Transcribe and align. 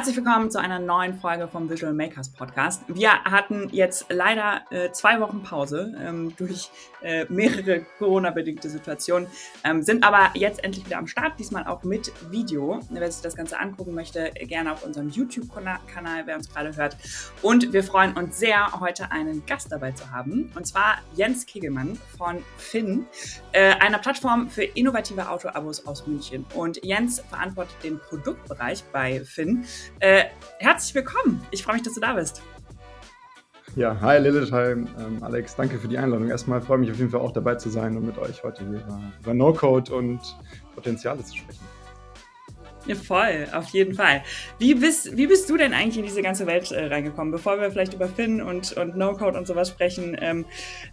Herzlich 0.00 0.16
willkommen 0.16 0.50
zu 0.50 0.58
einer 0.58 0.78
neuen 0.78 1.20
Folge 1.20 1.46
vom 1.46 1.68
Visual 1.68 1.92
Makers 1.92 2.30
Podcast. 2.30 2.82
Wir 2.88 3.22
hatten 3.22 3.68
jetzt 3.70 4.06
leider 4.08 4.62
äh, 4.70 4.90
zwei 4.92 5.20
Wochen 5.20 5.42
Pause 5.42 5.94
ähm, 6.02 6.34
durch 6.38 6.70
äh, 7.02 7.26
mehrere 7.28 7.84
Corona-bedingte 7.98 8.70
Situationen, 8.70 9.28
ähm, 9.62 9.82
sind 9.82 10.02
aber 10.02 10.30
jetzt 10.32 10.64
endlich 10.64 10.86
wieder 10.86 10.96
am 10.96 11.06
Start, 11.06 11.38
diesmal 11.38 11.66
auch 11.66 11.82
mit 11.82 12.12
Video. 12.30 12.80
Wer 12.88 13.12
sich 13.12 13.20
das 13.20 13.36
Ganze 13.36 13.60
angucken 13.60 13.94
möchte, 13.94 14.30
gerne 14.30 14.72
auf 14.72 14.86
unserem 14.86 15.10
YouTube-Kanal, 15.10 16.22
wer 16.24 16.36
uns 16.36 16.48
gerade 16.48 16.74
hört. 16.74 16.96
Und 17.42 17.74
wir 17.74 17.84
freuen 17.84 18.16
uns 18.16 18.38
sehr, 18.38 18.80
heute 18.80 19.12
einen 19.12 19.44
Gast 19.44 19.70
dabei 19.70 19.92
zu 19.92 20.10
haben, 20.10 20.50
und 20.54 20.66
zwar 20.66 20.96
Jens 21.14 21.44
Kegelmann 21.44 21.98
von 22.16 22.42
Finn, 22.56 23.04
äh, 23.52 23.74
einer 23.74 23.98
Plattform 23.98 24.48
für 24.48 24.64
innovative 24.64 25.28
Autoabos 25.28 25.86
aus 25.86 26.06
München. 26.06 26.46
Und 26.54 26.82
Jens 26.82 27.20
verantwortet 27.20 27.76
den 27.84 27.98
Produktbereich 27.98 28.82
bei 28.92 29.22
Finn. 29.26 29.66
Äh, 30.00 30.24
herzlich 30.58 30.94
willkommen. 30.94 31.46
Ich 31.50 31.62
freue 31.62 31.74
mich, 31.74 31.82
dass 31.82 31.92
du 31.92 32.00
da 32.00 32.14
bist. 32.14 32.40
Ja, 33.76 34.00
hi 34.00 34.18
Lilith, 34.18 34.50
hi 34.50 34.72
ähm, 34.72 34.88
Alex, 35.20 35.54
danke 35.54 35.78
für 35.78 35.88
die 35.88 35.98
Einladung. 35.98 36.28
Erstmal 36.28 36.62
freue 36.62 36.78
ich 36.78 36.80
mich 36.80 36.90
auf 36.92 36.98
jeden 36.98 37.10
Fall 37.10 37.20
auch 37.20 37.32
dabei 37.32 37.56
zu 37.56 37.68
sein 37.68 37.96
und 37.98 38.06
mit 38.06 38.16
euch 38.16 38.42
heute 38.42 38.64
hier 38.64 38.80
über, 38.80 39.00
über 39.20 39.34
No-Code 39.34 39.94
und 39.94 40.20
Potenziale 40.74 41.22
zu 41.22 41.36
sprechen. 41.36 41.60
Ja, 42.86 42.94
voll, 42.94 43.46
auf 43.52 43.68
jeden 43.68 43.94
Fall. 43.94 44.22
Wie 44.58 44.74
bist, 44.74 45.16
wie 45.18 45.26
bist 45.26 45.50
du 45.50 45.58
denn 45.58 45.74
eigentlich 45.74 45.98
in 45.98 46.04
diese 46.04 46.22
ganze 46.22 46.46
Welt 46.46 46.72
äh, 46.72 46.86
reingekommen? 46.86 47.30
Bevor 47.30 47.60
wir 47.60 47.70
vielleicht 47.70 47.92
über 47.92 48.08
Finn 48.08 48.40
und, 48.40 48.72
und 48.72 48.96
No-Code 48.96 49.36
und 49.36 49.46
sowas 49.46 49.68
sprechen, 49.68 50.16
ähm, 50.18 50.46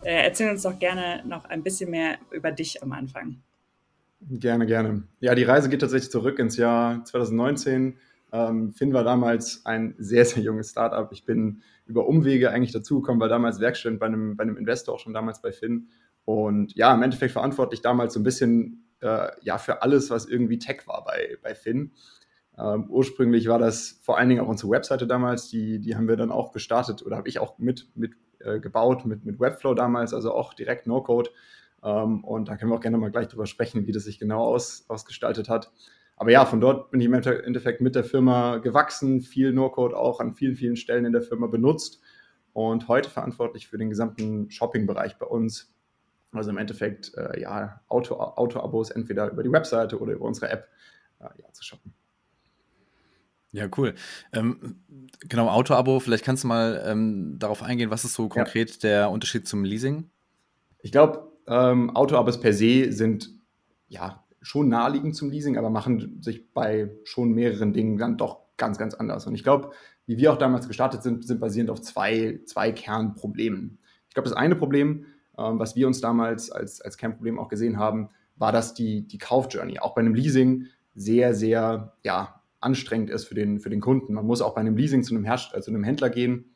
äh, 0.04 0.26
erzähl 0.26 0.52
uns 0.52 0.64
doch 0.64 0.78
gerne 0.78 1.24
noch 1.26 1.46
ein 1.46 1.64
bisschen 1.64 1.90
mehr 1.90 2.18
über 2.32 2.52
dich 2.52 2.84
am 2.84 2.92
Anfang. 2.92 3.38
Gerne, 4.30 4.66
gerne. 4.66 5.04
Ja, 5.22 5.34
die 5.34 5.44
Reise 5.44 5.70
geht 5.70 5.80
tatsächlich 5.80 6.12
zurück 6.12 6.40
ins 6.40 6.58
Jahr 6.58 7.06
2019 7.06 7.98
ähm, 8.38 8.74
Finn 8.74 8.94
war 8.94 9.04
damals 9.04 9.66
ein 9.66 9.96
sehr, 9.98 10.26
sehr 10.26 10.44
junges 10.44 10.72
Startup. 10.72 11.12
Ich 11.12 11.26
bin 11.26 11.62
über 11.86 12.08
Umwege 12.08 12.52
eigentlich 12.52 12.74
dazugekommen, 12.74 13.20
war 13.20 13.30
damals 13.30 13.60
Werkstudent 13.60 14.00
bei 14.00 14.06
einem, 14.06 14.38
bei 14.38 14.44
einem 14.44 14.58
Investor, 14.58 14.96
auch 14.96 15.00
schon 15.00 15.14
damals 15.14 15.42
bei 15.42 15.52
Finn. 15.52 15.90
Und 16.26 16.76
ja, 16.76 16.94
im 16.94 17.02
Endeffekt 17.04 17.32
verantwortlich 17.32 17.82
damals 17.82 18.14
so 18.14 18.20
ein 18.20 18.24
bisschen 18.24 18.86
äh, 19.02 19.30
ja, 19.42 19.58
für 19.58 19.82
alles, 19.82 20.10
was 20.10 20.26
irgendwie 20.26 20.60
Tech 20.60 20.88
war 20.88 21.04
bei, 21.06 21.38
bei 21.42 21.56
Finn. 21.56 21.94
Ähm, 22.58 22.86
ursprünglich 22.90 23.48
war 23.48 23.60
das 23.60 24.00
vor 24.02 24.18
allen 24.18 24.30
Dingen 24.30 24.42
auch 24.42 24.48
unsere 24.48 24.72
Webseite 24.72 25.08
damals, 25.08 25.48
die, 25.50 25.80
die 25.80 25.96
haben 25.96 26.08
wir 26.08 26.18
dann 26.18 26.32
auch 26.32 26.52
gestartet 26.52 27.06
oder 27.06 27.16
habe 27.16 27.30
ich 27.30 27.40
auch 27.40 27.58
mit, 27.60 27.90
mit 27.96 28.14
äh, 28.40 28.60
gebaut 28.60 29.06
mit, 29.06 29.26
mit 29.26 29.40
Webflow 29.40 29.74
damals, 29.74 30.14
also 30.14 30.34
auch 30.34 30.54
direkt 30.54 30.88
No-Code. 30.88 31.30
Ähm, 31.84 32.24
und 32.24 32.50
da 32.50 32.58
können 32.58 32.72
wir 32.72 32.76
auch 32.76 32.82
gerne 32.82 32.98
mal 32.98 33.12
gleich 33.12 33.28
drüber 33.28 33.46
sprechen, 33.46 33.88
wie 33.88 33.92
das 33.92 34.04
sich 34.04 34.20
genau 34.20 34.44
aus, 34.44 34.86
ausgestaltet 34.88 35.50
hat. 35.50 35.72
Aber 36.18 36.32
ja, 36.32 36.46
von 36.46 36.60
dort 36.60 36.90
bin 36.90 37.00
ich 37.00 37.06
im 37.06 37.14
Endeffekt 37.14 37.80
mit 37.80 37.96
der 37.96 38.04
Firma 38.04 38.58
gewachsen, 38.58 39.22
viel 39.22 39.54
No-Code 39.54 39.96
auch 39.96 40.20
an 40.20 40.34
vielen, 40.34 40.56
vielen 40.56 40.76
Stellen 40.76 41.06
in 41.06 41.14
der 41.14 41.22
Firma 41.22 41.46
benutzt 41.46 42.02
und 42.54 42.88
heute 42.88 43.10
verantwortlich 43.10 43.68
für 43.68 43.78
den 43.78 43.92
gesamten 43.92 44.50
Shopping-Bereich 44.50 45.20
bei 45.20 45.28
uns. 45.28 45.72
Also 46.32 46.50
im 46.50 46.58
Endeffekt, 46.58 47.14
äh, 47.16 47.40
ja, 47.40 47.82
Auto-Abos 47.88 48.90
entweder 48.90 49.32
über 49.32 49.44
die 49.44 49.52
Webseite 49.52 50.00
oder 50.00 50.14
über 50.14 50.26
unsere 50.26 50.50
App 50.50 50.68
äh, 51.20 51.26
ja, 51.40 51.54
zu 51.54 51.64
shoppen. 51.64 51.94
Ja, 53.52 53.70
cool. 53.78 53.94
Ähm, 54.34 54.82
genau, 55.30 55.50
Auto-Abo, 55.50 56.00
vielleicht 56.00 56.26
kannst 56.26 56.44
du 56.44 56.48
mal 56.48 56.84
ähm, 56.86 57.38
darauf 57.38 57.64
eingehen, 57.64 57.92
was 57.92 58.06
ist 58.06 58.16
so 58.16 58.28
konkret 58.28 58.72
ja. 58.72 58.90
der 58.90 59.10
Unterschied 59.12 59.48
zum 59.48 59.64
Leasing? 59.64 60.10
Ich 60.82 60.92
glaube, 60.92 61.32
ähm, 61.48 61.96
Auto-Abos 61.96 62.40
per 62.40 62.54
se 62.54 62.92
sind 62.92 63.30
ja 63.88 64.24
schon 64.48 64.70
naheliegend 64.70 65.16
zum 65.16 65.30
Leasing, 65.30 65.58
aber 65.58 65.70
machen 65.70 66.22
sich 66.22 66.54
bei 66.54 66.90
schon 67.04 67.34
mehreren 67.34 67.74
Dingen 67.74 67.98
dann 67.98 68.18
doch 68.18 68.40
ganz, 68.56 68.78
ganz 68.78 68.94
anders. 68.94 69.28
Und 69.28 69.36
ich 69.36 69.44
glaube, 69.44 69.72
wie 70.06 70.18
wir 70.18 70.32
auch 70.32 70.38
damals 70.38 70.68
gestartet 70.70 71.04
sind, 71.04 71.26
sind 71.26 71.42
basierend 71.42 71.70
auf 71.70 71.82
zwei, 71.82 72.40
zwei 72.46 72.72
Kernproblemen. 72.72 73.80
Ich 74.08 74.14
glaube, 74.14 74.30
das 74.30 74.38
eine 74.38 74.56
Problem, 74.56 75.06
ähm, 75.38 75.60
was 75.60 75.76
wir 75.76 75.86
uns 75.86 76.00
damals 76.00 76.50
als, 76.50 76.80
als 76.80 76.98
Kernproblem 76.98 77.40
auch 77.40 77.50
gesehen 77.50 77.78
haben, 77.78 78.10
war, 78.38 78.54
dass 78.54 78.74
die, 78.74 79.06
die 79.06 79.18
Kaufjourney 79.18 79.80
auch 79.80 79.94
bei 79.96 80.02
einem 80.02 80.16
Leasing 80.16 80.68
sehr, 80.96 81.34
sehr 81.34 81.98
ja, 82.04 82.42
anstrengend 82.62 83.10
ist 83.10 83.26
für 83.26 83.36
den, 83.36 83.60
für 83.60 83.70
den 83.70 83.82
Kunden. 83.82 84.14
Man 84.14 84.26
muss 84.26 84.42
auch 84.42 84.56
bei 84.56 84.62
einem 84.62 84.78
Leasing 84.78 85.04
zu 85.04 85.14
einem, 85.14 85.26
Herst 85.26 85.54
äh, 85.54 85.62
zu 85.62 85.72
einem 85.72 85.84
Händler 85.84 86.10
gehen, 86.10 86.56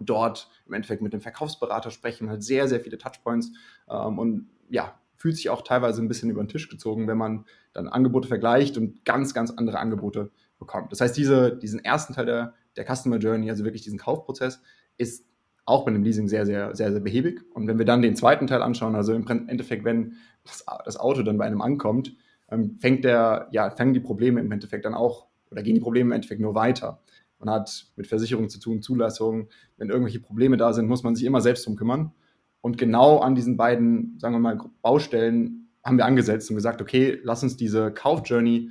dort 0.00 0.50
im 0.66 0.72
Endeffekt 0.72 1.02
mit 1.02 1.12
dem 1.12 1.20
Verkaufsberater 1.20 1.92
sprechen, 1.92 2.26
man 2.26 2.34
hat 2.34 2.42
sehr, 2.42 2.66
sehr 2.66 2.80
viele 2.80 2.98
Touchpoints 2.98 3.52
ähm, 3.88 4.18
und 4.18 4.48
ja, 4.68 4.98
fühlt 5.18 5.36
sich 5.36 5.50
auch 5.50 5.62
teilweise 5.62 6.00
ein 6.00 6.08
bisschen 6.08 6.30
über 6.30 6.42
den 6.42 6.48
Tisch 6.48 6.68
gezogen, 6.68 7.06
wenn 7.08 7.18
man 7.18 7.44
dann 7.72 7.88
Angebote 7.88 8.28
vergleicht 8.28 8.78
und 8.78 9.04
ganz, 9.04 9.34
ganz 9.34 9.50
andere 9.50 9.78
Angebote 9.78 10.30
bekommt. 10.58 10.92
Das 10.92 11.00
heißt, 11.00 11.16
diese, 11.16 11.56
diesen 11.56 11.84
ersten 11.84 12.14
Teil 12.14 12.26
der, 12.26 12.54
der 12.76 12.86
Customer 12.86 13.18
Journey, 13.18 13.50
also 13.50 13.64
wirklich 13.64 13.82
diesen 13.82 13.98
Kaufprozess, 13.98 14.62
ist 14.96 15.26
auch 15.66 15.84
bei 15.84 15.90
einem 15.90 16.02
Leasing 16.02 16.28
sehr, 16.28 16.46
sehr, 16.46 16.74
sehr, 16.74 16.92
sehr 16.92 17.00
behäbig. 17.00 17.42
Und 17.52 17.66
wenn 17.66 17.78
wir 17.78 17.84
dann 17.84 18.00
den 18.00 18.16
zweiten 18.16 18.46
Teil 18.46 18.62
anschauen, 18.62 18.94
also 18.94 19.12
im 19.12 19.26
Endeffekt, 19.48 19.84
wenn 19.84 20.14
das, 20.44 20.64
das 20.84 20.96
Auto 20.96 21.22
dann 21.22 21.36
bei 21.36 21.44
einem 21.44 21.60
ankommt, 21.60 22.16
ähm, 22.50 22.78
fängt 22.78 23.04
der, 23.04 23.48
ja, 23.50 23.70
fangen 23.70 23.92
die 23.92 24.00
Probleme 24.00 24.40
im 24.40 24.50
Endeffekt 24.50 24.84
dann 24.84 24.94
auch, 24.94 25.26
oder 25.50 25.62
gehen 25.62 25.74
die 25.74 25.80
Probleme 25.80 26.08
im 26.08 26.12
Endeffekt 26.12 26.40
nur 26.40 26.54
weiter. 26.54 27.02
Man 27.38 27.50
hat 27.50 27.86
mit 27.96 28.06
Versicherungen 28.06 28.48
zu 28.48 28.58
tun, 28.58 28.82
Zulassungen. 28.82 29.48
Wenn 29.76 29.90
irgendwelche 29.90 30.20
Probleme 30.20 30.56
da 30.56 30.72
sind, 30.72 30.88
muss 30.88 31.02
man 31.02 31.14
sich 31.14 31.24
immer 31.24 31.40
selbst 31.40 31.66
drum 31.66 31.76
kümmern. 31.76 32.12
Und 32.60 32.78
genau 32.78 33.18
an 33.18 33.34
diesen 33.34 33.56
beiden, 33.56 34.18
sagen 34.18 34.34
wir 34.34 34.40
mal, 34.40 34.58
Baustellen 34.82 35.68
haben 35.84 35.96
wir 35.96 36.04
angesetzt 36.04 36.50
und 36.50 36.56
gesagt, 36.56 36.82
okay, 36.82 37.18
lass 37.22 37.42
uns 37.42 37.56
diese 37.56 37.92
Kaufjourney 37.92 38.70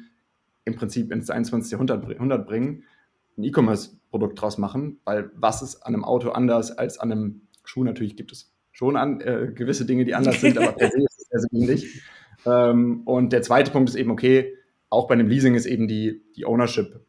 im 0.65 0.75
Prinzip 0.75 1.11
ins 1.11 1.29
21. 1.29 1.71
Jahrhundert 1.71 2.47
bringen, 2.47 2.83
ein 3.37 3.43
E-Commerce-Produkt 3.43 4.41
draus 4.41 4.57
machen, 4.57 4.99
weil 5.05 5.31
was 5.35 5.61
ist 5.61 5.77
an 5.83 5.93
einem 5.93 6.03
Auto 6.03 6.29
anders 6.29 6.71
als 6.71 6.99
an 6.99 7.11
einem 7.11 7.41
Schuh? 7.63 7.83
Natürlich 7.83 8.15
gibt 8.15 8.31
es 8.31 8.53
schon 8.71 8.97
an, 8.97 9.21
äh, 9.21 9.51
gewisse 9.53 9.85
Dinge, 9.85 10.05
die 10.05 10.13
anders 10.13 10.41
sind, 10.41 10.57
aber 10.57 10.73
per 10.73 10.91
se 10.91 10.99
ist 10.99 11.19
es 11.19 11.27
sehr, 11.29 11.39
sehr 11.39 11.53
ähnlich. 11.53 12.01
Ähm, 12.45 13.01
und 13.05 13.33
der 13.33 13.41
zweite 13.41 13.71
Punkt 13.71 13.89
ist 13.89 13.95
eben, 13.95 14.11
okay, 14.11 14.53
auch 14.89 15.07
bei 15.07 15.15
einem 15.15 15.27
Leasing 15.27 15.55
ist 15.55 15.65
eben 15.65 15.87
die, 15.87 16.23
die 16.35 16.45
Ownership 16.45 17.01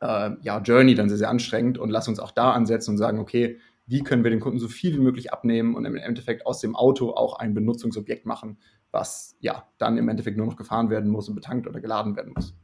äh, 0.00 0.30
ja, 0.40 0.60
Journey 0.60 0.94
dann 0.94 1.08
sehr, 1.08 1.18
sehr 1.18 1.30
anstrengend 1.30 1.78
und 1.78 1.90
lass 1.90 2.08
uns 2.08 2.18
auch 2.18 2.30
da 2.30 2.52
ansetzen 2.52 2.92
und 2.92 2.98
sagen, 2.98 3.18
okay, 3.18 3.58
wie 3.86 4.02
können 4.02 4.24
wir 4.24 4.30
den 4.30 4.40
Kunden 4.40 4.58
so 4.58 4.68
viel 4.68 4.94
wie 4.94 5.00
möglich 5.00 5.32
abnehmen 5.32 5.74
und 5.74 5.84
im 5.84 5.96
Endeffekt 5.96 6.44
aus 6.46 6.60
dem 6.60 6.74
Auto 6.74 7.10
auch 7.10 7.38
ein 7.38 7.54
Benutzungsobjekt 7.54 8.26
machen, 8.26 8.58
was 8.90 9.36
ja 9.40 9.68
dann 9.78 9.96
im 9.96 10.08
Endeffekt 10.08 10.36
nur 10.36 10.46
noch 10.46 10.56
gefahren 10.56 10.90
werden 10.90 11.10
muss 11.10 11.28
und 11.28 11.36
betankt 11.36 11.66
oder 11.66 11.80
geladen 11.80 12.16
werden 12.16 12.32
muss. 12.34 12.54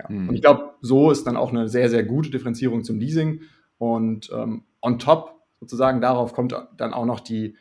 Ja. 0.00 0.08
Mhm. 0.08 0.28
Und 0.30 0.34
ich 0.34 0.40
glaube, 0.40 0.74
so 0.80 1.10
ist 1.10 1.26
dann 1.26 1.36
auch 1.36 1.50
eine 1.50 1.68
sehr, 1.68 1.90
sehr 1.90 2.04
gute 2.04 2.30
Differenzierung 2.30 2.84
zum 2.84 2.98
Leasing. 2.98 3.42
Und 3.78 4.30
ähm, 4.34 4.64
on 4.80 4.98
top 4.98 5.42
sozusagen 5.60 6.00
darauf 6.00 6.32
kommt 6.32 6.54
dann 6.76 6.94
auch 6.94 7.06
noch 7.06 7.20
die 7.20 7.56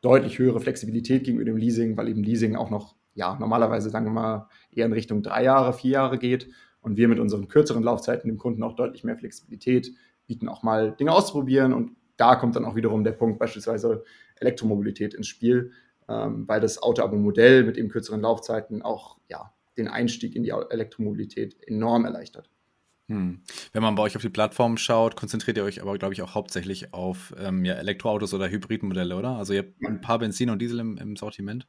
deutlich 0.00 0.38
höhere 0.38 0.60
Flexibilität 0.60 1.24
gegenüber 1.24 1.44
dem 1.44 1.56
Leasing, 1.56 1.96
weil 1.96 2.08
eben 2.08 2.22
Leasing 2.22 2.56
auch 2.56 2.70
noch, 2.70 2.96
ja, 3.14 3.36
normalerweise, 3.38 3.90
sagen 3.90 4.06
wir 4.06 4.12
mal, 4.12 4.48
eher 4.70 4.86
in 4.86 4.92
Richtung 4.92 5.22
drei 5.22 5.44
Jahre, 5.44 5.72
vier 5.72 5.92
Jahre 5.92 6.18
geht 6.18 6.48
und 6.80 6.96
wir 6.96 7.08
mit 7.08 7.18
unseren 7.18 7.48
kürzeren 7.48 7.82
Laufzeiten 7.82 8.28
dem 8.28 8.38
Kunden 8.38 8.62
auch 8.62 8.74
deutlich 8.74 9.04
mehr 9.04 9.16
Flexibilität 9.16 9.92
bieten, 10.26 10.48
auch 10.48 10.62
mal 10.62 10.92
Dinge 10.92 11.12
auszuprobieren 11.12 11.72
und 11.72 11.96
da 12.20 12.36
kommt 12.36 12.56
dann 12.56 12.64
auch 12.64 12.76
wiederum 12.76 13.02
der 13.02 13.12
Punkt 13.12 13.38
beispielsweise 13.38 14.04
Elektromobilität 14.36 15.14
ins 15.14 15.26
Spiel, 15.26 15.72
ähm, 16.08 16.46
weil 16.46 16.60
das 16.60 16.82
Auto-Abo-Modell 16.82 17.64
mit 17.64 17.78
eben 17.78 17.88
kürzeren 17.88 18.20
Laufzeiten 18.20 18.82
auch 18.82 19.18
ja, 19.28 19.52
den 19.76 19.88
Einstieg 19.88 20.36
in 20.36 20.42
die 20.42 20.50
Elektromobilität 20.50 21.56
enorm 21.66 22.04
erleichtert. 22.04 22.50
Hm. 23.08 23.40
Wenn 23.72 23.82
man 23.82 23.94
bei 23.96 24.02
euch 24.02 24.14
auf 24.16 24.22
die 24.22 24.28
Plattform 24.28 24.76
schaut, 24.76 25.16
konzentriert 25.16 25.56
ihr 25.56 25.64
euch 25.64 25.82
aber, 25.82 25.98
glaube 25.98 26.14
ich, 26.14 26.22
auch 26.22 26.34
hauptsächlich 26.34 26.94
auf 26.94 27.34
ähm, 27.38 27.64
ja, 27.64 27.74
Elektroautos 27.74 28.34
oder 28.34 28.48
Hybridmodelle, 28.48 29.16
oder? 29.16 29.30
Also 29.30 29.52
ihr 29.52 29.60
habt 29.60 29.82
ein 29.84 30.00
paar 30.00 30.18
Benzin 30.18 30.50
und 30.50 30.60
Diesel 30.60 30.78
im, 30.78 30.96
im 30.98 31.16
Sortiment. 31.16 31.66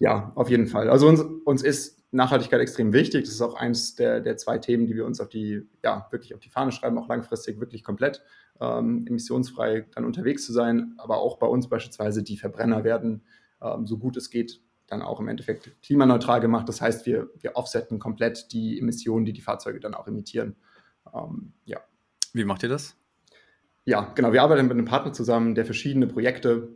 Ja, 0.00 0.32
auf 0.34 0.50
jeden 0.50 0.66
Fall. 0.66 0.90
Also 0.90 1.08
uns, 1.08 1.20
uns 1.44 1.62
ist 1.62 2.02
Nachhaltigkeit 2.10 2.60
extrem 2.60 2.92
wichtig. 2.92 3.24
Das 3.24 3.32
ist 3.32 3.40
auch 3.40 3.54
eins 3.54 3.94
der, 3.94 4.20
der 4.20 4.36
zwei 4.36 4.58
Themen, 4.58 4.86
die 4.86 4.94
wir 4.96 5.06
uns 5.06 5.20
auf 5.20 5.28
die, 5.28 5.62
ja, 5.82 6.08
wirklich 6.10 6.34
auf 6.34 6.40
die 6.40 6.50
Fahne 6.50 6.72
schreiben, 6.72 6.98
auch 6.98 7.08
langfristig 7.08 7.58
wirklich 7.60 7.84
komplett 7.84 8.22
ähm, 8.60 9.06
emissionsfrei 9.06 9.86
dann 9.94 10.04
unterwegs 10.04 10.44
zu 10.44 10.52
sein. 10.52 10.94
Aber 10.98 11.18
auch 11.18 11.38
bei 11.38 11.46
uns 11.46 11.68
beispielsweise 11.68 12.22
die 12.22 12.36
Verbrenner 12.36 12.84
werden, 12.84 13.22
ähm, 13.60 13.86
so 13.86 13.98
gut 13.98 14.16
es 14.16 14.30
geht, 14.30 14.60
dann 14.86 15.02
auch 15.02 15.20
im 15.20 15.28
Endeffekt 15.28 15.70
klimaneutral 15.82 16.40
gemacht. 16.40 16.68
Das 16.68 16.80
heißt, 16.80 17.06
wir, 17.06 17.30
wir 17.40 17.56
offsetten 17.56 17.98
komplett 17.98 18.52
die 18.52 18.78
Emissionen, 18.78 19.24
die 19.24 19.32
die 19.32 19.40
Fahrzeuge 19.40 19.80
dann 19.80 19.94
auch 19.94 20.06
emittieren. 20.06 20.56
Ähm, 21.14 21.52
ja. 21.64 21.80
Wie 22.32 22.44
macht 22.44 22.62
ihr 22.62 22.68
das? 22.68 22.96
Ja, 23.84 24.12
genau. 24.14 24.32
Wir 24.32 24.42
arbeiten 24.42 24.62
mit 24.62 24.72
einem 24.72 24.84
Partner 24.84 25.12
zusammen, 25.12 25.54
der 25.54 25.64
verschiedene 25.64 26.06
Projekte 26.06 26.68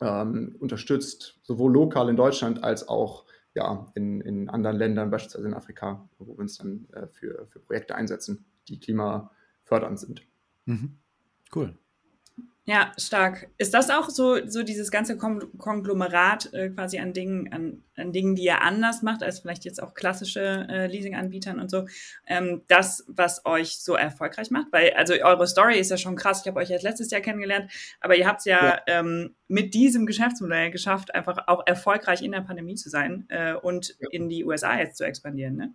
ähm, 0.00 0.56
unterstützt, 0.60 1.40
sowohl 1.42 1.72
lokal 1.72 2.08
in 2.08 2.16
Deutschland 2.16 2.64
als 2.64 2.88
auch 2.88 3.26
ja, 3.54 3.86
in, 3.94 4.20
in 4.20 4.48
anderen 4.48 4.76
Ländern, 4.76 5.10
beispielsweise 5.10 5.48
in 5.48 5.54
Afrika, 5.54 6.08
wo 6.18 6.26
wir 6.26 6.38
uns 6.38 6.58
dann 6.58 6.86
äh, 6.92 7.08
für, 7.08 7.46
für 7.48 7.58
Projekte 7.58 7.94
einsetzen, 7.94 8.44
die 8.68 8.78
klimafördernd 8.78 9.98
sind. 9.98 10.22
Mhm. 10.66 10.98
Cool. 11.54 11.76
Ja, 12.68 12.92
stark. 12.98 13.48
Ist 13.56 13.72
das 13.72 13.88
auch 13.88 14.10
so, 14.10 14.46
so 14.46 14.62
dieses 14.62 14.90
ganze 14.90 15.16
Konglomerat 15.16 16.52
äh, 16.52 16.68
quasi 16.68 16.98
an 16.98 17.14
Dingen, 17.14 17.50
an, 17.50 17.82
an 17.96 18.12
Dingen, 18.12 18.34
die 18.34 18.44
ihr 18.44 18.60
anders 18.60 19.00
macht, 19.00 19.22
als 19.22 19.40
vielleicht 19.40 19.64
jetzt 19.64 19.82
auch 19.82 19.94
klassische 19.94 20.66
äh, 20.68 20.86
Leasing-Anbietern 20.86 21.60
und 21.60 21.70
so, 21.70 21.86
ähm, 22.26 22.64
das, 22.68 23.06
was 23.08 23.46
euch 23.46 23.78
so 23.78 23.94
erfolgreich 23.94 24.50
macht? 24.50 24.66
Weil, 24.70 24.92
also 24.98 25.14
eure 25.14 25.46
Story 25.46 25.78
ist 25.78 25.90
ja 25.90 25.96
schon 25.96 26.14
krass. 26.14 26.42
Ich 26.42 26.46
habe 26.46 26.60
euch 26.60 26.70
erst 26.70 26.84
letztes 26.84 27.10
Jahr 27.10 27.22
kennengelernt, 27.22 27.72
aber 28.00 28.16
ihr 28.16 28.26
habt 28.26 28.40
es 28.40 28.44
ja, 28.44 28.62
ja. 28.62 28.82
Ähm, 28.86 29.34
mit 29.46 29.72
diesem 29.72 30.04
Geschäftsmodell 30.04 30.70
geschafft, 30.70 31.14
einfach 31.14 31.48
auch 31.48 31.66
erfolgreich 31.66 32.20
in 32.20 32.32
der 32.32 32.42
Pandemie 32.42 32.74
zu 32.74 32.90
sein 32.90 33.24
äh, 33.30 33.54
und 33.54 33.96
ja. 33.98 34.08
in 34.10 34.28
die 34.28 34.44
USA 34.44 34.78
jetzt 34.78 34.98
zu 34.98 35.04
expandieren, 35.04 35.56
ne? 35.56 35.74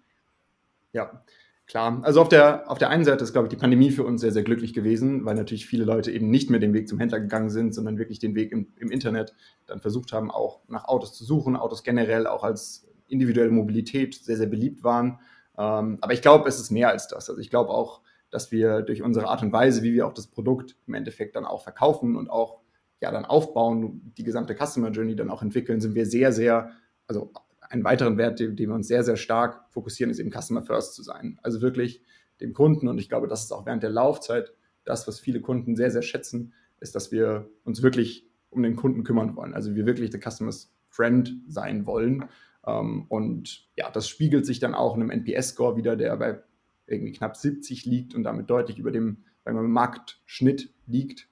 Ja, 0.92 1.24
Klar, 1.65 2.01
also 2.04 2.21
auf 2.21 2.27
der, 2.27 2.69
auf 2.69 2.77
der 2.77 2.89
einen 2.89 3.06
Seite 3.06 3.24
ist, 3.24 3.31
glaube 3.31 3.48
ich, 3.48 3.50
die 3.50 3.60
Pandemie 3.60 3.89
für 3.89 4.04
uns 4.04 4.19
sehr, 4.19 4.33
sehr 4.33 4.44
glücklich 4.44 4.74
gewesen, 4.74 5.24
weil 5.24 5.36
natürlich 5.36 5.65
viele 5.65 5.86
Leute 5.86 6.12
eben 6.12 6.30
nicht 6.30 6.50
mehr 6.50 6.60
den 6.60 6.74
Weg 6.74 6.89
zum 6.89 7.00
Händler 7.00 7.21
gegangen 7.21 7.50
sind, 7.50 7.74
sondern 7.74 7.98
wirklich 7.98 8.19
den 8.19 8.36
Weg 8.36 8.51
im, 8.51 8.74
im 8.77 8.92
Internet 8.92 9.33
dann 9.65 9.80
versucht 9.80 10.12
haben, 10.12 10.30
auch 10.30 10.60
nach 10.68 10.86
Autos 10.86 11.13
zu 11.13 11.24
suchen, 11.24 11.56
Autos 11.56 11.83
generell 11.83 12.27
auch 12.27 12.44
als 12.44 12.88
individuelle 13.07 13.51
Mobilität 13.51 14.13
sehr, 14.15 14.36
sehr 14.36 14.48
beliebt 14.48 14.83
waren. 14.83 15.19
Ähm, 15.57 16.00
aber 16.01 16.13
ich 16.13 16.21
glaube, 16.21 16.50
es 16.50 16.60
ist 16.60 16.69
mehr 16.69 16.89
als 16.89 17.07
das. 17.07 17.30
Also 17.30 17.39
ich 17.39 17.50
glaube 17.50 17.69
auch, 17.69 18.01
dass 18.30 18.51
wir 18.51 18.81
durch 18.81 19.01
unsere 19.01 19.27
Art 19.27 19.42
und 19.42 19.54
Weise, 19.54 19.83
wie 19.83 19.94
wir 19.94 20.06
auch 20.06 20.13
das 20.13 20.27
Produkt 20.27 20.75
im 20.88 20.95
Endeffekt 20.95 21.36
dann 21.36 21.45
auch 21.45 21.62
verkaufen 21.62 22.18
und 22.18 22.30
auch 22.30 22.62
ja 23.00 23.12
dann 23.12 23.25
aufbauen, 23.25 24.13
die 24.18 24.24
gesamte 24.24 24.56
Customer 24.56 24.89
Journey 24.89 25.15
dann 25.15 25.30
auch 25.30 25.42
entwickeln, 25.42 25.80
sind 25.80 25.95
wir 25.95 26.06
sehr, 26.06 26.33
sehr, 26.33 26.71
also 27.07 27.31
einen 27.74 27.84
weiteren 27.84 28.18
Wert, 28.18 28.40
den, 28.40 28.56
den 28.56 28.70
wir 28.70 28.75
uns 28.75 28.88
sehr, 28.88 29.04
sehr 29.04 29.18
stark 29.18 29.66
fokussieren, 29.72 30.12
ist 30.12 30.20
eben 30.20 30.31
Customer 30.31 30.62
First 30.62 30.94
zu 30.96 31.04
sein. 31.04 31.40
Also 31.42 31.62
wirklich 31.62 32.02
dem 32.40 32.54
Kunden, 32.54 32.88
und 32.88 33.00
ich 33.00 33.10
glaube, 33.10 33.28
das 33.28 33.44
ist 33.44 33.52
auch 33.52 33.66
während 33.66 33.84
der 33.84 33.90
Laufzeit 33.90 34.54
das, 34.86 35.08
was 35.08 35.20
viele 35.20 35.42
Kunden 35.42 35.75
sehr, 35.75 35.92
sehr 35.92 36.02
schätzen, 36.02 36.54
ist, 36.80 36.96
dass 36.96 37.12
wir 37.12 37.50
uns 37.64 37.81
wirklich 37.81 38.30
um 38.50 38.62
den 38.62 38.75
Kunden 38.75 39.04
kümmern 39.04 39.36
wollen. 39.36 39.54
Also 39.54 39.75
wir 39.75 39.86
wirklich 39.86 40.12
der 40.12 40.20
Customer's 40.22 40.72
Friend 40.90 41.36
sein 41.48 41.88
wollen. 41.88 42.25
Ähm, 42.66 43.06
und 43.10 43.68
ja, 43.75 43.90
das 43.90 44.08
spiegelt 44.08 44.46
sich 44.46 44.60
dann 44.60 44.75
auch 44.75 44.96
in 44.96 45.02
einem 45.02 45.10
NPS-Score 45.10 45.75
wieder, 45.75 45.96
der 45.96 46.16
bei 46.18 46.44
irgendwie 46.86 47.14
knapp 47.14 47.38
70 47.38 47.86
liegt 47.86 48.14
und 48.14 48.24
damit 48.24 48.50
deutlich 48.50 48.78
über 48.78 48.92
dem 48.92 49.24
sagen 49.44 49.58
wir, 49.58 49.64
Marktschnitt 49.64 50.74
liegt. 50.86 51.28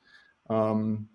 Ähm, 0.49 1.09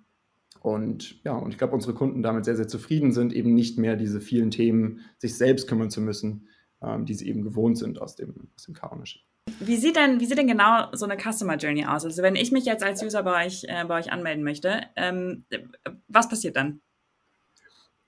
und 0.66 1.22
ja, 1.22 1.36
und 1.36 1.52
ich 1.52 1.58
glaube, 1.58 1.74
unsere 1.74 1.94
Kunden 1.94 2.24
damit 2.24 2.44
sehr, 2.44 2.56
sehr 2.56 2.66
zufrieden 2.66 3.12
sind, 3.12 3.32
eben 3.32 3.54
nicht 3.54 3.78
mehr 3.78 3.94
diese 3.94 4.20
vielen 4.20 4.50
Themen 4.50 5.02
sich 5.16 5.38
selbst 5.38 5.68
kümmern 5.68 5.90
zu 5.90 6.00
müssen, 6.00 6.48
ähm, 6.82 7.06
die 7.06 7.14
sie 7.14 7.28
eben 7.28 7.44
gewohnt 7.44 7.78
sind 7.78 8.02
aus 8.02 8.16
dem, 8.16 8.48
aus 8.56 8.64
dem 8.64 8.74
Car-Ownership. 8.74 9.22
Wie 9.60 9.76
sieht, 9.76 9.94
denn, 9.94 10.18
wie 10.18 10.26
sieht 10.26 10.38
denn 10.38 10.48
genau 10.48 10.88
so 10.92 11.04
eine 11.04 11.16
Customer 11.16 11.54
Journey 11.54 11.84
aus? 11.86 12.04
Also 12.04 12.20
wenn 12.20 12.34
ich 12.34 12.50
mich 12.50 12.64
jetzt 12.64 12.82
als 12.82 13.00
User 13.00 13.22
bei 13.22 13.46
euch, 13.46 13.62
äh, 13.68 13.84
bei 13.84 13.96
euch 13.96 14.10
anmelden 14.10 14.42
möchte, 14.42 14.80
ähm, 14.96 15.44
was 16.08 16.28
passiert 16.28 16.56
dann? 16.56 16.80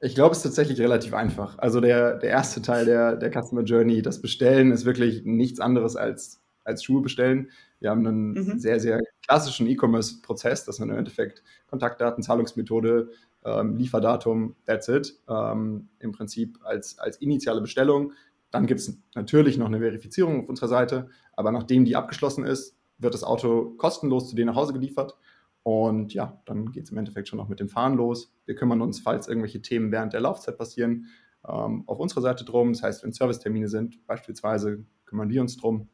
Ich 0.00 0.16
glaube, 0.16 0.32
es 0.32 0.38
ist 0.38 0.42
tatsächlich 0.42 0.80
relativ 0.80 1.14
einfach. 1.14 1.58
Also 1.58 1.80
der, 1.80 2.16
der 2.16 2.30
erste 2.30 2.60
Teil 2.60 2.86
der, 2.86 3.14
der 3.14 3.30
Customer 3.30 3.62
Journey, 3.62 4.02
das 4.02 4.20
Bestellen, 4.20 4.72
ist 4.72 4.84
wirklich 4.84 5.22
nichts 5.24 5.60
anderes 5.60 5.94
als, 5.94 6.40
als 6.68 6.84
Schuhe 6.84 7.02
bestellen. 7.02 7.50
Wir 7.80 7.90
haben 7.90 8.06
einen 8.06 8.32
mhm. 8.32 8.58
sehr, 8.58 8.78
sehr 8.78 9.00
klassischen 9.26 9.66
E-Commerce-Prozess, 9.66 10.64
das 10.64 10.76
ist 10.76 10.84
im 10.84 10.90
Endeffekt 10.90 11.42
Kontaktdaten, 11.66 12.22
Zahlungsmethode, 12.22 13.10
ähm, 13.44 13.76
Lieferdatum, 13.76 14.54
that's 14.66 14.88
it. 14.88 15.18
Ähm, 15.28 15.88
Im 15.98 16.12
Prinzip 16.12 16.58
als, 16.62 16.98
als 16.98 17.16
initiale 17.18 17.60
Bestellung. 17.60 18.12
Dann 18.50 18.66
gibt 18.66 18.80
es 18.80 18.98
natürlich 19.14 19.58
noch 19.58 19.66
eine 19.66 19.78
Verifizierung 19.78 20.42
auf 20.42 20.48
unserer 20.48 20.68
Seite, 20.68 21.08
aber 21.34 21.52
nachdem 21.52 21.84
die 21.84 21.96
abgeschlossen 21.96 22.44
ist, 22.44 22.76
wird 22.98 23.14
das 23.14 23.24
Auto 23.24 23.74
kostenlos 23.76 24.28
zu 24.28 24.36
dir 24.36 24.46
nach 24.46 24.56
Hause 24.56 24.72
geliefert. 24.72 25.16
Und 25.62 26.14
ja, 26.14 26.40
dann 26.46 26.72
geht 26.72 26.84
es 26.84 26.90
im 26.90 26.96
Endeffekt 26.96 27.28
schon 27.28 27.36
noch 27.36 27.48
mit 27.48 27.60
dem 27.60 27.68
Fahren 27.68 27.96
los. 27.96 28.32
Wir 28.46 28.54
kümmern 28.54 28.80
uns, 28.80 29.00
falls 29.00 29.28
irgendwelche 29.28 29.60
Themen 29.60 29.92
während 29.92 30.14
der 30.14 30.20
Laufzeit 30.20 30.56
passieren, 30.56 31.06
ähm, 31.46 31.84
auf 31.86 31.98
unserer 31.98 32.22
Seite 32.22 32.44
drum. 32.44 32.72
Das 32.72 32.82
heißt, 32.82 33.04
wenn 33.04 33.12
Servicetermine 33.12 33.68
sind, 33.68 34.06
beispielsweise, 34.06 34.84
kümmern 35.04 35.28
wir 35.28 35.40
uns 35.40 35.56
drum. 35.56 35.88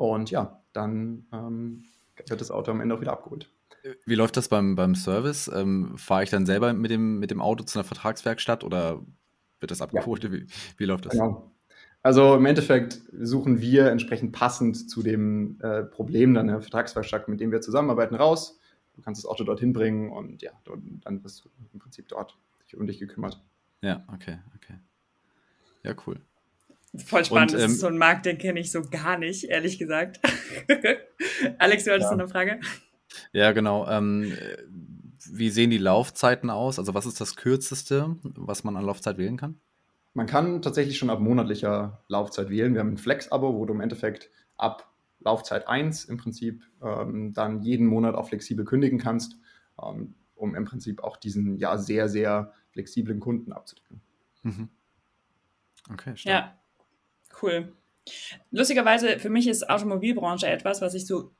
Und 0.00 0.30
ja, 0.30 0.62
dann 0.72 1.26
ähm, 1.30 1.84
wird 2.26 2.40
das 2.40 2.50
Auto 2.50 2.70
am 2.70 2.80
Ende 2.80 2.94
auch 2.94 3.02
wieder 3.02 3.12
abgeholt. 3.12 3.50
Wie 4.06 4.14
läuft 4.14 4.34
das 4.38 4.48
beim, 4.48 4.74
beim 4.74 4.94
Service? 4.94 5.50
Ähm, 5.54 5.98
Fahre 5.98 6.22
ich 6.22 6.30
dann 6.30 6.46
selber 6.46 6.72
mit 6.72 6.90
dem, 6.90 7.18
mit 7.18 7.30
dem 7.30 7.42
Auto 7.42 7.64
zu 7.64 7.78
einer 7.78 7.84
Vertragswerkstatt 7.84 8.64
oder 8.64 9.04
wird 9.58 9.70
das 9.70 9.82
abgeholt? 9.82 10.24
Ja. 10.24 10.32
Wie, 10.32 10.46
wie 10.78 10.84
läuft 10.86 11.04
das? 11.04 11.12
Genau. 11.12 11.52
Also 12.02 12.34
im 12.34 12.46
Endeffekt 12.46 13.02
suchen 13.12 13.60
wir 13.60 13.90
entsprechend 13.90 14.32
passend 14.32 14.88
zu 14.88 15.02
dem 15.02 15.60
äh, 15.60 15.82
Problem 15.82 16.32
dann 16.32 16.48
eine 16.48 16.62
Vertragswerkstatt, 16.62 17.28
mit 17.28 17.40
dem 17.40 17.52
wir 17.52 17.60
zusammenarbeiten, 17.60 18.14
raus. 18.14 18.58
Du 18.94 19.02
kannst 19.02 19.22
das 19.22 19.30
Auto 19.30 19.44
dorthin 19.44 19.74
bringen 19.74 20.10
und 20.10 20.40
ja, 20.40 20.52
dann 20.64 21.22
wirst 21.22 21.44
du 21.44 21.50
im 21.74 21.78
Prinzip 21.78 22.08
dort 22.08 22.38
um 22.74 22.86
dich 22.86 23.00
gekümmert. 23.00 23.38
Ja, 23.82 24.02
okay, 24.14 24.38
okay. 24.56 24.78
Ja, 25.82 25.94
cool. 26.06 26.22
Voll 26.96 27.24
spannend. 27.24 27.52
Und, 27.52 27.58
ähm, 27.58 27.62
das 27.62 27.72
ist 27.72 27.80
so 27.80 27.86
ein 27.86 27.98
Markt, 27.98 28.26
den 28.26 28.38
kenne 28.38 28.60
ich 28.60 28.72
so 28.72 28.82
gar 28.82 29.16
nicht, 29.16 29.44
ehrlich 29.44 29.78
gesagt. 29.78 30.20
Alex, 31.58 31.84
du 31.84 31.92
hattest 31.92 32.10
ja. 32.10 32.10
eine 32.10 32.28
Frage? 32.28 32.60
Ja, 33.32 33.52
genau. 33.52 33.88
Ähm, 33.88 34.32
wie 35.30 35.50
sehen 35.50 35.70
die 35.70 35.78
Laufzeiten 35.78 36.50
aus? 36.50 36.78
Also 36.78 36.94
was 36.94 37.06
ist 37.06 37.20
das 37.20 37.36
kürzeste, 37.36 38.16
was 38.22 38.64
man 38.64 38.76
an 38.76 38.84
Laufzeit 38.84 39.18
wählen 39.18 39.36
kann? 39.36 39.60
Man 40.14 40.26
kann 40.26 40.62
tatsächlich 40.62 40.98
schon 40.98 41.10
ab 41.10 41.20
monatlicher 41.20 42.02
Laufzeit 42.08 42.50
wählen. 42.50 42.74
Wir 42.74 42.80
haben 42.80 42.94
ein 42.94 42.98
Flex-Abo, 42.98 43.54
wo 43.54 43.64
du 43.64 43.74
im 43.74 43.80
Endeffekt 43.80 44.30
ab 44.56 44.92
Laufzeit 45.20 45.68
1 45.68 46.06
im 46.06 46.16
Prinzip 46.16 46.64
ähm, 46.82 47.32
dann 47.32 47.62
jeden 47.62 47.86
Monat 47.86 48.14
auch 48.16 48.28
flexibel 48.28 48.64
kündigen 48.64 48.98
kannst, 48.98 49.36
ähm, 49.80 50.14
um 50.34 50.56
im 50.56 50.64
Prinzip 50.64 51.04
auch 51.04 51.16
diesen 51.16 51.56
ja 51.56 51.78
sehr, 51.78 52.08
sehr 52.08 52.52
flexiblen 52.70 53.20
Kunden 53.20 53.52
abzudecken. 53.52 54.00
Mhm. 54.42 54.68
Okay, 55.92 56.16
stark. 56.16 56.32
Ja, 56.32 56.59
Cool. 57.40 57.72
Lustigerweise, 58.50 59.18
für 59.18 59.30
mich 59.30 59.46
ist 59.46 59.68
Automobilbranche 59.68 60.46
etwas, 60.46 60.80
was 60.80 60.94
ich 60.94 61.06
so, 61.06 61.32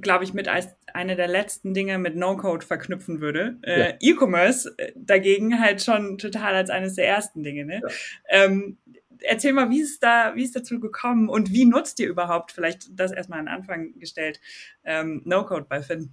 glaube 0.00 0.24
ich, 0.24 0.34
mit 0.34 0.48
als 0.48 0.68
eine 0.92 1.16
der 1.16 1.28
letzten 1.28 1.74
Dinge 1.74 1.98
mit 1.98 2.16
No-Code 2.16 2.66
verknüpfen 2.66 3.20
würde. 3.20 3.58
Äh, 3.62 3.78
ja. 3.78 3.86
Äh, 3.86 3.96
E-Commerce 4.00 4.76
dagegen 4.94 5.60
halt 5.60 5.82
schon 5.82 6.18
total 6.18 6.54
als 6.54 6.70
eines 6.70 6.94
der 6.94 7.06
ersten 7.06 7.42
Dinge. 7.42 7.64
Ne? 7.64 7.80
Ja. 7.82 8.44
Ähm, 8.44 8.78
erzähl 9.20 9.52
mal, 9.52 9.70
wie 9.70 9.80
ist 9.80 10.02
da, 10.02 10.32
wie 10.34 10.44
ist 10.44 10.56
dazu 10.56 10.80
gekommen 10.80 11.28
und 11.28 11.52
wie 11.52 11.64
nutzt 11.64 12.00
ihr 12.00 12.08
überhaupt, 12.08 12.52
vielleicht 12.52 12.88
das 12.98 13.12
erstmal 13.12 13.38
an 13.38 13.48
Anfang 13.48 13.98
gestellt, 13.98 14.40
ähm, 14.84 15.22
No-Code 15.24 15.66
bei 15.68 15.82
Finn? 15.82 16.10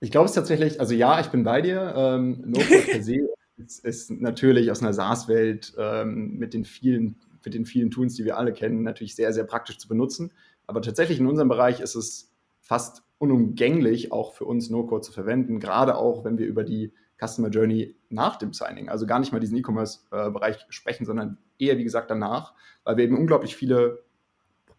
Ich 0.00 0.10
glaube 0.10 0.26
es 0.26 0.32
tatsächlich, 0.32 0.80
also 0.80 0.94
ja, 0.94 1.20
ich 1.20 1.28
bin 1.28 1.42
bei 1.44 1.62
dir. 1.62 1.94
Ähm, 1.96 2.42
No-Code 2.46 2.86
per 2.90 3.02
se 3.02 3.28
ist, 3.56 3.84
ist, 3.84 4.10
natürlich 4.10 4.70
aus 4.70 4.82
einer 4.82 4.92
SaaS-Welt 4.92 5.74
ähm, 5.78 6.36
mit 6.38 6.54
den 6.54 6.64
vielen 6.64 7.16
mit 7.46 7.54
den 7.54 7.64
vielen 7.64 7.90
Tools, 7.90 8.14
die 8.14 8.24
wir 8.24 8.36
alle 8.36 8.52
kennen, 8.52 8.82
natürlich 8.82 9.14
sehr, 9.14 9.32
sehr 9.32 9.44
praktisch 9.44 9.78
zu 9.78 9.88
benutzen. 9.88 10.32
Aber 10.66 10.82
tatsächlich 10.82 11.20
in 11.20 11.26
unserem 11.26 11.48
Bereich 11.48 11.80
ist 11.80 11.94
es 11.94 12.34
fast 12.60 13.04
unumgänglich, 13.18 14.12
auch 14.12 14.34
für 14.34 14.44
uns 14.44 14.68
No-Code 14.68 15.02
zu 15.02 15.12
verwenden, 15.12 15.60
gerade 15.60 15.96
auch, 15.96 16.24
wenn 16.24 16.38
wir 16.38 16.46
über 16.46 16.64
die 16.64 16.92
Customer 17.18 17.48
Journey 17.48 17.96
nach 18.10 18.36
dem 18.36 18.52
Signing, 18.52 18.88
also 18.88 19.06
gar 19.06 19.20
nicht 19.20 19.32
mal 19.32 19.38
diesen 19.38 19.56
E-Commerce-Bereich 19.56 20.66
sprechen, 20.68 21.06
sondern 21.06 21.38
eher, 21.58 21.78
wie 21.78 21.84
gesagt, 21.84 22.10
danach, 22.10 22.52
weil 22.84 22.96
wir 22.96 23.04
eben 23.04 23.16
unglaublich 23.16 23.56
viele 23.56 24.02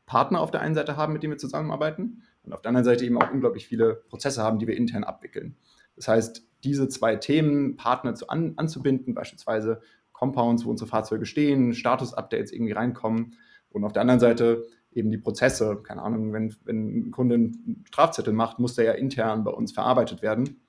Partner 0.05 0.41
auf 0.41 0.51
der 0.51 0.61
einen 0.61 0.75
Seite 0.75 0.97
haben, 0.97 1.13
mit 1.13 1.23
denen 1.23 1.33
wir 1.33 1.37
zusammenarbeiten 1.37 2.23
und 2.43 2.53
auf 2.53 2.61
der 2.61 2.69
anderen 2.69 2.85
Seite 2.85 3.05
eben 3.05 3.19
auch 3.19 3.31
unglaublich 3.31 3.65
viele 3.65 3.95
Prozesse 4.09 4.43
haben, 4.43 4.59
die 4.59 4.67
wir 4.67 4.77
intern 4.77 5.03
abwickeln. 5.03 5.55
Das 5.95 6.07
heißt, 6.07 6.45
diese 6.63 6.89
zwei 6.89 7.15
Themen, 7.15 7.75
Partner 7.75 8.13
zu 8.13 8.27
an, 8.27 8.53
anzubinden, 8.57 9.15
beispielsweise 9.15 9.81
Compounds, 10.17 10.65
wo 10.65 10.71
unsere 10.71 10.89
Fahrzeuge 10.89 11.27
stehen, 11.27 11.73
Status-Updates 11.73 12.51
irgendwie 12.51 12.73
reinkommen 12.73 13.35
und 13.69 13.83
auf 13.83 13.93
der 13.93 14.01
anderen 14.01 14.19
Seite 14.19 14.65
eben 14.91 15.11
die 15.11 15.19
Prozesse. 15.19 15.77
Keine 15.83 16.01
Ahnung, 16.01 16.33
wenn, 16.33 16.55
wenn 16.65 17.07
ein 17.07 17.11
Kunde 17.11 17.35
einen 17.35 17.83
Strafzettel 17.85 18.33
macht, 18.33 18.57
muss 18.57 18.73
der 18.73 18.85
ja 18.85 18.91
intern 18.93 19.43
bei 19.43 19.51
uns 19.51 19.71
verarbeitet 19.71 20.23
werden. 20.23 20.59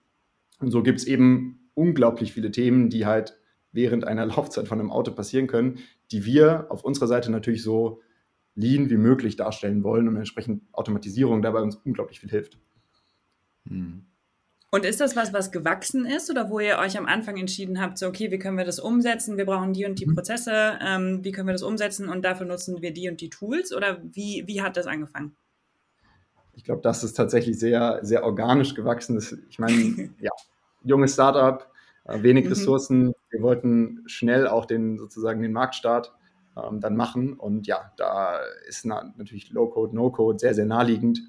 Und 0.60 0.70
so 0.70 0.82
gibt 0.82 0.98
es 0.98 1.06
eben 1.06 1.70
unglaublich 1.72 2.34
viele 2.34 2.50
Themen, 2.50 2.90
die 2.90 3.06
halt 3.06 3.40
während 3.72 4.04
einer 4.04 4.26
Laufzeit 4.26 4.68
von 4.68 4.80
einem 4.80 4.90
Auto 4.90 5.12
passieren 5.12 5.46
können, 5.46 5.78
die 6.12 6.26
wir 6.26 6.66
auf 6.68 6.84
unserer 6.84 7.06
Seite 7.06 7.30
natürlich 7.30 7.62
so 7.62 8.02
lean 8.54 8.90
wie 8.90 8.96
möglich 8.96 9.36
darstellen 9.36 9.82
wollen 9.82 10.08
und 10.08 10.16
entsprechend 10.16 10.62
Automatisierung 10.72 11.40
dabei 11.40 11.62
uns 11.62 11.76
unglaublich 11.76 12.20
viel 12.20 12.30
hilft. 12.30 12.58
Hm. 13.66 14.07
Und 14.70 14.84
ist 14.84 15.00
das 15.00 15.16
was, 15.16 15.32
was 15.32 15.50
gewachsen 15.50 16.04
ist 16.04 16.30
oder 16.30 16.50
wo 16.50 16.60
ihr 16.60 16.78
euch 16.78 16.98
am 16.98 17.06
Anfang 17.06 17.38
entschieden 17.38 17.80
habt, 17.80 17.96
so, 17.96 18.06
okay, 18.06 18.30
wie 18.30 18.38
können 18.38 18.58
wir 18.58 18.66
das 18.66 18.78
umsetzen? 18.78 19.38
Wir 19.38 19.46
brauchen 19.46 19.72
die 19.72 19.86
und 19.86 19.98
die 19.98 20.06
mhm. 20.06 20.14
Prozesse. 20.14 20.78
Ähm, 20.82 21.24
wie 21.24 21.32
können 21.32 21.48
wir 21.48 21.54
das 21.54 21.62
umsetzen? 21.62 22.08
Und 22.08 22.22
dafür 22.22 22.46
nutzen 22.46 22.82
wir 22.82 22.92
die 22.92 23.08
und 23.08 23.20
die 23.22 23.30
Tools? 23.30 23.74
Oder 23.74 23.98
wie, 24.02 24.44
wie 24.46 24.60
hat 24.60 24.76
das 24.76 24.86
angefangen? 24.86 25.34
Ich 26.54 26.64
glaube, 26.64 26.82
das 26.82 27.02
ist 27.02 27.14
tatsächlich 27.14 27.58
sehr, 27.58 28.00
sehr 28.02 28.24
organisch 28.24 28.74
gewachsen. 28.74 29.22
ich 29.48 29.58
meine, 29.58 30.10
ja, 30.20 30.32
junges 30.82 31.14
Startup, 31.14 31.66
äh, 32.04 32.22
wenig 32.22 32.44
mhm. 32.44 32.50
Ressourcen. 32.50 33.14
Wir 33.30 33.40
wollten 33.40 34.02
schnell 34.06 34.46
auch 34.46 34.66
den 34.66 34.98
sozusagen 34.98 35.40
den 35.40 35.52
Marktstart 35.52 36.12
ähm, 36.62 36.80
dann 36.80 36.94
machen. 36.94 37.32
Und 37.34 37.66
ja, 37.66 37.92
da 37.96 38.40
ist 38.66 38.84
na, 38.84 39.14
natürlich 39.16 39.50
Low-Code, 39.50 39.94
No-Code 39.94 40.38
sehr, 40.38 40.52
sehr 40.52 40.66
naheliegend. 40.66 41.22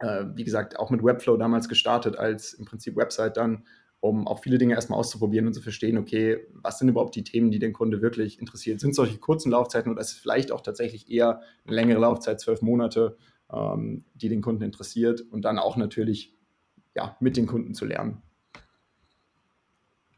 Äh, 0.00 0.24
wie 0.34 0.44
gesagt, 0.44 0.78
auch 0.78 0.90
mit 0.90 1.02
Webflow 1.02 1.36
damals 1.36 1.68
gestartet 1.68 2.16
als 2.16 2.52
im 2.54 2.64
Prinzip 2.64 2.96
Website 2.96 3.36
dann, 3.36 3.64
um 4.00 4.26
auch 4.26 4.42
viele 4.42 4.58
Dinge 4.58 4.74
erstmal 4.74 4.98
auszuprobieren 4.98 5.46
und 5.46 5.52
zu 5.52 5.60
verstehen, 5.60 5.98
okay, 5.98 6.46
was 6.52 6.78
sind 6.78 6.88
überhaupt 6.88 7.14
die 7.14 7.24
Themen, 7.24 7.50
die 7.50 7.58
den 7.58 7.74
Kunde 7.74 8.00
wirklich 8.00 8.40
interessiert? 8.40 8.80
Sind 8.80 8.94
solche 8.94 9.18
kurzen 9.18 9.50
Laufzeiten 9.50 9.92
oder 9.92 10.00
ist 10.00 10.12
es 10.12 10.18
vielleicht 10.18 10.52
auch 10.52 10.62
tatsächlich 10.62 11.10
eher 11.10 11.42
eine 11.66 11.76
längere 11.76 12.00
Laufzeit, 12.00 12.40
zwölf 12.40 12.62
Monate, 12.62 13.16
ähm, 13.52 14.04
die 14.14 14.30
den 14.30 14.40
Kunden 14.40 14.62
interessiert 14.62 15.20
und 15.20 15.44
dann 15.44 15.58
auch 15.58 15.76
natürlich 15.76 16.34
ja, 16.94 17.16
mit 17.20 17.36
den 17.36 17.46
Kunden 17.46 17.74
zu 17.74 17.84
lernen. 17.84 18.22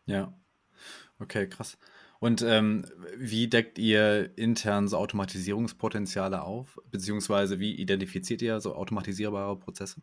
Ja, 0.06 0.32
okay, 1.18 1.48
krass. 1.48 1.76
Und 2.22 2.40
ähm, 2.42 2.84
wie 3.16 3.48
deckt 3.48 3.80
ihr 3.80 4.30
intern 4.38 4.86
so 4.86 4.96
Automatisierungspotenziale 4.96 6.42
auf? 6.42 6.78
Beziehungsweise 6.88 7.58
wie 7.58 7.74
identifiziert 7.74 8.42
ihr 8.42 8.60
so 8.60 8.76
automatisierbare 8.76 9.58
Prozesse? 9.58 10.02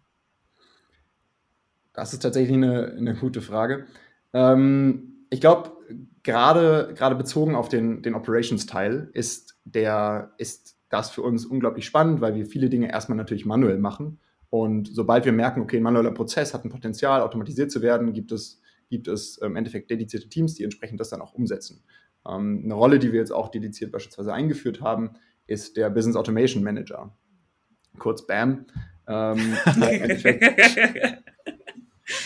Das 1.94 2.12
ist 2.12 2.20
tatsächlich 2.20 2.58
eine, 2.58 2.88
eine 2.98 3.16
gute 3.16 3.40
Frage. 3.40 3.86
Ähm, 4.34 5.28
ich 5.30 5.40
glaube, 5.40 5.72
gerade, 6.22 6.94
gerade 6.94 7.16
bezogen 7.16 7.56
auf 7.56 7.70
den, 7.70 8.02
den 8.02 8.16
Operations-Teil 8.16 9.12
ist, 9.14 9.58
ist 10.38 10.78
das 10.90 11.12
für 11.12 11.22
uns 11.22 11.46
unglaublich 11.46 11.86
spannend, 11.86 12.20
weil 12.20 12.36
wir 12.36 12.46
viele 12.46 12.68
Dinge 12.70 12.92
erstmal 12.92 13.18
natürlich 13.18 13.46
manuell 13.46 13.78
machen. 13.78 14.20
Und 14.50 14.94
sobald 14.94 15.24
wir 15.24 15.32
merken, 15.32 15.62
okay, 15.62 15.78
ein 15.78 15.84
manueller 15.84 16.12
Prozess 16.12 16.54
hat 16.54 16.66
ein 16.66 16.70
Potenzial, 16.70 17.22
automatisiert 17.22 17.72
zu 17.72 17.82
werden, 17.82 18.12
gibt 18.12 18.34
es, 18.34 18.62
gibt 18.90 19.08
es 19.08 19.38
im 19.38 19.56
Endeffekt 19.56 19.90
dedizierte 19.90 20.28
Teams, 20.28 20.56
die 20.56 20.66
entsprechend 20.66 21.00
das 21.00 21.08
dann 21.08 21.22
auch 21.22 21.34
umsetzen. 21.34 21.82
Ähm, 22.30 22.62
eine 22.64 22.74
Rolle, 22.74 23.00
die 23.00 23.12
wir 23.12 23.20
jetzt 23.20 23.32
auch 23.32 23.50
dediziert 23.50 23.92
beispielsweise 23.92 24.34
eingeführt 24.34 24.82
haben, 24.82 25.12
ist 25.48 25.78
der 25.78 25.90
Business 25.90 26.16
Automation 26.16 26.64
Manager, 26.64 27.12
kurz 27.98 28.28
BAM, 28.28 28.66
ähm, 29.08 29.58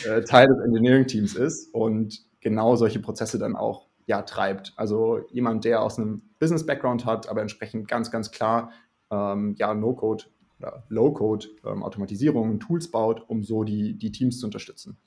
äh, 0.05 0.21
Teil 0.21 0.47
des 0.47 0.59
Engineering-Teams 0.65 1.35
ist 1.35 1.73
und 1.73 2.21
genau 2.41 2.75
solche 2.75 2.99
Prozesse 2.99 3.39
dann 3.39 3.55
auch 3.55 3.87
ja, 4.05 4.21
treibt. 4.21 4.73
Also 4.75 5.21
jemand, 5.31 5.63
der 5.63 5.81
aus 5.81 5.97
einem 5.97 6.23
Business-Background 6.39 7.05
hat, 7.05 7.29
aber 7.29 7.41
entsprechend 7.41 7.87
ganz, 7.87 8.11
ganz 8.11 8.31
klar 8.31 8.71
ähm, 9.09 9.55
ja, 9.57 9.73
No-Code 9.73 10.25
oder 10.59 10.83
Low-Code 10.89 11.47
ähm, 11.65 11.83
Automatisierungen, 11.83 12.59
Tools 12.59 12.91
baut, 12.91 13.23
um 13.27 13.43
so 13.43 13.63
die, 13.63 13.97
die 13.97 14.11
Teams 14.11 14.39
zu 14.39 14.47
unterstützen. 14.47 14.97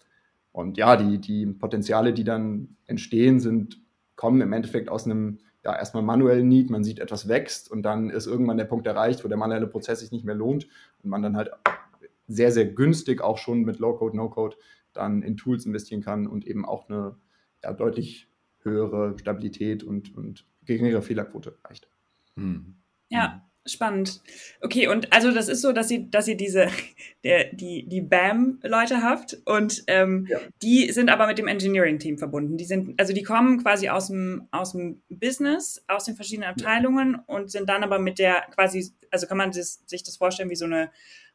Und 0.53 0.79
ja, 0.79 0.97
die, 0.97 1.19
die 1.21 1.45
Potenziale, 1.47 2.15
die 2.15 2.25
dann 2.25 2.77
entstehen, 2.87 3.41
sind, 3.41 3.83
kommen 4.17 4.41
im 4.41 4.53
Endeffekt 4.53 4.89
aus 4.89 5.05
einem 5.05 5.39
ja, 5.65 5.77
erstmal 5.77 6.03
manuellen 6.03 6.49
Need, 6.49 6.71
man 6.71 6.85
sieht, 6.85 6.99
etwas 6.99 7.29
wächst 7.29 7.71
und 7.71 7.83
dann 7.83 8.11
ist 8.11 8.27
irgendwann 8.27 8.57
der 8.57 8.65
Punkt 8.65 8.87
erreicht, 8.87 9.25
wo 9.25 9.29
der 9.29 9.37
manuelle 9.37 9.67
Prozess 9.67 10.01
sich 10.01 10.13
nicht 10.13 10.25
mehr 10.25 10.35
lohnt 10.35 10.69
und 11.03 11.11
man 11.11 11.23
dann 11.23 11.37
halt 11.37 11.51
sehr, 12.29 12.53
sehr 12.53 12.67
günstig 12.67 13.21
auch 13.21 13.39
schon 13.39 13.63
mit 13.63 13.79
Low-Code, 13.79 14.17
No-Code 14.17 14.57
dann 14.93 15.23
in 15.23 15.37
Tools 15.37 15.67
investieren 15.67 16.03
kann 16.03 16.27
und 16.27 16.47
eben 16.47 16.65
auch 16.65 16.89
eine 16.89 17.17
ja, 17.63 17.73
deutlich 17.73 18.29
höhere 18.63 19.19
Stabilität 19.19 19.83
und, 19.83 20.17
und 20.17 20.47
geringere 20.65 21.03
Fehlerquote 21.03 21.57
erreicht. 21.63 21.89
Hm. 22.37 22.77
Ja, 23.09 23.47
Spannend. 23.67 24.23
Okay, 24.61 24.87
und 24.87 25.13
also 25.13 25.33
das 25.33 25.49
ist 25.49 25.61
so, 25.61 25.73
dass 25.73 25.91
ihr, 25.91 26.05
dass 26.05 26.29
ihr 26.29 26.37
diese, 26.37 26.69
der, 27.25 27.53
die, 27.53 27.87
die 27.89 28.01
BAM-Leute 28.01 29.03
habt 29.03 29.39
und 29.45 29.83
ähm, 29.89 30.27
ja. 30.31 30.39
die 30.63 30.93
sind 30.93 31.11
aber 31.11 31.27
mit 31.27 31.39
dem 31.39 31.49
Engineering-Team 31.49 32.17
verbunden. 32.17 32.57
Die 32.57 32.65
sind, 32.65 32.99
also 33.01 33.13
die 33.13 33.25
kommen 33.25 33.63
quasi 33.63 33.89
aus 33.89 34.07
dem, 34.07 34.47
aus 34.53 34.73
dem 34.73 35.03
Business, 35.09 35.85
aus 35.89 36.05
den 36.05 36.15
verschiedenen 36.15 36.49
Abteilungen 36.49 37.13
ja. 37.13 37.25
und 37.27 37.51
sind 37.51 37.69
dann 37.69 37.83
aber 37.83 37.99
mit 37.99 38.19
der 38.21 38.43
quasi, 38.55 38.93
also 39.11 39.27
kann 39.27 39.39
man 39.39 39.51
das, 39.51 39.83
sich 39.87 40.05
das 40.05 40.17
vorstellen 40.17 40.51
wie 40.51 40.57
so 40.57 40.67
eine 40.67 40.91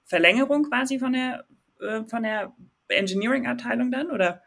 Verlängerung 0.05 0.63
quasi 0.63 0.99
von 0.99 1.13
der, 1.13 1.45
äh, 1.81 2.03
von 2.05 2.23
der 2.23 2.53
Engineering-Abteilung 2.87 3.91
dann, 3.91 4.09
oder? 4.09 4.41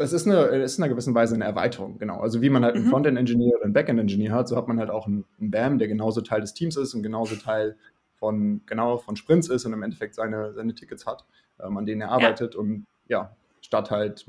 Es 0.00 0.12
ist, 0.12 0.26
eine, 0.26 0.46
es 0.46 0.72
ist 0.72 0.78
in 0.78 0.84
einer 0.84 0.92
gewissen 0.92 1.14
Weise 1.14 1.34
eine 1.34 1.44
Erweiterung, 1.44 1.98
genau. 1.98 2.20
Also 2.20 2.40
wie 2.40 2.50
man 2.50 2.64
halt 2.64 2.74
einen 2.74 2.86
mhm. 2.86 2.90
Frontend-Engineer 2.90 3.56
oder 3.56 3.64
einen 3.64 3.74
Backend-Engineer 3.74 4.32
hat, 4.32 4.48
so 4.48 4.56
hat 4.56 4.66
man 4.66 4.78
halt 4.78 4.90
auch 4.90 5.06
einen, 5.06 5.24
einen 5.38 5.50
BAM, 5.50 5.78
der 5.78 5.88
genauso 5.88 6.22
Teil 6.22 6.40
des 6.40 6.54
Teams 6.54 6.76
ist 6.76 6.94
und 6.94 7.02
genauso 7.02 7.36
Teil 7.36 7.76
von, 8.14 8.62
genau, 8.66 8.98
von 8.98 9.16
Sprints 9.16 9.48
ist 9.48 9.66
und 9.66 9.72
im 9.72 9.82
Endeffekt 9.82 10.14
seine, 10.14 10.54
seine 10.54 10.74
Tickets 10.74 11.06
hat, 11.06 11.24
ähm, 11.62 11.76
an 11.76 11.86
denen 11.86 12.00
er 12.00 12.10
arbeitet. 12.10 12.54
Ja. 12.54 12.60
Und 12.60 12.86
ja, 13.08 13.36
statt 13.60 13.90
halt 13.90 14.26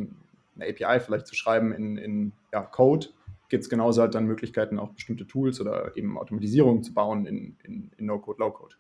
eine 0.56 0.70
API 0.70 1.00
vielleicht 1.00 1.28
zu 1.28 1.36
schreiben 1.36 1.72
in, 1.74 1.98
in 1.98 2.32
ja, 2.52 2.62
Code, 2.62 3.08
gibt 3.50 3.64
es 3.64 3.70
genauso 3.70 4.02
halt 4.02 4.16
dann 4.16 4.26
Möglichkeiten, 4.26 4.80
auch 4.80 4.90
bestimmte 4.90 5.28
Tools 5.28 5.62
oder 5.62 5.96
eben 5.96 6.18
Automatisierung 6.18 6.84
zu 6.84 6.94
bauen 6.94 7.26
in, 7.26 7.58
in, 7.64 7.92
in 7.98 8.06
No-Code, 8.06 8.40
Low-Code. 8.40 8.76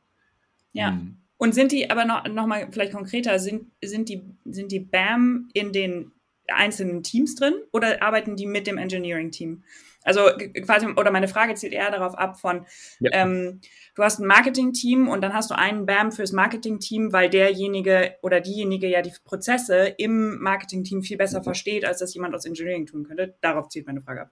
Ja. 0.73 0.91
Mhm. 0.91 1.17
Und 1.37 1.55
sind 1.55 1.71
die 1.71 1.89
aber 1.89 2.05
noch, 2.05 2.27
noch 2.27 2.45
mal 2.45 2.67
vielleicht 2.71 2.93
konkreter, 2.93 3.39
sind, 3.39 3.71
sind, 3.83 4.09
die, 4.09 4.23
sind 4.45 4.71
die 4.71 4.79
BAM 4.79 5.49
in 5.53 5.71
den 5.71 6.11
einzelnen 6.51 7.03
Teams 7.03 7.35
drin 7.35 7.53
oder 7.71 8.01
arbeiten 8.01 8.35
die 8.35 8.45
mit 8.45 8.67
dem 8.67 8.77
Engineering-Team? 8.77 9.63
Also 10.03 10.21
quasi, 10.65 10.87
oder 10.87 11.11
meine 11.11 11.27
Frage 11.27 11.53
zielt 11.53 11.73
eher 11.73 11.91
darauf 11.91 12.17
ab 12.17 12.39
von, 12.39 12.65
ja. 12.99 13.11
ähm, 13.13 13.61
du 13.95 14.03
hast 14.03 14.19
ein 14.19 14.25
Marketing-Team 14.25 15.07
und 15.07 15.21
dann 15.21 15.33
hast 15.33 15.51
du 15.51 15.57
einen 15.57 15.85
BAM 15.85 16.11
fürs 16.11 16.31
Marketing-Team, 16.31 17.13
weil 17.13 17.29
derjenige 17.29 18.15
oder 18.23 18.41
diejenige 18.41 18.87
ja 18.87 19.01
die 19.01 19.13
Prozesse 19.23 19.93
im 19.97 20.39
Marketing-Team 20.39 21.03
viel 21.03 21.17
besser 21.17 21.43
versteht, 21.43 21.85
als 21.85 21.99
das 21.99 22.13
jemand 22.15 22.33
aus 22.33 22.45
Engineering 22.45 22.87
tun 22.87 23.03
könnte. 23.03 23.35
Darauf 23.41 23.69
zielt 23.69 23.85
meine 23.85 24.01
Frage 24.01 24.21
ab. 24.21 24.31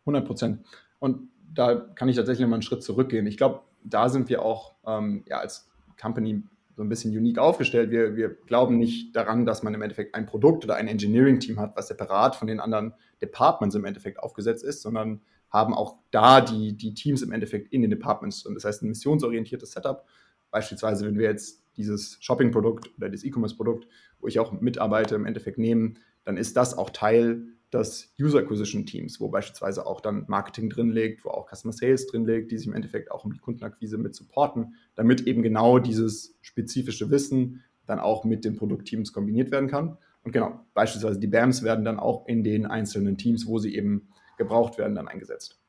100 0.00 0.26
Prozent. 0.26 0.66
Und 0.98 1.30
da 1.54 1.74
kann 1.74 2.08
ich 2.08 2.16
tatsächlich 2.16 2.46
mal 2.46 2.56
einen 2.56 2.62
Schritt 2.62 2.82
zurückgehen. 2.82 3.26
Ich 3.26 3.38
glaube, 3.38 3.62
da 3.84 4.08
sind 4.10 4.28
wir 4.28 4.42
auch 4.42 4.74
ähm, 4.86 5.24
ja, 5.26 5.38
als 5.38 5.70
Company 6.00 6.42
so 6.76 6.82
ein 6.82 6.88
bisschen 6.88 7.16
unique 7.16 7.38
aufgestellt. 7.38 7.90
Wir, 7.90 8.16
wir 8.16 8.30
glauben 8.30 8.78
nicht 8.78 9.14
daran, 9.14 9.46
dass 9.46 9.62
man 9.62 9.74
im 9.74 9.82
Endeffekt 9.82 10.14
ein 10.14 10.26
Produkt 10.26 10.64
oder 10.64 10.74
ein 10.74 10.88
Engineering-Team 10.88 11.60
hat, 11.60 11.76
was 11.76 11.88
separat 11.88 12.34
von 12.36 12.48
den 12.48 12.60
anderen 12.60 12.94
Departments 13.22 13.76
im 13.76 13.84
Endeffekt 13.84 14.18
aufgesetzt 14.18 14.64
ist, 14.64 14.82
sondern 14.82 15.20
haben 15.50 15.72
auch 15.72 15.98
da 16.10 16.40
die, 16.40 16.76
die 16.76 16.94
Teams 16.94 17.22
im 17.22 17.30
Endeffekt 17.30 17.72
in 17.72 17.82
den 17.82 17.90
Departments. 17.90 18.44
Und 18.44 18.54
das 18.54 18.64
heißt, 18.64 18.82
ein 18.82 18.88
missionsorientiertes 18.88 19.70
Setup. 19.70 20.04
Beispielsweise, 20.50 21.06
wenn 21.06 21.16
wir 21.16 21.28
jetzt 21.28 21.62
dieses 21.76 22.18
Shopping-Produkt 22.20 22.90
oder 22.96 23.08
das 23.08 23.22
E-Commerce-Produkt, 23.22 23.86
wo 24.20 24.26
ich 24.26 24.40
auch 24.40 24.52
mitarbeite, 24.60 25.14
im 25.14 25.26
Endeffekt 25.26 25.58
nehmen, 25.58 25.98
dann 26.24 26.36
ist 26.36 26.56
das 26.56 26.76
auch 26.76 26.90
Teil 26.90 27.46
des 27.74 28.14
User 28.20 28.38
Acquisition 28.38 28.86
Teams, 28.86 29.20
wo 29.20 29.28
beispielsweise 29.28 29.84
auch 29.84 30.00
dann 30.00 30.24
Marketing 30.28 30.70
drin 30.70 30.90
liegt, 30.90 31.24
wo 31.24 31.30
auch 31.30 31.50
Customer 31.52 31.72
Sales 31.72 32.06
drin 32.06 32.24
liegt, 32.24 32.52
die 32.52 32.58
sich 32.58 32.66
im 32.66 32.74
Endeffekt 32.74 33.10
auch 33.10 33.24
um 33.24 33.32
die 33.32 33.40
Kundenakquise 33.40 33.98
mit 33.98 34.14
supporten, 34.14 34.74
damit 34.94 35.26
eben 35.26 35.42
genau 35.42 35.78
dieses 35.78 36.36
spezifische 36.40 37.10
Wissen 37.10 37.64
dann 37.86 37.98
auch 37.98 38.24
mit 38.24 38.44
den 38.44 38.56
Produktteams 38.56 39.12
kombiniert 39.12 39.50
werden 39.50 39.68
kann. 39.68 39.98
Und 40.22 40.32
genau, 40.32 40.64
beispielsweise 40.72 41.18
die 41.18 41.26
BAMs 41.26 41.62
werden 41.62 41.84
dann 41.84 41.98
auch 41.98 42.26
in 42.28 42.44
den 42.44 42.64
einzelnen 42.64 43.18
Teams, 43.18 43.46
wo 43.46 43.58
sie 43.58 43.74
eben 43.74 44.08
gebraucht 44.38 44.78
werden, 44.78 44.94
dann 44.94 45.08
eingesetzt. 45.08 45.60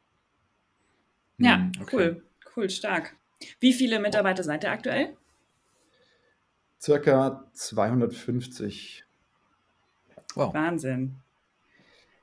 Ja, 1.38 1.58
hm, 1.58 1.72
okay. 1.82 1.96
cool, 1.96 2.24
cool, 2.56 2.70
stark. 2.70 3.18
Wie 3.60 3.74
viele 3.74 4.00
Mitarbeiter 4.00 4.44
seid 4.44 4.64
ihr 4.64 4.72
aktuell? 4.72 5.18
Circa 6.80 7.50
250. 7.54 9.04
Wow. 10.36 10.54
Wahnsinn. 10.54 11.18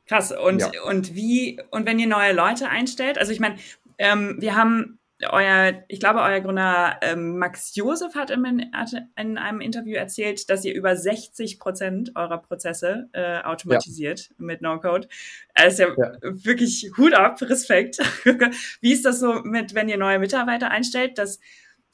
Krass. 0.07 0.33
Und, 0.33 0.61
ja. 0.61 0.71
und 0.89 1.15
wie, 1.15 1.61
und 1.71 1.87
wenn 1.87 1.99
ihr 1.99 2.09
neue 2.09 2.33
Leute 2.33 2.69
einstellt, 2.69 3.19
also 3.19 3.33
ich 3.33 3.41
meine, 3.41 3.57
ähm, 3.99 4.37
wir 4.41 4.57
haben 4.57 4.99
euer, 5.31 5.85
ich 5.89 6.01
glaube, 6.01 6.21
euer 6.21 6.41
Gründer 6.41 6.99
ähm, 7.03 7.39
Max 7.39 7.75
Josef 7.75 8.15
hat 8.15 8.31
in, 8.31 8.73
in, 9.17 9.39
einem 9.39 9.61
Interview 9.61 9.95
erzählt, 9.95 10.51
dass 10.51 10.65
ihr 10.65 10.75
über 10.75 10.97
60 10.97 11.59
Prozent 11.59 12.13
eurer 12.17 12.39
Prozesse 12.39 13.09
äh, 13.13 13.41
automatisiert 13.43 14.31
ja. 14.31 14.35
mit 14.39 14.63
No-Code. 14.63 15.09
Also 15.55 15.85
ja, 15.85 15.97
ja, 15.97 16.17
wirklich 16.23 16.91
Hut 16.97 17.15
ab, 17.15 17.41
Respekt. 17.43 17.99
Wie 18.81 18.93
ist 18.93 19.05
das 19.05 19.21
so 19.21 19.35
mit, 19.43 19.75
wenn 19.75 19.89
ihr 19.89 19.99
neue 19.99 20.19
Mitarbeiter 20.19 20.71
einstellt, 20.71 21.19
dass 21.19 21.39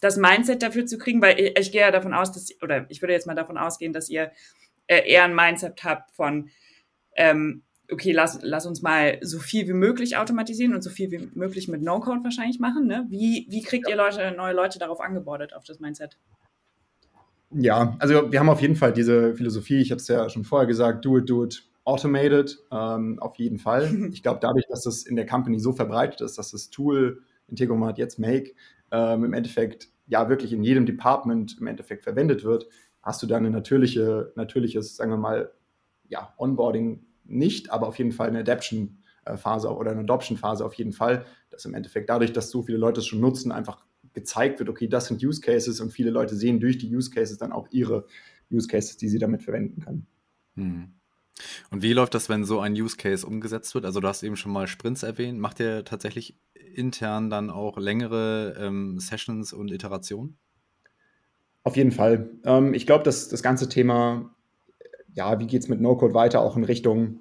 das 0.01 0.17
Mindset 0.17 0.63
dafür 0.63 0.87
zu 0.87 0.99
kriegen? 0.99 1.21
Weil 1.21 1.39
ich, 1.39 1.59
ich 1.59 1.73
gehe 1.73 1.83
ja 1.83 1.91
davon 1.91 2.15
aus, 2.15 2.33
dass, 2.33 2.51
oder 2.63 2.87
ich 2.89 3.03
würde 3.03 3.13
jetzt 3.13 3.27
mal 3.27 3.35
davon 3.35 3.59
ausgehen, 3.59 3.93
dass 3.93 4.09
ihr 4.09 4.33
äh, 4.87 5.11
eher 5.11 5.25
ein 5.25 5.35
Mindset 5.35 5.85
habt 5.85 6.13
von, 6.13 6.51
ähm, 7.15 7.63
okay, 7.91 8.13
lass, 8.13 8.41
lass 8.43 8.67
uns 8.67 8.83
mal 8.83 9.19
so 9.23 9.39
viel 9.39 9.67
wie 9.69 9.73
möglich 9.73 10.17
automatisieren 10.17 10.75
und 10.75 10.83
so 10.83 10.91
viel 10.91 11.11
wie 11.11 11.31
möglich 11.35 11.69
mit 11.69 11.83
No-Code 11.83 12.23
wahrscheinlich 12.23 12.61
machen. 12.61 12.87
Ne? 12.87 13.07
Wie, 13.09 13.47
wie 13.49 13.63
kriegt 13.63 13.89
ihr 13.89 13.97
Leute, 13.97 14.33
neue 14.37 14.55
Leute 14.55 14.79
darauf 14.79 15.01
angebordet, 15.01 15.55
auf 15.55 15.65
das 15.65 15.81
Mindset? 15.81 16.19
Ja, 17.51 17.97
also 17.99 18.31
wir 18.31 18.41
haben 18.41 18.51
auf 18.51 18.61
jeden 18.61 18.77
Fall 18.77 18.93
diese 18.93 19.35
Philosophie, 19.35 19.81
ich 19.81 19.91
hatte 19.91 20.03
es 20.03 20.09
ja 20.09 20.29
schon 20.29 20.45
vorher 20.45 20.67
gesagt, 20.67 21.05
do 21.05 21.17
it, 21.17 21.31
do 21.31 21.45
it, 21.45 21.65
automated, 21.85 22.59
ähm, 22.71 23.19
auf 23.21 23.37
jeden 23.37 23.59
Fall. 23.59 23.91
Ich 24.13 24.23
glaube, 24.23 24.41
dadurch, 24.43 24.67
dass 24.69 24.83
das 24.83 25.05
in 25.05 25.17
der 25.17 25.25
Company 25.25 25.59
so 25.59 25.73
verbreitet 25.73 26.21
ist, 26.21 26.37
dass 26.37 26.51
das 26.51 26.69
Tool 26.69 27.23
Integromat 27.49 27.97
jetzt 27.97 28.19
Make 28.19 28.53
ähm, 28.91 29.25
im 29.25 29.33
Endeffekt 29.33 29.89
ja 30.07 30.29
wirklich 30.29 30.53
in 30.53 30.63
jedem 30.63 30.85
Department 30.85 31.57
im 31.59 31.67
Endeffekt 31.67 32.05
verwendet 32.05 32.45
wird, 32.45 32.67
hast 33.03 33.23
du 33.23 33.27
da 33.27 33.39
eine 33.39 33.51
natürliche, 33.51 34.33
natürliches, 34.37 34.97
sagen 34.97 35.11
wir 35.11 35.17
mal, 35.17 35.51
ja, 36.09 36.35
Onboarding 36.37 37.07
nicht, 37.29 37.71
aber 37.71 37.87
auf 37.89 37.99
jeden 37.99 38.13
Fall 38.13 38.29
eine 38.29 38.41
Adaption-Phase 38.41 39.75
oder 39.75 39.93
eine 39.93 40.01
Adoption-Phase 40.01 40.65
auf 40.65 40.75
jeden 40.75 40.93
Fall, 40.93 41.27
dass 41.51 41.65
im 41.65 41.75
Endeffekt 41.75 42.09
dadurch, 42.11 42.33
dass 42.33 42.51
so 42.51 42.63
viele 42.63 42.79
Leute 42.79 43.01
es 43.01 43.07
schon 43.07 43.21
nutzen, 43.21 43.53
einfach 43.53 43.85
gezeigt 44.13 44.59
wird, 44.59 44.69
okay, 44.69 44.89
das 44.89 45.07
sind 45.07 45.23
Use 45.23 45.41
Cases 45.41 45.81
und 45.81 45.91
viele 45.91 46.11
Leute 46.11 46.35
sehen 46.35 46.61
durch 46.61 46.79
die 46.79 46.95
Use 46.95 47.11
Cases 47.11 47.39
dann 47.39 47.53
auch 47.53 47.69
ihre 47.71 48.07
Use 48.51 48.67
Cases, 48.67 48.97
die 48.97 49.09
sie 49.09 49.19
damit 49.19 49.43
verwenden 49.43 49.81
können. 49.83 50.07
Hm. 50.55 50.95
Und 51.71 51.83
wie 51.83 51.93
läuft 51.93 52.15
das, 52.15 52.29
wenn 52.29 52.45
so 52.45 52.61
ein 52.61 52.73
Use 52.73 52.97
Case 52.97 53.27
umgesetzt 53.27 53.75
wird? 53.75 53.85
Also 53.85 54.01
du 54.01 54.09
hast 54.09 54.23
eben 54.23 54.37
schon 54.37 54.53
mal 54.53 54.67
Sprints 54.67 55.03
erwähnt. 55.03 55.39
Macht 55.39 55.61
ihr 55.61 55.85
tatsächlich 55.85 56.37
intern 56.75 57.31
dann 57.31 57.51
auch 57.51 57.79
längere 57.79 58.57
ähm, 58.59 58.99
Sessions 58.99 59.53
und 59.53 59.71
Iterationen? 59.71 60.37
Auf 61.63 61.77
jeden 61.77 61.93
Fall. 61.93 62.31
Ähm, 62.45 62.75
ich 62.75 62.87
glaube, 62.87 63.05
dass 63.05 63.29
das 63.29 63.43
ganze 63.43 63.69
Thema, 63.69 64.35
ja, 65.15 65.39
wie 65.41 65.47
geht 65.47 65.63
es 65.63 65.69
mit 65.69 65.81
No-Code 65.81 66.15
weiter, 66.15 66.41
auch 66.41 66.57
in 66.57 66.65
Richtung, 66.65 67.21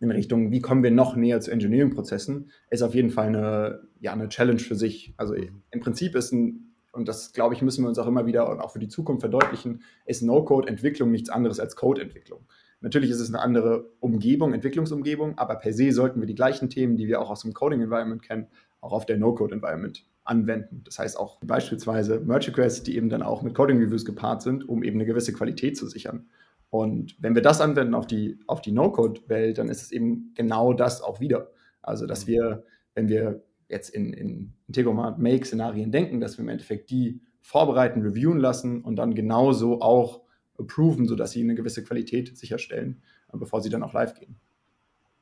in 0.00 0.10
Richtung, 0.10 0.50
wie 0.50 0.60
kommen 0.60 0.82
wir 0.82 0.90
noch 0.90 1.16
näher 1.16 1.40
zu 1.40 1.50
Engineering-Prozessen, 1.50 2.50
ist 2.70 2.82
auf 2.82 2.94
jeden 2.94 3.10
Fall 3.10 3.28
eine, 3.28 3.88
ja, 4.00 4.12
eine 4.12 4.28
Challenge 4.28 4.58
für 4.58 4.74
sich. 4.74 5.14
Also 5.16 5.34
im 5.34 5.80
Prinzip 5.80 6.14
ist 6.14 6.32
ein, 6.32 6.74
und 6.92 7.08
das 7.08 7.32
glaube 7.32 7.54
ich, 7.54 7.62
müssen 7.62 7.82
wir 7.84 7.88
uns 7.88 7.98
auch 7.98 8.06
immer 8.06 8.26
wieder 8.26 8.50
und 8.50 8.60
auch 8.60 8.70
für 8.70 8.78
die 8.78 8.88
Zukunft 8.88 9.22
verdeutlichen, 9.22 9.82
ist 10.06 10.22
No-Code-Entwicklung 10.22 11.10
nichts 11.10 11.30
anderes 11.30 11.58
als 11.58 11.76
Code-Entwicklung. 11.76 12.46
Natürlich 12.80 13.10
ist 13.10 13.20
es 13.20 13.32
eine 13.32 13.40
andere 13.40 13.90
Umgebung, 14.00 14.52
Entwicklungsumgebung, 14.52 15.38
aber 15.38 15.56
per 15.56 15.72
se 15.72 15.90
sollten 15.90 16.20
wir 16.20 16.26
die 16.26 16.34
gleichen 16.34 16.68
Themen, 16.68 16.96
die 16.96 17.08
wir 17.08 17.20
auch 17.20 17.30
aus 17.30 17.40
dem 17.40 17.54
Coding-Environment 17.54 18.22
kennen, 18.22 18.48
auch 18.82 18.92
auf 18.92 19.06
der 19.06 19.16
No-Code-Environment 19.16 20.04
anwenden. 20.24 20.82
Das 20.84 20.98
heißt 20.98 21.18
auch 21.18 21.38
beispielsweise 21.40 22.20
Merge 22.20 22.48
Requests, 22.48 22.82
die 22.82 22.96
eben 22.96 23.08
dann 23.08 23.22
auch 23.22 23.42
mit 23.42 23.54
Coding 23.54 23.78
Reviews 23.78 24.04
gepaart 24.04 24.42
sind, 24.42 24.68
um 24.68 24.82
eben 24.82 24.96
eine 24.96 25.06
gewisse 25.06 25.32
Qualität 25.32 25.76
zu 25.76 25.86
sichern. 25.86 26.26
Und 26.74 27.14
wenn 27.20 27.36
wir 27.36 27.42
das 27.42 27.60
anwenden 27.60 27.94
auf 27.94 28.04
die, 28.04 28.40
auf 28.48 28.60
die 28.60 28.72
No-Code-Welt, 28.72 29.58
dann 29.58 29.68
ist 29.68 29.80
es 29.80 29.92
eben 29.92 30.32
genau 30.34 30.72
das 30.72 31.02
auch 31.02 31.20
wieder. 31.20 31.52
Also, 31.82 32.04
dass 32.04 32.26
wir, 32.26 32.64
wenn 32.94 33.08
wir 33.08 33.44
jetzt 33.68 33.90
in, 33.90 34.12
in 34.12 34.54
Integromat 34.66 35.20
Make-Szenarien 35.20 35.92
denken, 35.92 36.18
dass 36.18 36.36
wir 36.36 36.42
im 36.42 36.48
Endeffekt 36.48 36.90
die 36.90 37.20
vorbereiten, 37.42 38.02
reviewen 38.02 38.40
lassen 38.40 38.82
und 38.82 38.96
dann 38.96 39.14
genauso 39.14 39.82
auch 39.82 40.22
approven, 40.58 41.06
sodass 41.06 41.30
sie 41.30 41.42
eine 41.42 41.54
gewisse 41.54 41.84
Qualität 41.84 42.36
sicherstellen, 42.36 43.04
bevor 43.32 43.60
sie 43.60 43.70
dann 43.70 43.84
auch 43.84 43.92
live 43.92 44.18
gehen. 44.18 44.34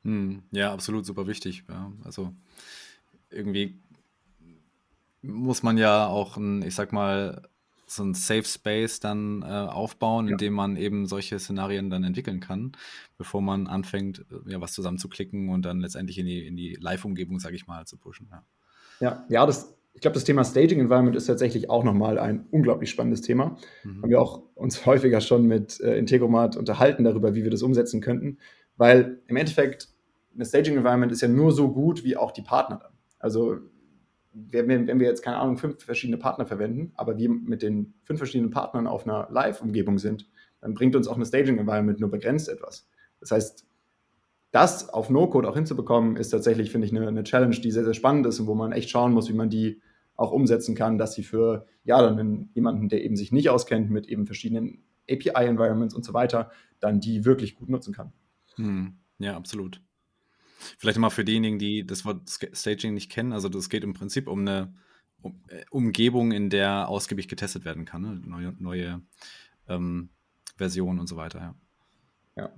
Hm, 0.05 0.41
ja, 0.49 0.73
absolut 0.73 1.05
super 1.05 1.27
wichtig. 1.27 1.65
Ja. 1.69 1.91
Also 2.03 2.33
irgendwie 3.29 3.79
muss 5.21 5.61
man 5.61 5.77
ja 5.77 6.07
auch 6.07 6.35
ein, 6.35 6.63
ich 6.63 6.73
sag 6.73 6.93
mal, 6.93 7.43
so 7.95 8.03
ein 8.03 8.13
Safe 8.13 8.43
Space 8.43 8.99
dann 8.99 9.41
äh, 9.41 9.45
aufbauen, 9.45 10.27
ja. 10.27 10.33
in 10.33 10.37
dem 10.37 10.53
man 10.53 10.75
eben 10.77 11.05
solche 11.05 11.39
Szenarien 11.39 11.89
dann 11.89 12.03
entwickeln 12.03 12.39
kann, 12.39 12.73
bevor 13.17 13.41
man 13.41 13.67
anfängt, 13.67 14.25
äh, 14.31 14.51
ja, 14.51 14.61
was 14.61 14.73
zusammenzuklicken 14.73 15.49
und 15.49 15.63
dann 15.63 15.79
letztendlich 15.79 16.17
in 16.17 16.25
die, 16.25 16.45
in 16.45 16.55
die 16.55 16.77
Live-Umgebung, 16.79 17.39
sage 17.39 17.55
ich 17.55 17.67
mal, 17.67 17.85
zu 17.85 17.97
pushen. 17.97 18.27
Ja, 18.31 18.43
ja, 18.99 19.25
ja 19.29 19.45
das, 19.45 19.75
ich 19.93 20.01
glaube, 20.01 20.15
das 20.15 20.23
Thema 20.23 20.43
Staging 20.43 20.79
Environment 20.79 21.15
ist 21.15 21.27
tatsächlich 21.27 21.69
auch 21.69 21.83
nochmal 21.83 22.17
ein 22.17 22.45
unglaublich 22.51 22.89
spannendes 22.89 23.21
Thema. 23.21 23.57
Mhm. 23.83 24.01
Haben 24.01 24.09
wir 24.09 24.21
auch 24.21 24.43
uns 24.55 24.85
häufiger 24.85 25.21
schon 25.21 25.45
mit 25.45 25.79
äh, 25.81 25.97
Integromat 25.97 26.57
unterhalten 26.57 27.03
darüber, 27.03 27.35
wie 27.35 27.43
wir 27.43 27.51
das 27.51 27.61
umsetzen 27.61 28.01
könnten, 28.01 28.37
weil 28.77 29.21
im 29.27 29.35
Endeffekt 29.35 29.89
eine 30.33 30.45
Staging 30.45 30.77
Environment 30.77 31.11
ist 31.11 31.21
ja 31.21 31.27
nur 31.27 31.51
so 31.51 31.71
gut 31.71 32.03
wie 32.03 32.17
auch 32.17 32.31
die 32.31 32.41
Partner 32.41 32.79
dann. 32.81 32.91
Also 33.19 33.59
wenn 34.33 34.67
wir, 34.67 34.87
wenn 34.87 34.99
wir 34.99 35.07
jetzt, 35.07 35.21
keine 35.21 35.37
Ahnung, 35.37 35.57
fünf 35.57 35.83
verschiedene 35.83 36.17
Partner 36.17 36.45
verwenden, 36.45 36.91
aber 36.95 37.17
wir 37.17 37.29
mit 37.29 37.61
den 37.61 37.93
fünf 38.03 38.19
verschiedenen 38.19 38.51
Partnern 38.51 38.87
auf 38.87 39.05
einer 39.05 39.27
Live-Umgebung 39.29 39.99
sind, 39.99 40.27
dann 40.61 40.73
bringt 40.73 40.95
uns 40.95 41.07
auch 41.07 41.15
eine 41.15 41.25
Staging-Environment 41.25 41.99
nur 41.99 42.09
begrenzt 42.09 42.49
etwas. 42.49 42.87
Das 43.19 43.31
heißt, 43.31 43.67
das 44.51 44.89
auf 44.89 45.09
No-Code 45.09 45.47
auch 45.49 45.55
hinzubekommen, 45.55 46.15
ist 46.15 46.29
tatsächlich, 46.29 46.71
finde 46.71 46.87
ich, 46.87 46.95
eine, 46.95 47.07
eine, 47.07 47.23
Challenge, 47.23 47.55
die 47.55 47.71
sehr, 47.71 47.83
sehr 47.83 47.93
spannend 47.93 48.25
ist 48.27 48.39
und 48.39 48.47
wo 48.47 48.55
man 48.55 48.71
echt 48.71 48.89
schauen 48.89 49.13
muss, 49.13 49.29
wie 49.29 49.33
man 49.33 49.49
die 49.49 49.81
auch 50.15 50.31
umsetzen 50.31 50.75
kann, 50.75 50.97
dass 50.97 51.13
sie 51.13 51.23
für, 51.23 51.65
ja, 51.83 52.01
dann 52.01 52.49
jemanden, 52.53 52.87
der 52.87 53.03
eben 53.03 53.15
sich 53.15 53.31
nicht 53.31 53.49
auskennt 53.49 53.89
mit 53.89 54.07
eben 54.07 54.25
verschiedenen 54.25 54.83
API-Environments 55.09 55.95
und 55.95 56.05
so 56.05 56.13
weiter, 56.13 56.51
dann 56.79 56.99
die 56.99 57.25
wirklich 57.25 57.55
gut 57.55 57.69
nutzen 57.69 57.93
kann. 57.93 58.13
Hm. 58.55 58.93
Ja, 59.17 59.35
absolut. 59.35 59.81
Vielleicht 60.77 60.99
mal 60.99 61.09
für 61.09 61.25
diejenigen, 61.25 61.59
die 61.59 61.85
das 61.85 62.05
Wort 62.05 62.29
Staging 62.29 62.93
nicht 62.93 63.11
kennen. 63.11 63.33
Also 63.33 63.49
das 63.49 63.69
geht 63.69 63.83
im 63.83 63.93
Prinzip 63.93 64.27
um 64.27 64.39
eine 64.39 64.73
um, 65.21 65.41
äh, 65.47 65.63
Umgebung, 65.71 66.31
in 66.31 66.49
der 66.49 66.89
ausgiebig 66.89 67.27
getestet 67.27 67.65
werden 67.65 67.85
kann. 67.85 68.01
Ne? 68.01 68.21
Neue, 68.25 68.53
neue 68.59 69.01
ähm, 69.67 70.09
Versionen 70.57 70.99
und 70.99 71.07
so 71.07 71.15
weiter. 71.15 71.55
Ja. 72.35 72.43
ja. 72.43 72.53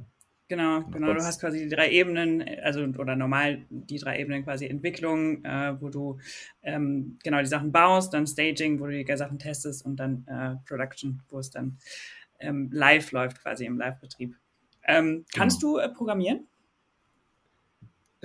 Genau, 0.48 0.84
genau. 0.84 1.14
Du 1.14 1.24
hast 1.24 1.42
quasi 1.42 1.64
die 1.64 1.70
drei 1.70 1.90
Ebenen, 1.90 2.46
also 2.62 2.82
oder 2.82 3.16
normal 3.16 3.66
die 3.70 3.98
drei 3.98 4.20
Ebenen 4.20 4.44
quasi 4.44 4.68
Entwicklung, 4.68 5.44
äh, 5.44 5.76
wo 5.82 5.90
du 5.90 6.20
ähm, 6.62 7.18
genau 7.24 7.40
die 7.40 7.48
Sachen 7.48 7.72
baust, 7.72 8.14
dann 8.14 8.28
Staging, 8.28 8.80
wo 8.80 8.86
du 8.86 9.04
die 9.04 9.18
Sachen 9.18 9.40
testest 9.40 9.84
und 9.84 9.96
dann 9.96 10.24
äh, 10.28 10.56
Production, 10.68 11.24
wo 11.30 11.40
es 11.40 11.50
dann 11.50 11.80
ähm, 12.40 12.70
live 12.72 13.12
läuft, 13.12 13.42
quasi 13.42 13.66
im 13.66 13.80
Live-Betrieb. 13.80 14.36
Ähm, 14.88 15.26
kannst 15.34 15.62
genau. 15.62 15.78
du 15.78 15.80
äh, 15.80 15.90
programmieren? 15.90 16.48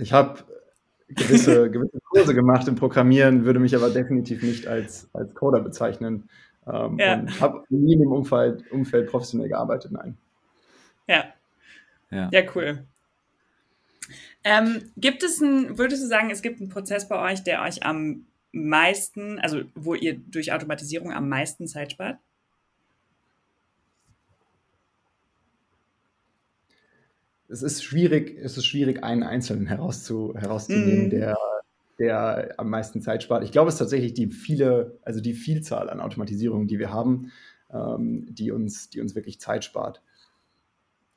Ich 0.00 0.12
habe 0.12 0.40
gewisse, 1.08 1.70
gewisse 1.70 2.00
Kurse 2.10 2.34
gemacht 2.34 2.68
im 2.68 2.76
Programmieren, 2.76 3.44
würde 3.44 3.60
mich 3.60 3.74
aber 3.74 3.90
definitiv 3.90 4.42
nicht 4.42 4.66
als, 4.66 5.08
als 5.12 5.34
Coder 5.34 5.60
bezeichnen. 5.60 6.28
Ähm, 6.66 6.98
ja. 6.98 7.14
Und 7.14 7.40
habe 7.40 7.64
nie 7.68 7.94
in 7.94 8.00
dem 8.00 8.12
Umfeld, 8.12 8.70
Umfeld 8.70 9.10
professionell 9.10 9.48
gearbeitet, 9.48 9.92
nein. 9.92 10.16
Ja. 11.06 11.24
Ja, 12.10 12.28
ja 12.32 12.42
cool. 12.54 12.84
Ähm, 14.42 14.90
gibt 14.96 15.22
es 15.22 15.40
ein, 15.40 15.78
würdest 15.78 16.02
du 16.02 16.08
sagen, 16.08 16.30
es 16.30 16.42
gibt 16.42 16.60
einen 16.60 16.70
Prozess 16.70 17.08
bei 17.08 17.32
euch, 17.32 17.42
der 17.42 17.62
euch 17.62 17.84
am 17.84 18.26
meisten, 18.52 19.38
also 19.38 19.62
wo 19.74 19.94
ihr 19.94 20.18
durch 20.18 20.52
Automatisierung 20.52 21.12
am 21.12 21.28
meisten 21.28 21.66
Zeit 21.66 21.92
spart? 21.92 22.18
Es 27.50 27.62
ist 27.62 27.82
schwierig, 27.82 28.38
es 28.40 28.56
ist 28.56 28.66
schwierig, 28.66 29.02
einen 29.02 29.22
Einzelnen 29.22 29.66
herauszu, 29.66 30.34
herauszunehmen, 30.36 31.08
mm. 31.08 31.10
der, 31.10 31.38
der 31.98 32.54
am 32.58 32.70
meisten 32.70 33.02
Zeit 33.02 33.22
spart. 33.22 33.42
Ich 33.42 33.52
glaube, 33.52 33.68
es 33.68 33.74
ist 33.74 33.80
tatsächlich 33.80 34.14
die 34.14 34.28
viele, 34.28 34.98
also 35.02 35.20
die 35.20 35.34
Vielzahl 35.34 35.90
an 35.90 36.00
Automatisierungen, 36.00 36.68
die 36.68 36.78
wir 36.78 36.92
haben, 36.92 37.32
ähm, 37.72 38.26
die, 38.30 38.52
uns, 38.52 38.90
die 38.90 39.00
uns 39.00 39.14
wirklich 39.14 39.40
Zeit 39.40 39.64
spart. 39.64 40.02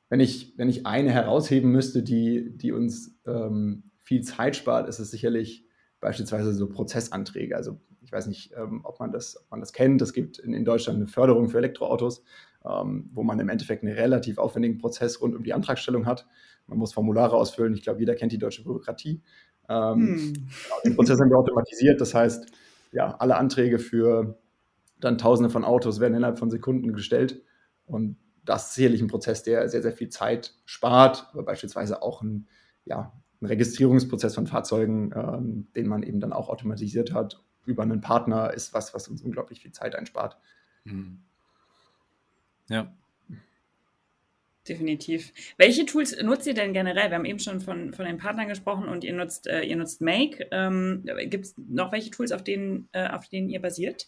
Wenn 0.09 0.19
ich, 0.19 0.53
wenn 0.57 0.69
ich 0.69 0.85
eine 0.85 1.11
herausheben 1.11 1.71
müsste, 1.71 2.03
die, 2.03 2.55
die 2.57 2.71
uns 2.71 3.15
ähm, 3.25 3.91
viel 3.99 4.21
Zeit 4.21 4.55
spart, 4.55 4.87
ist 4.87 4.99
es 4.99 5.11
sicherlich 5.11 5.65
beispielsweise 5.99 6.53
so 6.53 6.67
Prozessanträge. 6.67 7.55
Also 7.55 7.79
ich 8.01 8.11
weiß 8.11 8.27
nicht, 8.27 8.51
ähm, 8.57 8.81
ob, 8.83 8.99
man 8.99 9.11
das, 9.11 9.37
ob 9.37 9.51
man 9.51 9.59
das 9.59 9.71
kennt. 9.71 10.01
Es 10.01 10.13
gibt 10.13 10.37
in, 10.39 10.53
in 10.53 10.65
Deutschland 10.65 10.97
eine 10.97 11.07
Förderung 11.07 11.49
für 11.49 11.59
Elektroautos 11.59 12.23
ähm, 12.65 13.09
wo 13.13 13.23
man 13.23 13.39
im 13.39 13.49
Endeffekt 13.49 13.83
einen 13.83 13.93
relativ 13.93 14.37
aufwendigen 14.37 14.77
Prozess 14.77 15.21
rund 15.21 15.35
um 15.35 15.43
die 15.43 15.53
Antragstellung 15.53 16.05
hat. 16.05 16.25
Man 16.67 16.77
muss 16.77 16.93
Formulare 16.93 17.35
ausfüllen. 17.35 17.73
Ich 17.73 17.83
glaube, 17.83 17.99
jeder 17.99 18.15
kennt 18.15 18.31
die 18.31 18.37
deutsche 18.37 18.63
Bürokratie. 18.63 19.21
Ähm, 19.69 20.33
hm. 20.35 20.47
Den 20.85 20.95
Prozess 20.95 21.19
haben 21.19 21.29
wir 21.29 21.37
automatisiert. 21.37 21.99
Das 21.99 22.13
heißt, 22.13 22.51
ja, 22.91 23.15
alle 23.17 23.35
Anträge 23.35 23.79
für 23.79 24.37
dann 24.99 25.17
Tausende 25.17 25.49
von 25.49 25.65
Autos 25.65 25.99
werden 25.99 26.15
innerhalb 26.15 26.39
von 26.39 26.49
Sekunden 26.49 26.93
gestellt. 26.93 27.41
Und 27.85 28.17
das 28.45 28.69
ist 28.69 28.75
sicherlich 28.75 29.01
ein 29.01 29.07
Prozess, 29.07 29.43
der 29.43 29.67
sehr, 29.69 29.81
sehr 29.81 29.91
viel 29.91 30.09
Zeit 30.09 30.53
spart, 30.65 31.29
aber 31.33 31.43
beispielsweise 31.43 32.01
auch 32.01 32.21
ein, 32.21 32.47
ja, 32.85 33.13
ein 33.41 33.45
Registrierungsprozess 33.45 34.35
von 34.35 34.47
Fahrzeugen, 34.47 35.11
ähm, 35.15 35.67
den 35.75 35.87
man 35.87 36.03
eben 36.03 36.19
dann 36.19 36.33
auch 36.33 36.49
automatisiert 36.49 37.13
hat, 37.13 37.43
über 37.65 37.83
einen 37.83 38.01
Partner, 38.01 38.53
ist 38.53 38.73
was, 38.73 38.93
was 38.93 39.07
uns 39.07 39.21
unglaublich 39.21 39.61
viel 39.61 39.71
Zeit 39.71 39.95
einspart. 39.95 40.37
Mhm. 40.85 41.23
Ja. 42.69 42.93
Definitiv. 44.67 45.33
Welche 45.57 45.85
Tools 45.85 46.15
nutzt 46.21 46.47
ihr 46.47 46.53
denn 46.53 46.71
generell? 46.71 47.09
Wir 47.09 47.17
haben 47.17 47.25
eben 47.25 47.39
schon 47.39 47.59
von, 47.59 47.93
von 47.93 48.05
den 48.05 48.17
Partnern 48.17 48.47
gesprochen 48.47 48.87
und 48.87 49.03
ihr 49.03 49.13
nutzt, 49.13 49.47
äh, 49.47 49.63
ihr 49.63 49.75
nutzt 49.75 49.99
Make. 49.99 50.47
Ähm, 50.51 51.03
Gibt 51.25 51.45
es 51.45 51.55
noch 51.57 51.91
welche 51.91 52.11
Tools, 52.11 52.31
auf 52.31 52.43
denen, 52.43 52.87
äh, 52.93 53.09
auf 53.09 53.27
denen 53.27 53.49
ihr 53.49 53.61
basiert? 53.61 54.07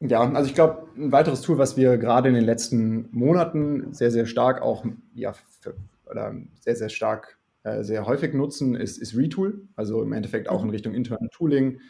Ja, 0.00 0.20
also 0.32 0.48
ich 0.48 0.54
glaube, 0.54 0.88
ein 0.96 1.12
weiteres 1.12 1.42
Tool, 1.42 1.58
was 1.58 1.76
wir 1.76 1.98
gerade 1.98 2.28
in 2.28 2.34
den 2.34 2.44
letzten 2.44 3.08
Monaten 3.12 3.92
sehr, 3.92 4.10
sehr 4.10 4.24
stark 4.24 4.62
auch, 4.62 4.84
ja, 5.14 5.34
für, 5.60 5.74
oder 6.10 6.34
sehr, 6.60 6.76
sehr 6.76 6.88
stark, 6.88 7.38
äh, 7.64 7.84
sehr 7.84 8.06
häufig 8.06 8.32
nutzen, 8.32 8.74
ist, 8.74 8.96
ist 8.96 9.14
Retool. 9.14 9.68
Also 9.76 10.02
im 10.02 10.12
Endeffekt 10.14 10.48
auch 10.48 10.64
in 10.64 10.70
Richtung 10.70 10.94
internen 10.94 11.28
Tooling. 11.30 11.80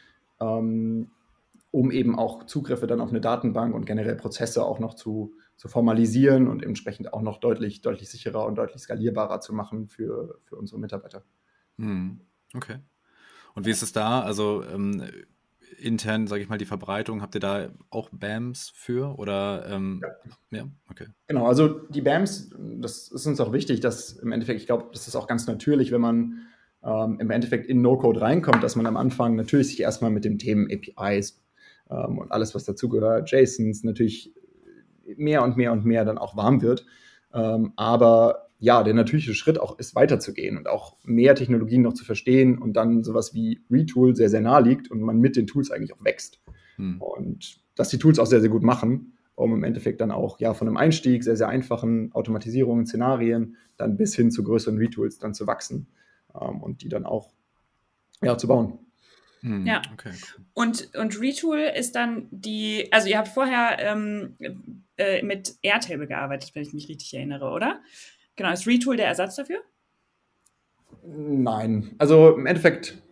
Ähm, 0.40 1.08
um 1.72 1.90
eben 1.90 2.16
auch 2.16 2.44
Zugriffe 2.44 2.87
dann 2.87 3.00
auf 3.00 3.08
eine 3.08 3.20
Datenbank 3.20 3.74
und 3.74 3.87
generell 3.87 4.14
Prozesse 4.14 4.64
auch 4.64 4.78
noch 4.78 4.94
zu, 4.94 5.35
zu 5.56 5.68
formalisieren 5.68 6.46
und 6.46 6.62
entsprechend 6.62 7.12
auch 7.12 7.22
noch 7.22 7.38
deutlich, 7.38 7.80
deutlich 7.80 8.11
sicherer 8.11 8.44
und 8.46 8.56
deutlich 8.56 8.82
skalierbarer 8.82 9.40
zu 9.40 9.54
machen 9.54 9.88
für, 9.88 10.38
für 10.44 10.56
unsere 10.56 10.78
Mitarbeiter. 10.78 11.24
Hm, 11.78 12.20
okay. 12.54 12.76
Und 13.54 13.66
wie 13.66 13.70
ist 13.70 13.82
es 13.82 13.92
da? 13.92 14.20
Also 14.20 14.62
ähm, 14.64 15.02
intern, 15.78 16.26
sage 16.26 16.42
ich 16.42 16.50
mal, 16.50 16.58
die 16.58 16.66
Verbreitung, 16.66 17.22
habt 17.22 17.35
ihr 17.35 17.40
da 17.40 17.70
auch 17.88 18.11
BAMs 18.12 18.70
für? 18.74 19.18
Oder 19.18 19.66
ähm, 19.70 20.02
ja. 20.50 20.58
ja. 20.58 20.68
okay. 20.90 21.06
Genau, 21.26 21.46
also 21.46 21.68
die 21.68 22.02
BAMs, 22.02 22.50
das 22.58 23.08
ist 23.08 23.26
uns 23.26 23.40
auch 23.40 23.54
wichtig, 23.54 23.80
dass 23.80 24.12
im 24.12 24.30
Endeffekt, 24.32 24.61
ich 24.61 24.66
glaube, 24.66 24.88
das 24.92 25.08
ist 25.08 25.16
auch 25.16 25.26
ganz 25.26 25.46
natürlich, 25.46 25.90
wenn 25.90 26.02
man 26.02 26.42
ähm, 26.85 27.18
im 27.18 27.30
Endeffekt 27.30 27.66
in 27.66 27.80
No-Code 27.80 28.20
reinkommt, 28.20 28.62
dass 28.62 28.76
man 28.76 28.87
am 28.87 28.98
Anfang 28.98 29.37
natürlich 29.37 29.68
sich 29.68 29.80
erstmal 29.80 30.11
mit 30.11 30.26
dem 30.26 30.37
Themen 30.37 30.68
APIs 30.70 31.42
ähm, 31.90 32.18
und 32.18 32.33
alles, 32.33 32.55
was 32.55 32.64
dazugehört, 32.64 33.31
JSONs, 33.31 33.85
natürlich 33.85 34.33
mehr 35.16 35.42
und 35.42 35.57
mehr 35.57 35.73
und 35.73 35.85
mehr 35.85 36.05
dann 36.05 36.18
auch 36.18 36.37
warm 36.37 36.62
wird. 36.62 36.87
Ähm, 37.35 37.73
aber 37.77 38.49
ja, 38.59 38.85
der 38.85 38.95
natürliche 38.95 39.35
Schritt 39.35 39.59
auch 39.59 39.79
ist 39.79 39.97
weiterzugehen 39.97 40.57
und 40.57 40.68
auch 40.68 40.97
mehr 41.05 41.35
Technologien 41.35 41.83
noch 41.83 41.95
zu 41.95 42.05
verstehen 42.05 42.59
und 42.59 42.75
dann 42.75 43.03
sowas 43.03 43.35
wie 43.35 43.61
Retool 43.71 44.14
sehr, 44.14 44.29
sehr 44.29 44.40
nahe 44.40 44.62
liegt 44.62 44.90
und 44.90 45.01
man 45.01 45.18
mit 45.18 45.35
den 45.35 45.49
Tools 45.49 45.71
eigentlich 45.71 45.92
auch 45.92 46.05
wächst. 46.05 46.40
Hm. 46.77 47.01
Und 47.03 47.61
dass 47.75 47.88
die 47.88 47.99
Tools 47.99 48.18
auch 48.18 48.27
sehr, 48.27 48.40
sehr 48.40 48.51
gut 48.51 48.62
machen, 48.62 49.18
um 49.35 49.53
im 49.53 49.64
Endeffekt 49.64 50.01
dann 50.01 50.12
auch 50.12 50.38
ja 50.38 50.55
von 50.55 50.68
einem 50.68 50.77
Einstieg, 50.77 51.25
sehr, 51.25 51.37
sehr 51.37 51.49
einfachen 51.49 52.12
Automatisierungen, 52.12 52.87
Szenarien, 52.87 53.57
dann 53.77 53.97
bis 53.97 54.14
hin 54.14 54.31
zu 54.31 54.45
größeren 54.45 54.79
Retools 54.79 55.18
dann 55.18 55.35
zu 55.35 55.47
wachsen 55.49 55.88
ähm, 56.40 56.62
und 56.62 56.83
die 56.83 56.88
dann 56.88 57.05
auch 57.05 57.33
ja, 58.23 58.38
zu 58.38 58.47
bauen. 58.47 58.79
Hm, 59.42 59.66
ja. 59.66 59.83
Okay. 59.92 60.12
Und, 60.55 60.94
und 60.94 61.20
Retool 61.20 61.59
ist 61.59 61.94
dann 61.94 62.28
die, 62.31 62.88
also 62.92 63.09
ihr 63.09 63.18
habt 63.18 63.28
vorher 63.28 63.78
ähm, 63.81 64.37
äh, 64.96 65.22
mit 65.22 65.57
Airtable 65.62 66.07
gearbeitet, 66.07 66.55
wenn 66.55 66.62
ich 66.62 66.72
mich 66.72 66.88
richtig 66.88 67.12
erinnere, 67.14 67.50
oder? 67.50 67.81
Genau, 68.37 68.52
ist 68.52 68.66
Retool 68.66 68.96
der 68.96 69.07
Ersatz 69.07 69.37
dafür? 69.37 69.59
Nein, 71.05 71.94
also 71.98 72.37
im 72.37 72.46
Endeffekt, 72.46 73.02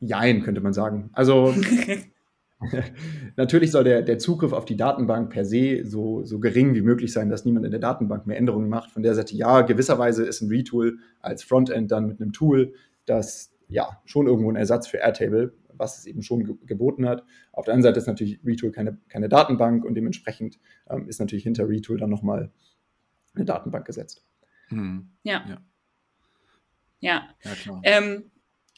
jein, 0.00 0.42
könnte 0.42 0.60
man 0.60 0.72
sagen. 0.72 1.10
Also 1.12 1.54
natürlich 3.36 3.70
soll 3.70 3.84
der, 3.84 4.02
der 4.02 4.18
Zugriff 4.18 4.52
auf 4.52 4.64
die 4.64 4.76
Datenbank 4.76 5.30
per 5.30 5.44
se 5.44 5.84
so, 5.84 6.24
so 6.24 6.40
gering 6.40 6.74
wie 6.74 6.80
möglich 6.80 7.12
sein, 7.12 7.28
dass 7.28 7.44
niemand 7.44 7.64
in 7.64 7.70
der 7.70 7.80
Datenbank 7.80 8.26
mehr 8.26 8.36
Änderungen 8.36 8.68
macht. 8.68 8.90
Von 8.90 9.02
der 9.02 9.14
Seite, 9.14 9.36
ja, 9.36 9.62
gewisserweise 9.62 10.24
ist 10.24 10.40
ein 10.42 10.48
Retool 10.48 10.98
als 11.20 11.42
Frontend 11.42 11.90
dann 11.90 12.08
mit 12.08 12.20
einem 12.20 12.32
Tool, 12.32 12.72
das 13.06 13.50
ja 13.68 14.00
schon 14.04 14.26
irgendwo 14.26 14.50
ein 14.50 14.56
Ersatz 14.56 14.86
für 14.86 14.98
Airtable, 14.98 15.54
was 15.74 15.98
es 15.98 16.06
eben 16.06 16.22
schon 16.22 16.44
ge 16.44 16.54
geboten 16.66 17.08
hat. 17.08 17.24
Auf 17.52 17.64
der 17.64 17.74
anderen 17.74 17.90
Seite 17.92 18.00
ist 18.00 18.06
natürlich 18.06 18.40
Retool 18.44 18.72
keine, 18.72 18.98
keine 19.08 19.28
Datenbank 19.28 19.84
und 19.84 19.94
dementsprechend 19.94 20.58
ähm, 20.90 21.08
ist 21.08 21.20
natürlich 21.20 21.44
hinter 21.44 21.68
Retool 21.68 21.98
dann 21.98 22.10
nochmal 22.10 22.50
eine 23.34 23.44
Datenbank 23.44 23.86
gesetzt. 23.86 24.24
Hm. 24.68 25.10
Ja. 25.22 25.44
Ja, 25.46 25.58
ja. 27.00 27.28
ja 27.44 27.54
klar. 27.54 27.80
Ähm, 27.84 28.30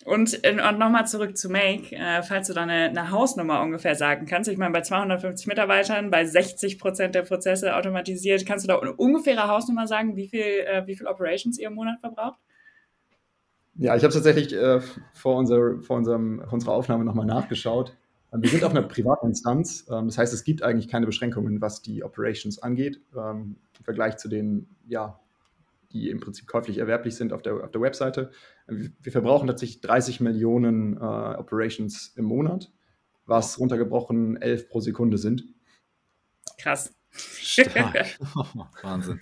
und, 0.07 0.45
äh, 0.45 0.53
und 0.53 0.79
nochmal 0.79 1.07
zurück 1.07 1.37
zu 1.37 1.51
Make, 1.51 1.95
äh, 1.95 2.23
falls 2.23 2.49
du 2.49 2.55
da 2.55 2.63
eine, 2.63 2.89
eine, 2.89 3.11
Hausnummer 3.11 3.61
ungefähr 3.63 3.95
sagen 3.95 4.25
kannst. 4.25 4.49
Ich 4.49 4.57
meine, 4.57 4.73
bei 4.73 4.81
250 4.81 5.47
Mitarbeitern, 5.47 6.11
bei 6.11 6.25
60 6.25 6.79
Prozent 6.79 7.15
der 7.15 7.23
Prozesse 7.23 7.77
automatisiert, 7.77 8.47
kannst 8.47 8.65
du 8.65 8.69
da 8.69 8.79
eine 8.79 8.95
ungefähre 8.95 9.47
Hausnummer 9.49 9.87
sagen, 9.87 10.17
wie 10.17 10.29
viel, 10.29 10.41
äh, 10.41 10.87
wie 10.87 10.97
viel 10.97 11.07
Operations 11.07 11.59
ihr 11.59 11.69
im 11.69 11.75
Monat 11.75 12.01
verbraucht? 12.01 12.41
Ja, 13.77 13.97
ich 13.97 14.03
habe 14.03 14.13
tatsächlich 14.13 14.53
äh, 14.53 14.81
vor, 15.13 15.37
unser, 15.37 15.81
vor 15.81 15.97
unserem, 15.97 16.43
unserer 16.51 16.73
Aufnahme 16.73 17.05
nochmal 17.05 17.27
nachgeschaut. 17.27 17.97
Ähm, 18.33 18.43
wir 18.43 18.51
sind 18.51 18.65
auf 18.65 18.73
einer 18.73 18.83
privaten 18.83 19.27
Instanz. 19.27 19.87
Ähm, 19.91 20.07
das 20.07 20.19
heißt, 20.19 20.33
es 20.33 20.45
gibt 20.45 20.63
eigentlich 20.63 20.89
keine 20.89 21.07
Beschränkungen, 21.07 21.61
was 21.61 21.83
die 21.83 22.03
Operations 22.03 22.63
angeht, 22.63 23.01
ähm, 23.17 23.57
im 23.79 23.85
Vergleich 23.85 24.17
zu 24.17 24.29
den, 24.29 24.69
ja, 24.87 25.21
die 25.93 26.11
im 26.11 26.21
Prinzip 26.21 26.47
käuflich 26.47 26.79
erwerblich 26.79 27.17
sind 27.17 27.33
auf 27.33 27.43
der, 27.43 27.65
auf 27.65 27.71
der 27.71 27.81
Webseite. 27.81 28.31
Wir 28.67 29.13
verbrauchen 29.13 29.49
tatsächlich 29.49 29.81
30 29.81 30.21
Millionen 30.21 30.97
äh, 30.97 31.01
Operations 31.01 32.13
im 32.17 32.27
Monat, 32.27 32.71
was 33.27 33.59
runtergebrochen 33.59 34.37
11 34.37 34.69
pro 34.69 34.81
Sekunde 34.81 35.19
sind. 35.19 35.45
Krass. 36.59 36.95
Wahnsinn. 38.83 39.21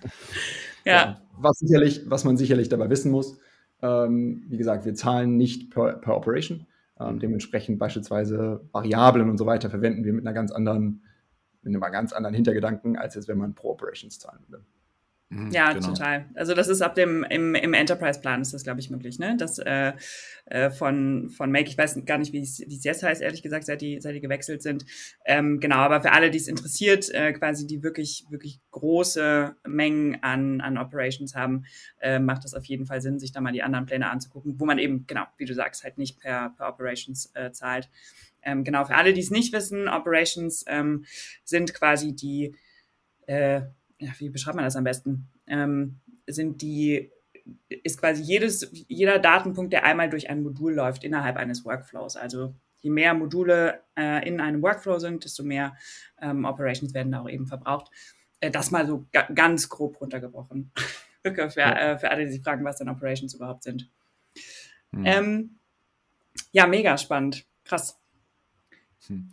Ja. 0.85 0.93
ja. 0.93 1.23
Was, 1.39 1.59
sicherlich, 1.59 2.03
was 2.11 2.25
man 2.25 2.37
sicherlich 2.37 2.69
dabei 2.69 2.91
wissen 2.91 3.11
muss, 3.11 3.39
ähm, 3.83 4.45
wie 4.49 4.57
gesagt, 4.57 4.85
wir 4.85 4.95
zahlen 4.95 5.37
nicht 5.37 5.71
per, 5.71 5.95
per 5.95 6.17
Operation. 6.17 6.67
Ähm, 7.01 7.21
dementsprechend 7.21 7.79
beispielsweise 7.79 8.61
Variablen 8.73 9.31
und 9.31 9.39
so 9.39 9.47
weiter 9.47 9.71
verwenden 9.71 10.05
wir 10.05 10.13
mit 10.13 10.27
einer 10.27 10.35
ganz 10.35 10.51
anderen, 10.51 11.03
mit 11.63 11.75
einem 11.75 11.93
ganz 11.93 12.13
anderen 12.13 12.35
Hintergedanken, 12.35 12.97
als 12.97 13.15
jetzt, 13.15 13.29
wenn 13.29 13.39
man 13.39 13.55
pro 13.55 13.71
Operations 13.71 14.19
zahlen 14.19 14.41
würde. 14.49 14.65
Mhm, 15.31 15.51
ja, 15.51 15.75
genau. 15.75 15.89
total. 15.89 16.27
Also 16.35 16.55
das 16.55 16.69
ist 16.69 16.81
ab 16.81 16.95
dem, 16.95 17.23
im, 17.25 17.55
im 17.55 17.75
Enterprise-Plan 17.75 18.41
ist 18.41 18.55
das, 18.55 18.65
glaube 18.65 18.81
ich, 18.81 18.89
möglich, 18.89 19.19
ne? 19.19 19.37
Das 19.37 19.59
äh, 19.59 19.93
äh, 20.47 20.71
von, 20.71 21.29
von 21.29 21.51
Make, 21.53 21.69
ich 21.69 21.77
weiß 21.77 22.03
gar 22.07 22.17
nicht, 22.17 22.33
wie 22.33 22.41
es 22.41 22.59
jetzt 22.59 23.03
heißt, 23.03 23.21
ehrlich 23.21 23.43
gesagt, 23.43 23.67
seit 23.67 23.83
die, 23.83 24.01
seit 24.01 24.15
die 24.15 24.23
gewechselt 24.23 24.63
sind. 24.63 24.87
Ähm, 25.27 25.61
genau, 25.61 25.77
aber 25.77 26.01
für 26.01 26.13
alle, 26.13 26.31
die 26.31 26.39
es 26.39 26.49
interessiert, 26.49 27.11
äh, 27.11 27.35
quasi 27.35 27.67
die 27.67 27.83
wirklich, 27.83 28.25
wirklich 28.31 28.59
große 28.71 29.55
Mengen 29.67 30.23
an, 30.23 30.63
an 30.63 30.79
Operations 30.79 31.35
haben, 31.35 31.67
äh, 32.01 32.19
macht 32.19 32.45
das 32.45 32.55
auf 32.55 32.65
jeden 32.65 32.87
Fall 32.87 33.03
Sinn, 33.03 33.19
sich 33.19 33.33
da 33.33 33.43
mal 33.43 33.53
die 33.53 33.63
anderen 33.63 33.85
Pläne 33.85 34.09
anzugucken, 34.09 34.59
wo 34.59 34.65
man 34.65 34.79
eben, 34.79 35.07
genau, 35.07 35.25
wie 35.37 35.45
du 35.45 35.53
sagst, 35.53 35.85
halt 35.85 35.99
nicht 35.99 36.21
per, 36.21 36.55
per 36.57 36.69
Operations 36.71 37.31
äh, 37.35 37.53
zahlt. 37.53 37.91
Ähm, 38.43 38.65
genau, 38.65 38.87
für 38.87 38.95
alle, 38.95 39.13
die 39.13 39.21
es 39.21 39.31
nicht 39.31 39.53
wissen, 39.53 39.89
Operations 39.89 40.65
ähm, 40.69 41.05
sind 41.45 41.75
quasi 41.75 42.15
die 42.15 42.55
äh, 43.27 43.61
ja, 43.99 44.11
wie 44.19 44.31
beschreibt 44.31 44.57
man 44.57 44.65
das 44.65 44.77
am 44.77 44.85
besten? 44.85 45.29
Ähm, 45.47 46.01
sind 46.27 46.63
die, 46.63 47.11
ist 47.69 47.99
quasi 47.99 48.23
jedes, 48.23 48.71
jeder 48.89 49.19
Datenpunkt, 49.19 49.73
der 49.73 49.85
einmal 49.85 50.11
durch 50.11 50.31
ein 50.31 50.43
Modul 50.43 50.75
läuft 50.75 51.05
innerhalb 51.05 51.37
eines 51.37 51.65
Workflows. 51.65 52.17
Also 52.17 52.55
je 52.81 52.91
mehr 52.91 53.15
Module 53.15 53.81
äh, 53.97 54.27
in 54.27 54.41
einem 54.41 54.63
Workflow 54.63 54.99
sind, 54.99 55.25
desto 55.25 55.43
mehr 55.43 55.77
ähm, 56.21 56.45
Operations 56.45 56.95
werden 56.95 57.13
da 57.13 57.21
auch 57.21 57.29
eben 57.29 57.47
verbraucht. 57.47 57.91
Äh, 58.41 58.51
das 58.51 58.71
mal 58.71 58.87
so 58.87 59.07
ga 59.13 59.23
ganz 59.35 59.69
grob 59.69 60.01
runtergebrochen. 60.01 60.71
für, 61.23 61.51
für, 61.51 61.61
äh, 61.61 61.99
für 61.99 62.11
alle, 62.11 62.27
die 62.27 62.33
sich 62.33 62.43
fragen, 62.43 62.65
was 62.65 62.77
denn 62.77 62.89
Operations 62.89 63.35
überhaupt 63.35 63.65
sind. 63.65 63.91
Hm. 64.93 65.05
Ähm, 65.05 65.59
ja, 66.53 66.67
mega 66.67 66.97
spannend. 66.99 67.47
Krass. 67.65 67.99
Hm. 69.07 69.31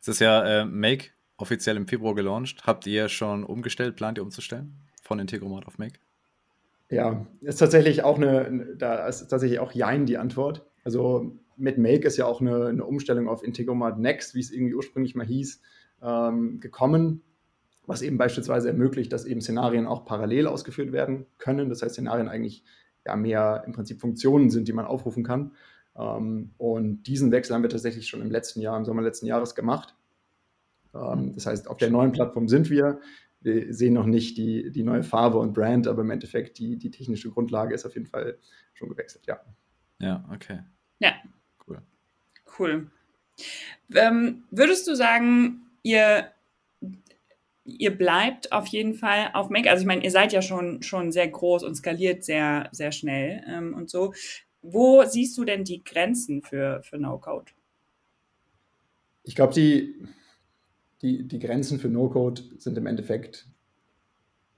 Es 0.00 0.08
ist 0.08 0.20
ja 0.20 0.60
äh, 0.60 0.64
Make 0.64 1.13
offiziell 1.36 1.76
im 1.76 1.86
Februar 1.86 2.14
gelauncht. 2.14 2.66
Habt 2.66 2.86
ihr 2.86 3.08
schon 3.08 3.44
umgestellt? 3.44 3.96
Plant 3.96 4.18
ihr 4.18 4.24
umzustellen 4.24 4.74
von 5.02 5.18
Integromat 5.18 5.66
auf 5.66 5.78
Make? 5.78 5.98
Ja, 6.90 7.26
ist 7.40 7.58
tatsächlich 7.58 8.04
auch 8.04 8.16
eine, 8.16 8.76
da 8.76 9.06
ist 9.06 9.26
tatsächlich 9.28 9.58
auch 9.58 9.72
Jein 9.72 10.06
die 10.06 10.18
Antwort. 10.18 10.66
Also 10.84 11.38
mit 11.56 11.78
Make 11.78 12.06
ist 12.06 12.16
ja 12.16 12.26
auch 12.26 12.40
eine, 12.40 12.66
eine 12.66 12.84
Umstellung 12.84 13.28
auf 13.28 13.42
Integromat 13.42 13.98
Next, 13.98 14.34
wie 14.34 14.40
es 14.40 14.50
irgendwie 14.50 14.74
ursprünglich 14.74 15.14
mal 15.14 15.26
hieß, 15.26 15.60
ähm, 16.02 16.60
gekommen, 16.60 17.22
was 17.86 18.02
eben 18.02 18.18
beispielsweise 18.18 18.68
ermöglicht, 18.68 19.12
dass 19.12 19.24
eben 19.24 19.40
Szenarien 19.40 19.86
auch 19.86 20.04
parallel 20.04 20.46
ausgeführt 20.46 20.92
werden 20.92 21.26
können. 21.38 21.68
Das 21.68 21.82
heißt, 21.82 21.94
Szenarien 21.94 22.28
eigentlich 22.28 22.64
ja 23.06 23.16
mehr 23.16 23.64
im 23.66 23.72
Prinzip 23.72 24.00
Funktionen 24.00 24.50
sind, 24.50 24.68
die 24.68 24.72
man 24.72 24.86
aufrufen 24.86 25.24
kann. 25.24 25.52
Ähm, 25.96 26.52
und 26.58 27.04
diesen 27.04 27.32
Wechsel 27.32 27.54
haben 27.54 27.62
wir 27.62 27.70
tatsächlich 27.70 28.08
schon 28.08 28.22
im 28.22 28.30
letzten 28.30 28.60
Jahr, 28.60 28.76
im 28.76 28.84
Sommer 28.84 29.02
letzten 29.02 29.26
Jahres 29.26 29.54
gemacht. 29.54 29.94
Ähm, 30.94 31.32
das 31.34 31.46
heißt, 31.46 31.68
auf 31.68 31.78
der 31.78 31.90
neuen 31.90 32.12
Plattform 32.12 32.48
sind 32.48 32.70
wir. 32.70 33.00
Wir 33.40 33.74
sehen 33.74 33.92
noch 33.94 34.06
nicht 34.06 34.38
die, 34.38 34.70
die 34.70 34.82
neue 34.82 35.02
Farbe 35.02 35.38
und 35.38 35.52
Brand, 35.52 35.86
aber 35.86 36.02
im 36.02 36.10
Endeffekt 36.10 36.58
die, 36.58 36.78
die 36.78 36.90
technische 36.90 37.30
Grundlage 37.30 37.74
ist 37.74 37.84
auf 37.84 37.94
jeden 37.94 38.06
Fall 38.06 38.38
schon 38.72 38.88
gewechselt, 38.88 39.26
ja. 39.26 39.40
Ja, 40.00 40.24
okay. 40.32 40.60
Ja. 40.98 41.12
Cool. 41.66 41.82
Cool. 42.58 42.90
Ähm, 43.94 44.44
würdest 44.50 44.88
du 44.88 44.94
sagen, 44.94 45.66
ihr, 45.82 46.30
ihr 47.64 47.96
bleibt 47.96 48.52
auf 48.52 48.66
jeden 48.68 48.94
Fall 48.94 49.30
auf 49.34 49.50
Make? 49.50 49.70
Also 49.70 49.82
ich 49.82 49.86
meine, 49.86 50.04
ihr 50.04 50.10
seid 50.10 50.32
ja 50.32 50.40
schon, 50.40 50.82
schon 50.82 51.12
sehr 51.12 51.28
groß 51.28 51.64
und 51.64 51.74
skaliert 51.74 52.24
sehr, 52.24 52.68
sehr 52.72 52.92
schnell 52.92 53.44
ähm, 53.46 53.74
und 53.74 53.90
so. 53.90 54.14
Wo 54.62 55.04
siehst 55.04 55.36
du 55.36 55.44
denn 55.44 55.64
die 55.64 55.84
Grenzen 55.84 56.42
für, 56.42 56.82
für 56.82 56.96
No-Code? 56.96 57.52
Ich 59.24 59.34
glaube, 59.34 59.52
die, 59.52 59.94
die, 61.04 61.28
die 61.28 61.38
Grenzen 61.38 61.78
für 61.78 61.88
No-Code 61.88 62.42
sind 62.56 62.78
im 62.78 62.86
Endeffekt 62.86 63.46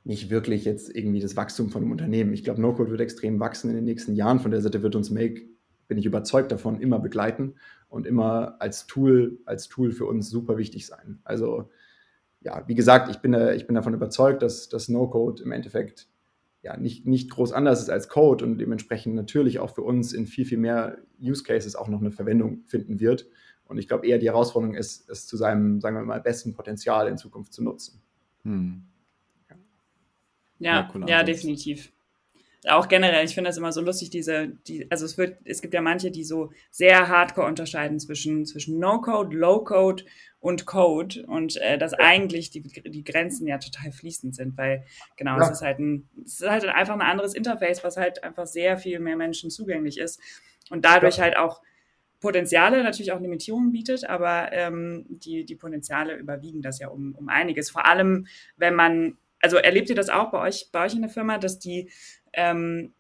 nicht 0.05 0.31
wirklich 0.31 0.65
jetzt 0.65 0.95
irgendwie 0.95 1.19
das 1.19 1.37
Wachstum 1.37 1.71
von 1.71 1.83
einem 1.83 1.91
Unternehmen. 1.91 2.33
Ich 2.33 2.45
glaube, 2.45 2.61
No-Code 2.61 2.93
wird 2.93 3.01
extrem 3.01 3.41
wachsen 3.41 3.69
in 3.69 3.75
den 3.75 3.85
nächsten 3.85 4.15
Jahren. 4.15 4.39
Von 4.39 4.53
der 4.53 4.61
Seite 4.61 4.83
wird 4.85 4.95
uns 4.95 5.11
Make, 5.11 5.43
bin 5.89 5.99
ich 5.99 6.07
überzeugt 6.07 6.53
davon, 6.53 6.81
immer 6.81 7.01
begleiten 7.01 7.57
und 7.89 8.07
immer 8.07 8.55
als 8.61 8.87
Tool, 8.87 9.41
als 9.45 9.67
Tool 9.67 9.91
für 9.91 10.07
uns 10.07 10.31
super 10.31 10.57
wichtig 10.57 10.87
sein. 10.87 11.19
Also, 11.25 11.69
ja, 12.41 12.63
wie 12.69 12.77
gesagt, 12.77 13.11
ich 13.11 13.19
bin, 13.19 13.35
ich 13.57 13.67
bin 13.67 13.75
davon 13.75 13.95
überzeugt, 13.95 14.43
dass, 14.43 14.69
dass 14.69 14.89
No-Code 14.89 15.43
im 15.43 15.51
Endeffekt 15.51 16.09
ja, 16.63 16.77
nicht, 16.77 17.07
nicht 17.07 17.29
groß 17.31 17.53
anders 17.53 17.81
ist 17.81 17.91
als 17.91 18.09
Code 18.09 18.45
und 18.45 18.59
dementsprechend 18.59 19.17
natürlich 19.17 19.59
auch 19.59 19.75
für 19.75 19.83
uns 19.83 20.13
in 20.13 20.29
viel, 20.29 20.45
viel 20.45 20.59
mehr 20.59 20.99
Use 21.21 21.43
Cases 21.43 21.75
auch 21.75 21.89
noch 21.89 22.01
eine 22.01 22.13
Verwendung 22.13 22.63
finden 22.67 23.01
wird. 23.01 23.27
Und 23.69 23.79
ich 23.79 23.89
glaube 23.89 24.07
eher 24.07 24.19
die 24.19 24.29
Herausforderung 24.29 24.75
ist, 24.75 25.09
es 25.09 25.27
zu 25.27 25.37
seinem, 25.37 25.81
sagen 25.81 25.97
wir 25.97 26.03
mal, 26.03 26.21
besten 26.21 26.55
Potenzial 26.55 27.09
in 27.09 27.19
Zukunft 27.19 27.53
zu 27.53 27.63
nutzen. 27.65 28.01
Hm. 28.45 28.85
Ja, 30.59 30.91
ja, 30.95 31.07
ja 31.07 31.23
definitiv. 31.23 31.93
Auch 32.69 32.89
generell, 32.89 33.25
ich 33.25 33.35
finde 33.35 33.49
das 33.49 33.59
immer 33.59 33.71
so 33.71 33.81
lustig, 33.81 34.11
diese, 34.11 34.49
die, 34.67 34.91
also 34.91 35.05
es 35.05 35.19
wird, 35.19 35.39
es 35.45 35.61
gibt 35.63 35.75
ja 35.75 35.81
manche, 35.81 36.11
die 36.11 36.25
so 36.25 36.51
sehr 36.71 37.09
hardcore 37.09 37.47
unterscheiden 37.47 38.01
zwischen, 38.01 38.45
zwischen 38.45 38.81
No-Code, 38.81 39.37
Low-Code 39.37 40.05
und 40.41 40.67
Code 40.67 41.25
und 41.27 41.57
äh, 41.59 41.79
dass 41.79 41.93
eigentlich 41.93 42.51
die, 42.51 42.63
die 42.63 43.05
Grenzen 43.05 43.47
ja 43.47 43.59
total 43.59 43.93
fließend 43.93 44.35
sind, 44.35 44.57
weil 44.57 44.85
genau, 45.17 45.37
ja. 45.37 45.45
es 45.45 45.51
ist 45.51 45.63
halt 45.63 45.79
ein, 45.79 46.09
es 46.25 46.41
ist 46.41 46.49
halt 46.49 46.65
einfach 46.65 46.95
ein 46.95 47.03
anderes 47.03 47.35
Interface, 47.35 47.85
was 47.85 47.97
halt 47.97 48.25
einfach 48.25 48.47
sehr 48.47 48.79
viel 48.79 48.99
mehr 48.99 49.17
Menschen 49.17 49.51
zugänglich 49.51 49.99
ist 49.99 50.21
und 50.71 50.85
dadurch 50.85 51.19
ja. 51.19 51.25
halt 51.25 51.37
auch 51.37 51.63
Potenziale 52.21 52.83
natürlich 52.83 53.13
auch 53.13 53.21
Limitierungen 53.21 53.73
bietet, 53.73 54.09
aber 54.09 54.53
ähm, 54.53 55.05
die, 55.09 55.45
die 55.45 55.55
Potenziale 55.55 56.17
überwiegen 56.17 56.63
das 56.63 56.79
ja 56.79 56.89
um, 56.89 57.15
um 57.15 57.29
einiges. 57.29 57.71
Vor 57.71 57.87
allem, 57.87 58.27
wenn 58.57 58.75
man, 58.75 59.17
also 59.41 59.57
erlebt 59.57 59.91
ihr 59.91 59.97
das 59.97 60.09
auch 60.09 60.31
bei 60.31 60.41
euch, 60.41 60.71
bei 60.73 60.85
euch 60.85 60.95
in 60.95 61.03
der 61.03 61.11
Firma, 61.11 61.39
dass 61.39 61.59
die 61.59 61.91
ähm, 62.33 62.93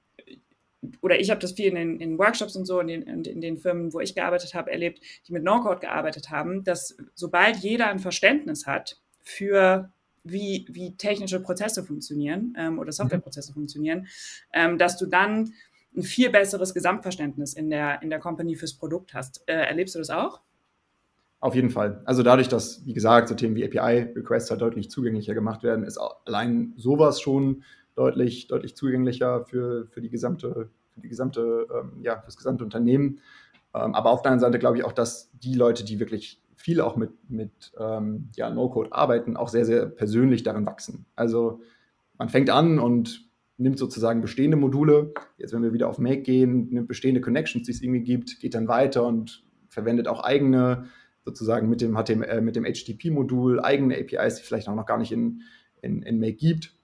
oder 1.00 1.18
ich 1.18 1.30
habe 1.30 1.40
das 1.40 1.52
viel 1.52 1.66
in 1.66 1.74
den 1.74 2.00
in 2.00 2.18
Workshops 2.18 2.56
und 2.56 2.64
so, 2.64 2.80
in 2.80 2.88
den, 2.88 3.02
in 3.02 3.40
den 3.40 3.58
Firmen, 3.58 3.92
wo 3.92 4.00
ich 4.00 4.14
gearbeitet 4.14 4.54
habe, 4.54 4.70
erlebt, 4.70 5.00
die 5.26 5.32
mit 5.32 5.42
No-Code 5.42 5.80
gearbeitet 5.80 6.30
haben, 6.30 6.64
dass 6.64 6.96
sobald 7.14 7.56
jeder 7.56 7.88
ein 7.88 7.98
Verständnis 7.98 8.66
hat 8.66 9.00
für 9.22 9.90
wie, 10.22 10.66
wie 10.68 10.96
technische 10.96 11.40
Prozesse 11.40 11.84
funktionieren 11.84 12.54
ähm, 12.58 12.78
oder 12.78 12.92
Softwareprozesse 12.92 13.52
mhm. 13.52 13.54
funktionieren, 13.54 14.06
ähm, 14.52 14.78
dass 14.78 14.96
du 14.98 15.06
dann 15.06 15.52
ein 15.96 16.02
viel 16.02 16.30
besseres 16.30 16.74
Gesamtverständnis 16.74 17.54
in 17.54 17.70
der, 17.70 18.02
in 18.02 18.10
der 18.10 18.18
Company 18.18 18.54
fürs 18.54 18.74
Produkt 18.74 19.14
hast. 19.14 19.42
Äh, 19.46 19.54
erlebst 19.54 19.94
du 19.94 19.98
das 19.98 20.10
auch? 20.10 20.40
Auf 21.40 21.54
jeden 21.54 21.70
Fall. 21.70 22.02
Also 22.04 22.22
dadurch, 22.22 22.48
dass, 22.48 22.84
wie 22.86 22.94
gesagt, 22.94 23.28
so 23.28 23.34
Themen 23.34 23.54
wie 23.56 23.64
API-Requests 23.64 24.50
halt 24.50 24.60
deutlich 24.60 24.90
zugänglicher 24.90 25.34
gemacht 25.34 25.62
werden, 25.62 25.84
ist 25.84 25.98
allein 25.98 26.72
sowas 26.76 27.20
schon 27.20 27.62
deutlich, 27.94 28.48
deutlich 28.48 28.74
zugänglicher 28.74 29.44
für, 29.44 29.86
für 29.86 30.00
die 30.00 30.10
gesamte, 30.10 30.70
für 30.94 31.00
die 31.00 31.08
gesamte, 31.08 31.66
ähm, 31.74 32.02
ja, 32.02 32.18
für 32.18 32.26
das 32.26 32.36
gesamte 32.36 32.64
Unternehmen. 32.64 33.20
Ähm, 33.74 33.94
aber 33.94 34.10
auf 34.10 34.22
der 34.22 34.32
anderen 34.32 34.52
Seite 34.52 34.58
glaube 34.58 34.78
ich 34.78 34.84
auch, 34.84 34.92
dass 34.92 35.30
die 35.32 35.54
Leute, 35.54 35.84
die 35.84 36.00
wirklich 36.00 36.40
viel 36.56 36.80
auch 36.80 36.96
mit, 36.96 37.12
mit 37.28 37.72
ähm, 37.78 38.30
ja, 38.34 38.50
No-Code 38.50 38.92
arbeiten, 38.92 39.36
auch 39.36 39.48
sehr, 39.48 39.64
sehr 39.64 39.86
persönlich 39.86 40.42
darin 40.42 40.66
wachsen. 40.66 41.06
Also 41.14 41.60
man 42.18 42.28
fängt 42.30 42.50
an 42.50 42.78
und 42.78 43.25
nimmt 43.58 43.78
sozusagen 43.78 44.20
bestehende 44.20 44.56
Module, 44.56 45.12
jetzt 45.38 45.52
wenn 45.52 45.62
wir 45.62 45.72
wieder 45.72 45.88
auf 45.88 45.98
Make 45.98 46.22
gehen, 46.22 46.68
nimmt 46.70 46.88
bestehende 46.88 47.20
Connections, 47.20 47.66
die 47.66 47.72
es 47.72 47.82
irgendwie 47.82 48.02
gibt, 48.02 48.40
geht 48.40 48.54
dann 48.54 48.68
weiter 48.68 49.04
und 49.04 49.44
verwendet 49.68 50.08
auch 50.08 50.22
eigene, 50.22 50.86
sozusagen 51.24 51.68
mit 51.68 51.80
dem, 51.80 51.96
HTML, 51.96 52.24
äh, 52.24 52.40
mit 52.40 52.56
dem 52.56 52.64
HTTP-Modul, 52.64 53.60
eigene 53.60 53.96
APIs, 53.96 54.36
die 54.36 54.42
vielleicht 54.42 54.68
auch 54.68 54.74
noch 54.74 54.86
gar 54.86 54.98
nicht 54.98 55.12
in, 55.12 55.42
in, 55.82 56.02
in 56.02 56.20
Make 56.20 56.34
gibt 56.34 56.76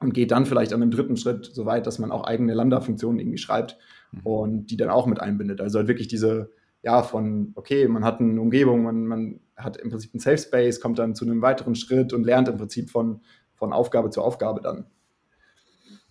und 0.00 0.12
geht 0.12 0.30
dann 0.30 0.46
vielleicht 0.46 0.72
an 0.72 0.82
einem 0.82 0.90
dritten 0.90 1.16
Schritt 1.16 1.46
so 1.46 1.66
weit, 1.66 1.86
dass 1.86 1.98
man 1.98 2.12
auch 2.12 2.24
eigene 2.24 2.54
Lambda-Funktionen 2.54 3.18
irgendwie 3.18 3.38
schreibt 3.38 3.78
mhm. 4.12 4.20
und 4.24 4.66
die 4.66 4.76
dann 4.76 4.90
auch 4.90 5.06
mit 5.06 5.20
einbindet. 5.20 5.60
Also 5.60 5.78
halt 5.78 5.88
wirklich 5.88 6.08
diese, 6.08 6.50
ja, 6.82 7.02
von, 7.02 7.52
okay, 7.54 7.88
man 7.88 8.04
hat 8.04 8.20
eine 8.20 8.40
Umgebung, 8.40 8.82
man, 8.82 9.06
man 9.06 9.40
hat 9.56 9.76
im 9.78 9.90
Prinzip 9.90 10.12
einen 10.14 10.20
Safe 10.20 10.38
Space, 10.38 10.80
kommt 10.80 10.98
dann 10.98 11.14
zu 11.14 11.24
einem 11.24 11.42
weiteren 11.42 11.74
Schritt 11.74 12.12
und 12.12 12.24
lernt 12.24 12.48
im 12.48 12.58
Prinzip 12.58 12.90
von, 12.90 13.22
von 13.54 13.72
Aufgabe 13.72 14.10
zu 14.10 14.22
Aufgabe 14.22 14.60
dann. 14.60 14.86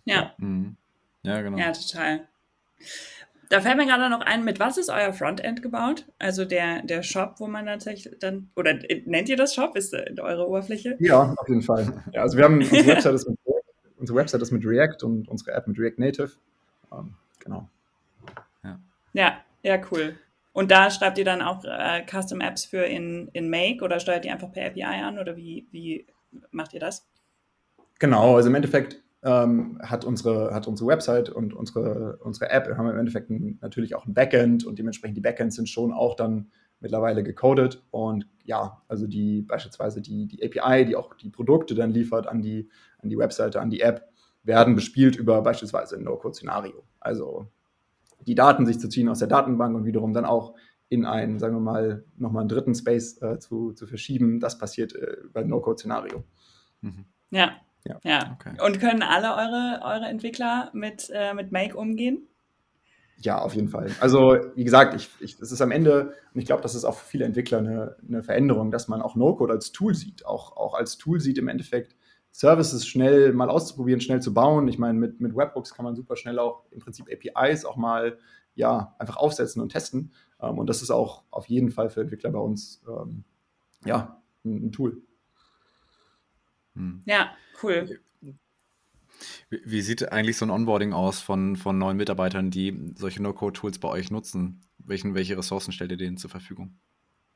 Ja. 0.05 0.33
Mhm. 0.37 0.75
Ja, 1.23 1.41
genau. 1.41 1.57
Ja, 1.57 1.71
total. 1.71 2.27
Da 3.49 3.61
fällt 3.61 3.77
mir 3.77 3.85
gerade 3.85 4.09
noch 4.09 4.21
ein, 4.21 4.43
mit 4.43 4.59
was 4.59 4.77
ist 4.77 4.89
euer 4.89 5.13
Frontend 5.13 5.61
gebaut? 5.61 6.05
Also 6.17 6.43
der, 6.43 6.81
der 6.81 7.03
Shop, 7.03 7.35
wo 7.37 7.47
man 7.47 7.65
tatsächlich 7.65 8.17
dann, 8.19 8.49
oder 8.55 8.79
nennt 9.05 9.29
ihr 9.29 9.37
das 9.37 9.53
Shop? 9.53 9.75
Ist 9.75 9.93
eure 9.93 10.47
Oberfläche? 10.47 10.95
Ja, 10.99 11.35
auf 11.37 11.47
jeden 11.47 11.61
Fall. 11.61 12.03
Ja, 12.11 12.23
also 12.23 12.35
wir 12.35 12.45
haben, 12.45 12.57
unsere 12.57 12.87
Website 12.95 13.13
ist 13.13 13.29
mit, 13.29 13.37
unsere 13.97 14.17
Website 14.17 14.41
ist 14.41 14.51
mit 14.51 14.65
React 14.65 15.03
und 15.03 15.27
unsere 15.27 15.51
App 15.51 15.67
mit 15.67 15.77
React 15.77 15.99
Native. 15.99 16.31
Ähm, 16.91 17.13
genau. 17.39 17.69
Ja. 18.63 18.79
ja, 19.13 19.37
ja, 19.61 19.81
cool. 19.91 20.15
Und 20.51 20.71
da 20.71 20.89
schreibt 20.89 21.17
ihr 21.17 21.25
dann 21.25 21.41
auch 21.41 21.63
äh, 21.63 22.03
Custom 22.09 22.41
Apps 22.41 22.65
für 22.65 22.83
in, 22.85 23.27
in 23.33 23.49
Make 23.49 23.83
oder 23.83 23.99
steuert 23.99 24.25
ihr 24.25 24.33
einfach 24.33 24.51
per 24.51 24.65
API 24.65 24.83
an 24.83 25.19
oder 25.19 25.35
wie, 25.35 25.67
wie 25.71 26.07
macht 26.51 26.73
ihr 26.73 26.79
das? 26.79 27.07
Genau, 27.99 28.35
also 28.35 28.49
im 28.49 28.55
Endeffekt 28.55 29.02
ähm, 29.23 29.79
hat, 29.81 30.05
unsere, 30.05 30.53
hat 30.53 30.67
unsere 30.67 30.89
Website 30.89 31.29
und 31.29 31.53
unsere, 31.53 32.17
unsere 32.17 32.49
App 32.49 32.67
haben 32.77 32.89
im 32.89 32.97
Endeffekt 32.97 33.29
ein, 33.29 33.57
natürlich 33.61 33.95
auch 33.95 34.05
ein 34.05 34.13
Backend 34.13 34.65
und 34.65 34.79
dementsprechend 34.79 35.17
die 35.17 35.21
Backends 35.21 35.55
sind 35.55 35.69
schon 35.69 35.93
auch 35.93 36.15
dann 36.15 36.51
mittlerweile 36.81 37.23
gecodet 37.23 37.81
und 37.91 38.27
ja, 38.43 38.81
also 38.89 39.07
die 39.07 39.41
beispielsweise 39.41 40.01
die, 40.01 40.27
die 40.27 40.43
API, 40.43 40.85
die 40.85 40.97
auch 40.97 41.13
die 41.15 41.29
Produkte 41.29 41.75
dann 41.75 41.91
liefert 41.91 42.27
an 42.27 42.41
die, 42.41 42.69
an 43.01 43.09
die 43.09 43.17
Webseite, 43.17 43.61
an 43.61 43.69
die 43.69 43.79
App, 43.79 44.09
werden 44.43 44.75
bespielt 44.75 45.15
über 45.15 45.41
beispielsweise 45.41 45.95
ein 45.95 46.03
No-Code-Szenario. 46.03 46.83
Also 46.99 47.47
die 48.27 48.35
Daten 48.35 48.65
sich 48.65 48.79
zu 48.79 48.89
ziehen 48.89 49.07
aus 49.07 49.19
der 49.19 49.29
Datenbank 49.29 49.73
und 49.75 49.85
wiederum 49.85 50.13
dann 50.13 50.25
auch 50.25 50.55
in 50.89 51.05
einen, 51.05 51.39
sagen 51.39 51.55
wir 51.55 51.61
mal, 51.61 52.03
nochmal 52.17 52.41
einen 52.41 52.49
dritten 52.49 52.75
Space 52.75 53.21
äh, 53.21 53.39
zu, 53.39 53.71
zu 53.71 53.87
verschieben, 53.87 54.41
das 54.41 54.57
passiert 54.57 54.93
äh, 54.93 55.21
über 55.23 55.39
ein 55.39 55.47
No-Code-Szenario. 55.47 56.25
Mhm. 56.81 57.05
Ja, 57.31 57.53
ja. 57.85 57.99
ja. 58.03 58.37
Okay. 58.39 58.61
Und 58.65 58.79
können 58.79 59.03
alle 59.03 59.35
eure, 59.35 59.81
eure 59.83 60.05
Entwickler 60.05 60.69
mit, 60.73 61.09
äh, 61.13 61.33
mit 61.33 61.51
Make 61.51 61.77
umgehen? 61.77 62.27
Ja, 63.17 63.41
auf 63.41 63.55
jeden 63.55 63.69
Fall. 63.69 63.89
Also, 64.01 64.35
wie 64.55 64.63
gesagt, 64.63 64.95
ich, 64.95 65.09
ich, 65.19 65.37
das 65.37 65.51
ist 65.51 65.61
am 65.61 65.71
Ende, 65.71 66.13
und 66.33 66.41
ich 66.41 66.45
glaube, 66.45 66.61
das 66.61 66.75
ist 66.75 66.83
auch 66.83 66.95
für 66.95 67.05
viele 67.05 67.25
Entwickler 67.25 67.59
eine, 67.59 67.95
eine 68.05 68.23
Veränderung, 68.23 68.69
dass 68.71 68.87
man 68.87 69.01
auch 69.01 69.15
No-Code 69.15 69.53
als 69.53 69.71
Tool 69.71 69.93
sieht, 69.93 70.25
auch, 70.25 70.57
auch 70.57 70.73
als 70.73 70.97
Tool 70.97 71.19
sieht 71.21 71.37
im 71.37 71.47
Endeffekt, 71.47 71.95
Services 72.31 72.87
schnell 72.87 73.31
mal 73.31 73.49
auszuprobieren, 73.49 74.01
schnell 74.01 74.19
zu 74.19 74.33
bauen. 74.33 74.67
Ich 74.67 74.79
meine, 74.79 74.97
mit, 74.97 75.21
mit 75.21 75.35
Webhooks 75.35 75.75
kann 75.75 75.85
man 75.85 75.95
super 75.95 76.15
schnell 76.15 76.39
auch 76.39 76.65
im 76.71 76.79
Prinzip 76.79 77.05
APIs 77.07 77.63
auch 77.63 77.77
mal 77.77 78.17
ja, 78.55 78.95
einfach 78.97 79.17
aufsetzen 79.17 79.61
und 79.61 79.69
testen. 79.69 80.11
Ähm, 80.41 80.57
und 80.57 80.67
das 80.67 80.81
ist 80.81 80.89
auch 80.89 81.23
auf 81.29 81.45
jeden 81.45 81.69
Fall 81.69 81.89
für 81.89 82.01
Entwickler 82.01 82.31
bei 82.31 82.39
uns 82.39 82.81
ähm, 82.87 83.23
ja, 83.85 84.19
ein, 84.43 84.65
ein 84.65 84.71
Tool. 84.71 85.03
Hm. 86.75 87.03
Ja, 87.05 87.31
cool. 87.61 87.99
Wie, 89.49 89.61
wie, 89.63 89.81
sieht 89.81 90.11
eigentlich 90.11 90.37
so 90.37 90.45
ein 90.45 90.51
Onboarding 90.51 90.93
aus 90.93 91.21
von, 91.21 91.55
von 91.55 91.77
neuen 91.77 91.97
Mitarbeitern, 91.97 92.49
die 92.49 92.93
solche 92.95 93.21
No-Code-Tools 93.21 93.79
bei 93.79 93.89
euch 93.89 94.11
nutzen? 94.11 94.61
Welchen, 94.79 95.15
welche 95.15 95.37
Ressourcen 95.37 95.71
stellt 95.71 95.91
ihr 95.91 95.97
denen 95.97 96.17
zur 96.17 96.29
Verfügung? 96.29 96.75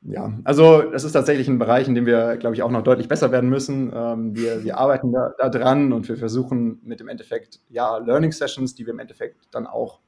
Ja, 0.02 0.38
also 0.44 0.82
das 0.82 1.02
ist 1.02 1.12
tatsächlich 1.12 1.48
ein 1.48 1.58
Bereich, 1.58 1.88
in 1.88 1.94
dem 1.94 2.06
wir, 2.06 2.36
glaube 2.36 2.54
ich, 2.54 2.62
auch 2.62 2.70
noch 2.70 2.82
deutlich 2.82 3.08
besser 3.08 3.32
werden 3.32 3.50
müssen. 3.50 3.92
Ähm, 3.92 4.36
wir, 4.36 4.62
wir 4.62 4.78
arbeiten 4.78 5.12
da, 5.12 5.32
da, 5.38 5.48
dran 5.48 5.92
und 5.92 6.08
wir 6.08 6.16
versuchen 6.16 6.80
mit 6.84 7.00
dem 7.00 7.08
Endeffekt, 7.08 7.60
ja, 7.68 7.98
Learning 7.98 8.30
Sessions, 8.30 8.74
die 8.74 8.86
wir 8.86 8.92
im 8.92 9.00
Endeffekt 9.00 9.48
dann 9.50 9.66
auch, 9.66 10.00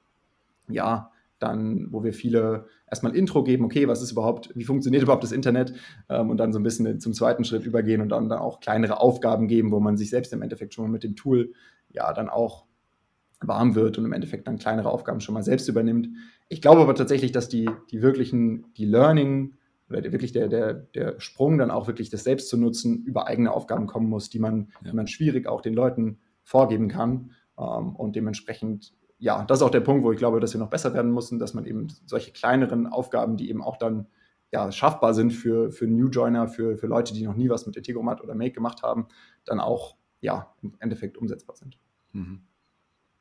ja, 0.68 1.10
dann, 1.42 1.88
wo 1.90 2.04
wir 2.04 2.12
viele 2.12 2.66
erstmal 2.86 3.16
Intro 3.16 3.42
geben, 3.42 3.64
okay, 3.64 3.88
was 3.88 4.02
ist 4.02 4.12
überhaupt, 4.12 4.50
wie 4.54 4.64
funktioniert 4.64 5.02
überhaupt 5.04 5.24
das 5.24 5.32
Internet 5.32 5.74
ähm, 6.08 6.30
und 6.30 6.36
dann 6.36 6.52
so 6.52 6.58
ein 6.58 6.62
bisschen 6.62 7.00
zum 7.00 7.12
zweiten 7.12 7.44
Schritt 7.44 7.64
übergehen 7.64 8.00
und 8.00 8.10
dann, 8.10 8.28
dann 8.28 8.38
auch 8.38 8.60
kleinere 8.60 9.00
Aufgaben 9.00 9.48
geben, 9.48 9.72
wo 9.72 9.80
man 9.80 9.96
sich 9.96 10.10
selbst 10.10 10.32
im 10.32 10.42
Endeffekt 10.42 10.74
schon 10.74 10.84
mal 10.84 10.90
mit 10.90 11.02
dem 11.02 11.16
Tool 11.16 11.52
ja 11.88 12.12
dann 12.12 12.28
auch 12.28 12.66
warm 13.40 13.74
wird 13.74 13.98
und 13.98 14.04
im 14.04 14.12
Endeffekt 14.12 14.46
dann 14.46 14.58
kleinere 14.58 14.90
Aufgaben 14.90 15.20
schon 15.20 15.34
mal 15.34 15.42
selbst 15.42 15.68
übernimmt. 15.68 16.08
Ich 16.48 16.60
glaube 16.60 16.82
aber 16.82 16.94
tatsächlich, 16.94 17.32
dass 17.32 17.48
die, 17.48 17.70
die 17.90 18.02
wirklichen, 18.02 18.72
die 18.74 18.84
Learning 18.84 19.54
oder 19.88 20.02
der, 20.02 20.12
wirklich 20.12 20.32
der, 20.32 20.48
der, 20.48 20.74
der 20.74 21.18
Sprung 21.20 21.58
dann 21.58 21.70
auch 21.70 21.86
wirklich 21.86 22.10
das 22.10 22.24
selbst 22.24 22.48
zu 22.48 22.56
nutzen 22.56 23.02
über 23.04 23.26
eigene 23.26 23.52
Aufgaben 23.52 23.86
kommen 23.86 24.08
muss, 24.08 24.30
die 24.30 24.38
man, 24.38 24.68
ja. 24.84 24.90
die 24.90 24.96
man 24.96 25.06
schwierig 25.06 25.48
auch 25.48 25.62
den 25.62 25.74
Leuten 25.74 26.18
vorgeben 26.42 26.88
kann. 26.88 27.32
Ähm, 27.58 27.96
und 27.96 28.14
dementsprechend 28.14 28.92
ja, 29.20 29.44
das 29.44 29.58
ist 29.58 29.62
auch 29.62 29.70
der 29.70 29.80
Punkt, 29.80 30.02
wo 30.02 30.12
ich 30.12 30.18
glaube, 30.18 30.40
dass 30.40 30.54
wir 30.54 30.58
noch 30.58 30.70
besser 30.70 30.92
werden 30.94 31.12
müssen, 31.12 31.38
dass 31.38 31.54
man 31.54 31.66
eben 31.66 31.88
solche 32.06 32.32
kleineren 32.32 32.86
Aufgaben, 32.86 33.36
die 33.36 33.50
eben 33.50 33.62
auch 33.62 33.76
dann 33.76 34.06
ja, 34.50 34.72
schaffbar 34.72 35.14
sind 35.14 35.32
für, 35.32 35.70
für 35.70 35.86
New 35.86 36.08
Joiner, 36.08 36.48
für, 36.48 36.76
für 36.76 36.86
Leute, 36.86 37.14
die 37.14 37.24
noch 37.24 37.36
nie 37.36 37.48
was 37.48 37.66
mit 37.66 37.76
Integromat 37.76 38.22
oder 38.22 38.34
Make 38.34 38.52
gemacht 38.52 38.82
haben, 38.82 39.06
dann 39.44 39.60
auch 39.60 39.96
ja, 40.20 40.52
im 40.62 40.74
Endeffekt 40.80 41.18
umsetzbar 41.18 41.54
sind. 41.54 41.78
Mhm. 42.12 42.40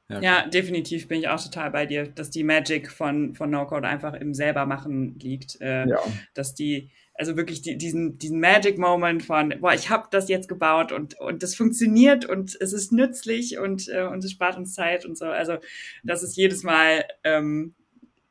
Ja, 0.07 0.21
ja, 0.21 0.47
definitiv 0.47 1.07
bin 1.07 1.19
ich 1.19 1.27
auch 1.27 1.41
total 1.41 1.69
bei 1.69 1.85
dir, 1.85 2.07
dass 2.07 2.31
die 2.31 2.43
Magic 2.43 2.89
von, 2.89 3.35
von 3.35 3.51
No-Code 3.51 3.87
einfach 3.87 4.15
im 4.15 4.33
selbermachen 4.33 5.19
liegt. 5.19 5.61
Äh, 5.61 5.87
ja. 5.87 5.99
Dass 6.33 6.55
die, 6.55 6.89
also 7.19 7.35
wirklich 7.35 7.61
die, 7.61 7.77
diesen, 7.77 8.17
diesen 8.17 8.39
Magic-Moment 8.39 9.23
von, 9.23 9.53
boah, 9.59 9.73
ich 9.73 9.89
habe 9.89 10.07
das 10.09 10.29
jetzt 10.29 10.47
gebaut 10.47 10.93
und, 10.93 11.19
und 11.19 11.43
das 11.43 11.53
funktioniert 11.53 12.23
und 12.23 12.57
es 12.61 12.71
ist 12.71 12.93
nützlich 12.93 13.59
und, 13.59 13.89
äh, 13.89 14.05
und 14.05 14.23
es 14.23 14.31
spart 14.31 14.55
uns 14.55 14.73
Zeit 14.73 15.05
und 15.05 15.17
so. 15.17 15.25
Also 15.25 15.57
das 16.01 16.23
ist 16.23 16.37
jedes 16.37 16.63
Mal, 16.63 17.03
ähm, 17.25 17.75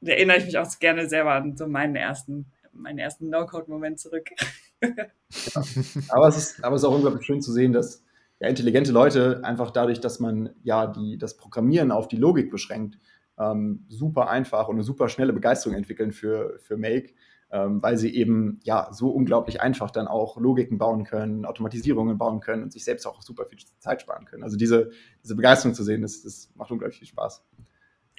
da 0.00 0.12
erinnere 0.12 0.38
ich 0.38 0.46
mich 0.46 0.56
auch 0.56 0.66
gerne 0.78 1.06
selber 1.06 1.32
an 1.32 1.54
so 1.54 1.66
meinen 1.66 1.96
ersten, 1.96 2.46
meinen 2.72 2.98
ersten 2.98 3.28
No-Code-Moment 3.28 4.00
zurück. 4.00 4.30
ja. 4.82 4.90
aber, 6.08 6.28
es 6.28 6.38
ist, 6.38 6.64
aber 6.64 6.76
es 6.76 6.82
ist 6.82 6.88
auch 6.88 6.94
unglaublich 6.94 7.26
schön 7.26 7.42
zu 7.42 7.52
sehen, 7.52 7.74
dass 7.74 8.02
ja, 8.40 8.48
intelligente 8.48 8.92
Leute 8.92 9.44
einfach 9.44 9.70
dadurch, 9.70 10.00
dass 10.00 10.18
man 10.18 10.54
ja 10.62 10.86
die, 10.86 11.18
das 11.18 11.36
Programmieren 11.36 11.90
auf 11.90 12.08
die 12.08 12.16
Logik 12.16 12.50
beschränkt, 12.50 12.98
ähm, 13.38 13.84
super 13.90 14.30
einfach 14.30 14.68
und 14.68 14.76
eine 14.76 14.82
super 14.82 15.10
schnelle 15.10 15.34
Begeisterung 15.34 15.76
entwickeln 15.76 16.12
für, 16.12 16.58
für 16.58 16.78
Make, 16.78 17.12
ähm, 17.50 17.82
weil 17.82 17.96
sie 17.96 18.14
eben 18.14 18.60
ja 18.62 18.88
so 18.92 19.10
unglaublich 19.10 19.60
einfach 19.60 19.90
dann 19.90 20.06
auch 20.06 20.38
Logiken 20.38 20.78
bauen 20.78 21.04
können, 21.04 21.44
Automatisierungen 21.44 22.18
bauen 22.18 22.40
können 22.40 22.62
und 22.62 22.72
sich 22.72 22.84
selbst 22.84 23.06
auch 23.06 23.22
super 23.22 23.46
viel 23.46 23.58
Zeit 23.78 24.02
sparen 24.02 24.26
können. 24.26 24.42
Also 24.42 24.56
diese, 24.56 24.90
diese 25.22 25.34
Begeisterung 25.34 25.74
zu 25.74 25.84
sehen, 25.84 26.02
das, 26.02 26.22
das 26.22 26.50
macht 26.54 26.70
unglaublich 26.70 26.98
viel 26.98 27.08
Spaß. 27.08 27.42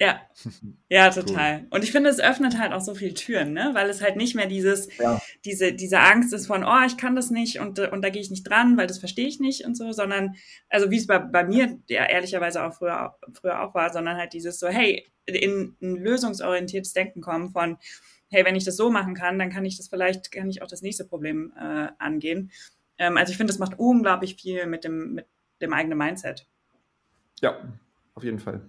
Ja, 0.00 0.18
ja, 0.88 1.10
total. 1.10 1.60
Cool. 1.60 1.66
Und 1.70 1.84
ich 1.84 1.92
finde, 1.92 2.08
es 2.08 2.18
öffnet 2.18 2.58
halt 2.58 2.72
auch 2.72 2.80
so 2.80 2.94
viele 2.94 3.12
Türen, 3.12 3.52
ne? 3.52 3.70
Weil 3.74 3.90
es 3.90 4.02
halt 4.02 4.16
nicht 4.16 4.34
mehr 4.34 4.46
dieses, 4.46 4.88
ja. 4.98 5.20
diese, 5.44 5.74
diese 5.74 6.00
Angst 6.00 6.32
ist 6.32 6.46
von, 6.46 6.64
oh, 6.64 6.86
ich 6.86 6.96
kann 6.96 7.14
das 7.14 7.30
nicht 7.30 7.60
und, 7.60 7.78
und 7.78 8.02
da 8.02 8.08
gehe 8.08 8.22
ich 8.22 8.30
nicht 8.30 8.48
dran, 8.48 8.78
weil 8.78 8.86
das 8.86 8.98
verstehe 8.98 9.28
ich 9.28 9.40
nicht 9.40 9.64
und 9.66 9.76
so, 9.76 9.92
sondern, 9.92 10.34
also 10.70 10.90
wie 10.90 10.96
es 10.96 11.06
bei, 11.06 11.18
bei 11.18 11.44
mir 11.44 11.78
ja 11.88 12.06
ehrlicherweise 12.06 12.64
auch 12.64 12.72
früher, 12.72 13.14
früher 13.34 13.62
auch 13.62 13.74
war, 13.74 13.92
sondern 13.92 14.16
halt 14.16 14.32
dieses 14.32 14.58
so, 14.58 14.68
hey, 14.68 15.06
in 15.26 15.76
ein 15.82 15.96
lösungsorientiertes 15.96 16.94
Denken 16.94 17.20
kommen 17.20 17.50
von, 17.50 17.76
hey, 18.30 18.44
wenn 18.44 18.56
ich 18.56 18.64
das 18.64 18.76
so 18.76 18.90
machen 18.90 19.14
kann, 19.14 19.38
dann 19.38 19.50
kann 19.50 19.64
ich 19.64 19.76
das 19.76 19.88
vielleicht, 19.88 20.32
kann 20.32 20.48
ich 20.48 20.62
auch 20.62 20.68
das 20.68 20.82
nächste 20.82 21.04
Problem 21.04 21.52
äh, 21.56 21.88
angehen. 21.98 22.50
Ähm, 22.98 23.16
also 23.16 23.30
ich 23.30 23.36
finde, 23.36 23.52
das 23.52 23.58
macht 23.58 23.78
unglaublich 23.78 24.36
viel 24.36 24.66
mit 24.66 24.84
dem, 24.84 25.14
mit 25.14 25.26
dem 25.60 25.72
eigenen 25.72 25.98
Mindset. 25.98 26.46
Ja, 27.40 27.56
auf 28.14 28.24
jeden 28.24 28.38
Fall. 28.38 28.62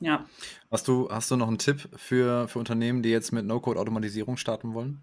Ja. 0.00 0.26
Hast 0.70 0.86
du, 0.88 1.08
hast 1.10 1.30
du 1.30 1.36
noch 1.36 1.48
einen 1.48 1.58
Tipp 1.58 1.88
für, 1.96 2.46
für 2.48 2.58
Unternehmen, 2.58 3.02
die 3.02 3.10
jetzt 3.10 3.32
mit 3.32 3.44
No-Code-Automatisierung 3.44 4.36
starten 4.36 4.74
wollen? 4.74 5.00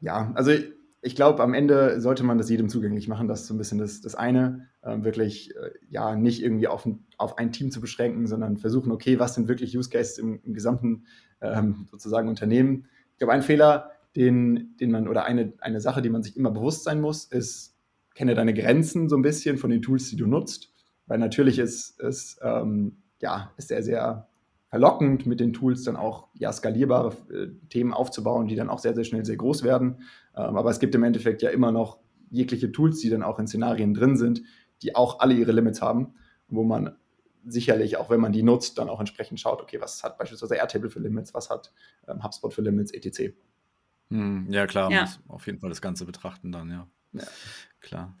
Ja, 0.00 0.32
also 0.34 0.52
ich 1.02 1.16
glaube, 1.16 1.42
am 1.42 1.54
Ende 1.54 2.00
sollte 2.00 2.24
man 2.24 2.38
das 2.38 2.50
jedem 2.50 2.68
zugänglich 2.68 3.08
machen. 3.08 3.26
Das 3.26 3.42
ist 3.42 3.46
so 3.46 3.54
ein 3.54 3.58
bisschen 3.58 3.78
das, 3.78 4.00
das 4.00 4.14
eine, 4.14 4.68
äh, 4.82 5.02
wirklich 5.02 5.54
äh, 5.56 5.70
ja 5.88 6.14
nicht 6.14 6.42
irgendwie 6.42 6.68
auf 6.68 6.84
ein, 6.84 7.06
auf 7.16 7.38
ein 7.38 7.52
Team 7.52 7.70
zu 7.70 7.80
beschränken, 7.80 8.26
sondern 8.26 8.58
versuchen, 8.58 8.92
okay, 8.92 9.18
was 9.18 9.34
sind 9.34 9.48
wirklich 9.48 9.76
Use 9.76 9.88
Cases 9.88 10.18
im, 10.18 10.40
im 10.44 10.52
gesamten 10.52 11.04
ähm, 11.40 11.86
sozusagen 11.90 12.28
Unternehmen. 12.28 12.86
Ich 13.12 13.18
glaube, 13.18 13.32
ein 13.32 13.42
Fehler, 13.42 13.92
den, 14.14 14.76
den 14.78 14.90
man 14.90 15.08
oder 15.08 15.24
eine, 15.24 15.54
eine 15.60 15.80
Sache, 15.80 16.02
die 16.02 16.10
man 16.10 16.22
sich 16.22 16.36
immer 16.36 16.50
bewusst 16.50 16.84
sein 16.84 17.00
muss, 17.00 17.24
ist, 17.24 17.76
kenne 18.14 18.34
deine 18.34 18.52
Grenzen 18.52 19.08
so 19.08 19.16
ein 19.16 19.22
bisschen 19.22 19.56
von 19.56 19.70
den 19.70 19.82
Tools, 19.82 20.10
die 20.10 20.16
du 20.16 20.26
nutzt. 20.26 20.72
Weil 21.06 21.18
natürlich 21.18 21.58
ist 21.58 21.98
es 22.00 22.38
ähm, 22.42 22.98
ja, 23.20 23.52
ist 23.56 23.68
sehr, 23.68 23.82
sehr 23.82 24.28
verlockend, 24.70 25.26
mit 25.26 25.40
den 25.40 25.52
Tools 25.52 25.82
dann 25.82 25.96
auch 25.96 26.28
ja, 26.34 26.52
skalierbare 26.52 27.12
äh, 27.32 27.48
Themen 27.68 27.92
aufzubauen, 27.92 28.46
die 28.46 28.54
dann 28.54 28.70
auch 28.70 28.78
sehr, 28.78 28.94
sehr 28.94 29.04
schnell 29.04 29.24
sehr 29.24 29.36
groß 29.36 29.64
werden. 29.64 30.02
Ähm, 30.36 30.56
aber 30.56 30.70
es 30.70 30.78
gibt 30.78 30.94
im 30.94 31.02
Endeffekt 31.02 31.42
ja 31.42 31.50
immer 31.50 31.72
noch 31.72 31.98
jegliche 32.30 32.70
Tools, 32.70 33.00
die 33.00 33.10
dann 33.10 33.24
auch 33.24 33.40
in 33.40 33.48
Szenarien 33.48 33.94
drin 33.94 34.16
sind, 34.16 34.42
die 34.82 34.94
auch 34.94 35.18
alle 35.18 35.34
ihre 35.34 35.50
Limits 35.50 35.82
haben, 35.82 36.14
wo 36.48 36.62
man 36.62 36.96
sicherlich, 37.44 37.96
auch 37.96 38.10
wenn 38.10 38.20
man 38.20 38.32
die 38.32 38.44
nutzt, 38.44 38.78
dann 38.78 38.88
auch 38.88 39.00
entsprechend 39.00 39.40
schaut, 39.40 39.60
okay, 39.60 39.80
was 39.80 40.04
hat 40.04 40.18
beispielsweise 40.18 40.54
Airtable 40.54 40.88
für 40.88 41.00
Limits, 41.00 41.34
was 41.34 41.50
hat 41.50 41.72
ähm, 42.06 42.22
HubSpot 42.22 42.54
für 42.54 42.62
Limits, 42.62 42.92
etc. 42.92 43.34
Hm, 44.10 44.46
ja, 44.50 44.66
klar, 44.66 44.90
ja. 44.92 45.02
muss 45.02 45.20
auf 45.26 45.46
jeden 45.46 45.58
Fall 45.58 45.70
das 45.70 45.82
Ganze 45.82 46.04
betrachten 46.04 46.52
dann, 46.52 46.70
ja. 46.70 46.86
ja. 47.12 47.24
Klar. 47.80 48.16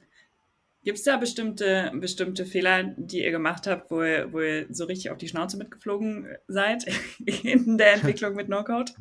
Gibt 0.82 0.98
es 0.98 1.04
da 1.04 1.18
bestimmte, 1.18 1.92
bestimmte 1.94 2.46
Fehler, 2.46 2.84
die 2.96 3.22
ihr 3.22 3.30
gemacht 3.30 3.66
habt, 3.66 3.90
wo 3.90 4.02
ihr, 4.02 4.32
wo 4.32 4.40
ihr 4.40 4.66
so 4.70 4.84
richtig 4.84 5.10
auf 5.10 5.18
die 5.18 5.28
Schnauze 5.28 5.58
mitgeflogen 5.58 6.26
seid 6.48 6.86
in 7.42 7.76
der 7.76 7.94
Entwicklung 7.94 8.34
mit 8.34 8.48
No-Code? 8.48 8.92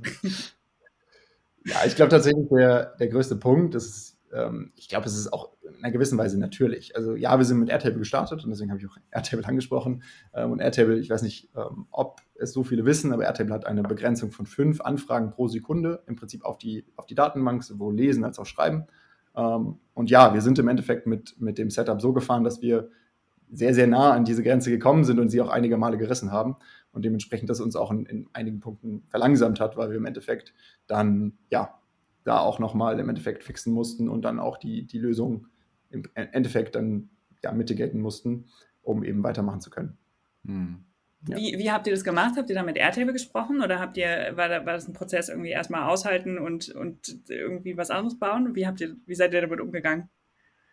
Ja, 1.66 1.78
ich 1.86 1.96
glaube 1.96 2.10
tatsächlich, 2.10 2.48
der, 2.50 2.96
der 3.00 3.08
größte 3.08 3.36
Punkt 3.38 3.76
ist, 3.76 4.18
ähm, 4.34 4.72
ich 4.76 4.90
glaube, 4.90 5.06
es 5.06 5.18
ist 5.18 5.32
auch 5.32 5.52
in 5.64 5.76
einer 5.84 5.92
gewissen 5.92 6.18
Weise 6.18 6.38
natürlich. 6.40 6.96
Also 6.96 7.16
ja, 7.16 7.38
wir 7.38 7.46
sind 7.46 7.60
mit 7.60 7.70
Airtable 7.70 8.00
gestartet 8.00 8.44
und 8.44 8.50
deswegen 8.50 8.72
habe 8.72 8.80
ich 8.82 8.88
auch 8.88 8.98
Airtable 9.12 9.46
angesprochen. 9.46 10.04
Ähm, 10.34 10.52
und 10.52 10.60
Airtable, 10.60 11.00
ich 11.00 11.10
weiß 11.10 11.22
nicht, 11.22 11.50
ähm, 11.56 11.88
ob 11.92 12.22
es 12.36 12.54
so 12.54 12.64
viele 12.64 12.86
wissen, 12.86 13.14
aber 13.14 13.24
Airtable 13.24 13.54
hat 13.54 13.66
eine 13.66 13.84
Begrenzung 13.84 14.32
von 14.32 14.46
fünf 14.46 14.82
Anfragen 14.82 15.32
pro 15.32 15.48
Sekunde 15.48 16.04
im 16.08 16.16
Prinzip 16.16 16.44
auf 16.44 16.58
die, 16.58 16.86
auf 16.96 17.06
die 17.06 17.16
Datenbank, 17.16 17.64
sowohl 17.64 17.96
lesen 17.96 18.24
als 18.24 18.40
auch 18.40 18.46
schreiben. 18.46 18.88
Ähm, 19.36 19.78
und 19.94 20.10
ja, 20.10 20.34
wir 20.34 20.42
sind 20.42 20.60
im 20.60 20.68
Endeffekt 20.68 21.08
mit, 21.08 21.40
mit 21.40 21.58
dem 21.58 21.70
Setup 21.70 22.02
so 22.02 22.14
gefahren, 22.14 22.44
dass 22.44 22.62
wir 22.62 22.90
sehr, 23.52 23.74
sehr 23.74 23.88
nah 23.88 24.12
an 24.12 24.26
diese 24.26 24.44
Grenze 24.44 24.70
gekommen 24.70 25.04
sind 25.04 25.20
und 25.20 25.30
sie 25.30 25.42
auch 25.42 25.50
einige 25.50 25.78
Male 25.78 25.98
gerissen 25.98 26.32
haben 26.32 26.56
und 26.92 27.04
dementsprechend 27.04 27.50
das 27.50 27.60
uns 27.60 27.76
auch 27.76 27.92
in, 27.92 28.06
in 28.06 28.30
einigen 28.34 28.60
Punkten 28.60 29.04
verlangsamt 29.10 29.60
hat, 29.60 29.76
weil 29.76 29.90
wir 29.90 29.98
im 29.98 30.06
Endeffekt 30.06 30.54
dann 30.88 31.34
ja 31.50 31.80
da 32.24 32.40
auch 32.40 32.60
nochmal 32.60 33.00
im 33.00 33.10
Endeffekt 33.10 33.44
fixen 33.44 33.74
mussten 33.74 34.08
und 34.08 34.24
dann 34.24 34.40
auch 34.40 34.58
die, 34.58 34.86
die 34.86 35.00
Lösung 35.00 35.48
im 35.90 36.04
Endeffekt 36.14 36.76
dann 36.76 37.10
ja 37.44 37.52
mitigaten 37.52 38.02
mussten, 38.02 38.46
um 38.84 39.04
eben 39.04 39.24
weitermachen 39.24 39.62
zu 39.62 39.70
können. 39.70 39.98
Hm. 40.46 40.86
Ja. 41.28 41.36
Wie, 41.36 41.58
wie 41.58 41.72
habt 41.72 41.86
ihr 41.88 41.94
das 41.94 42.04
gemacht? 42.04 42.36
Habt 42.38 42.50
ihr 42.50 42.56
da 42.56 42.64
mit 42.64 42.78
Airtable 42.78 43.12
gesprochen 43.12 43.62
oder 43.62 43.80
habt 43.80 43.98
ihr, 43.98 44.32
war, 44.36 44.48
da, 44.48 44.66
war 44.66 44.74
das 44.74 44.88
ein 44.88 44.94
Prozess 44.94 45.28
irgendwie 45.30 45.50
erstmal 45.50 45.90
aushalten 45.90 46.38
und, 46.38 46.70
und 46.70 47.30
irgendwie 47.30 47.76
was 47.76 47.92
anderes 47.92 48.18
bauen? 48.18 48.56
Wie, 48.56 48.66
habt 48.66 48.80
ihr, 48.80 48.96
wie 49.06 49.16
seid 49.16 49.34
ihr 49.34 49.42
damit 49.42 49.60
umgegangen? 49.60 50.10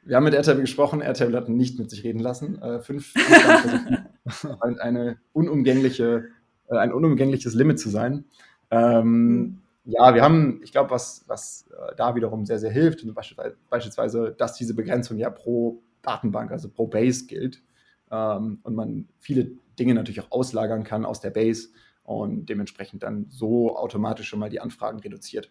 Wir 0.03 0.17
haben 0.17 0.25
mit 0.25 0.35
Airtable 0.35 0.61
gesprochen, 0.61 1.01
Airtable 1.01 1.37
hat 1.37 1.49
nicht 1.49 1.81
mit 1.81 1.91
sich 1.91 2.05
reden 2.05 2.21
lassen. 2.21 2.63
Äh, 2.63 2.81
fünf 2.81 3.13
eine 4.79 5.19
unumgängliche, 5.33 6.29
äh, 6.69 6.77
ein 6.77 6.93
unumgängliches 6.93 7.55
Limit 7.55 7.81
zu 7.81 7.91
sein. 7.91 8.25
Ähm, 8.71 9.29
mhm. 9.29 9.59
Ja, 9.85 10.15
wir 10.15 10.23
haben, 10.23 10.61
ich 10.63 10.71
glaube, 10.71 10.91
was, 10.91 11.25
was 11.27 11.67
äh, 11.71 11.95
da 11.97 12.15
wiederum 12.15 12.45
sehr, 12.45 12.61
sehr 12.61 12.71
hilft, 12.71 13.05
beispielsweise, 13.15 13.57
beispielsweise, 13.69 14.35
dass 14.37 14.55
diese 14.55 14.75
Begrenzung 14.75 15.17
ja 15.19 15.31
pro 15.31 15.83
Datenbank, 16.03 16.53
also 16.53 16.69
pro 16.69 16.87
Base 16.87 17.27
gilt 17.27 17.63
ähm, 18.11 18.61
und 18.63 18.75
man 18.75 19.09
viele 19.19 19.51
Dinge 19.79 19.95
natürlich 19.95 20.21
auch 20.21 20.31
auslagern 20.31 20.85
kann 20.85 21.05
aus 21.05 21.21
der 21.21 21.31
Base 21.31 21.69
und 22.03 22.47
dementsprechend 22.47 23.03
dann 23.03 23.27
so 23.29 23.77
automatisch 23.77 24.29
schon 24.29 24.39
mal 24.39 24.51
die 24.51 24.61
Anfragen 24.61 24.99
reduziert. 25.01 25.51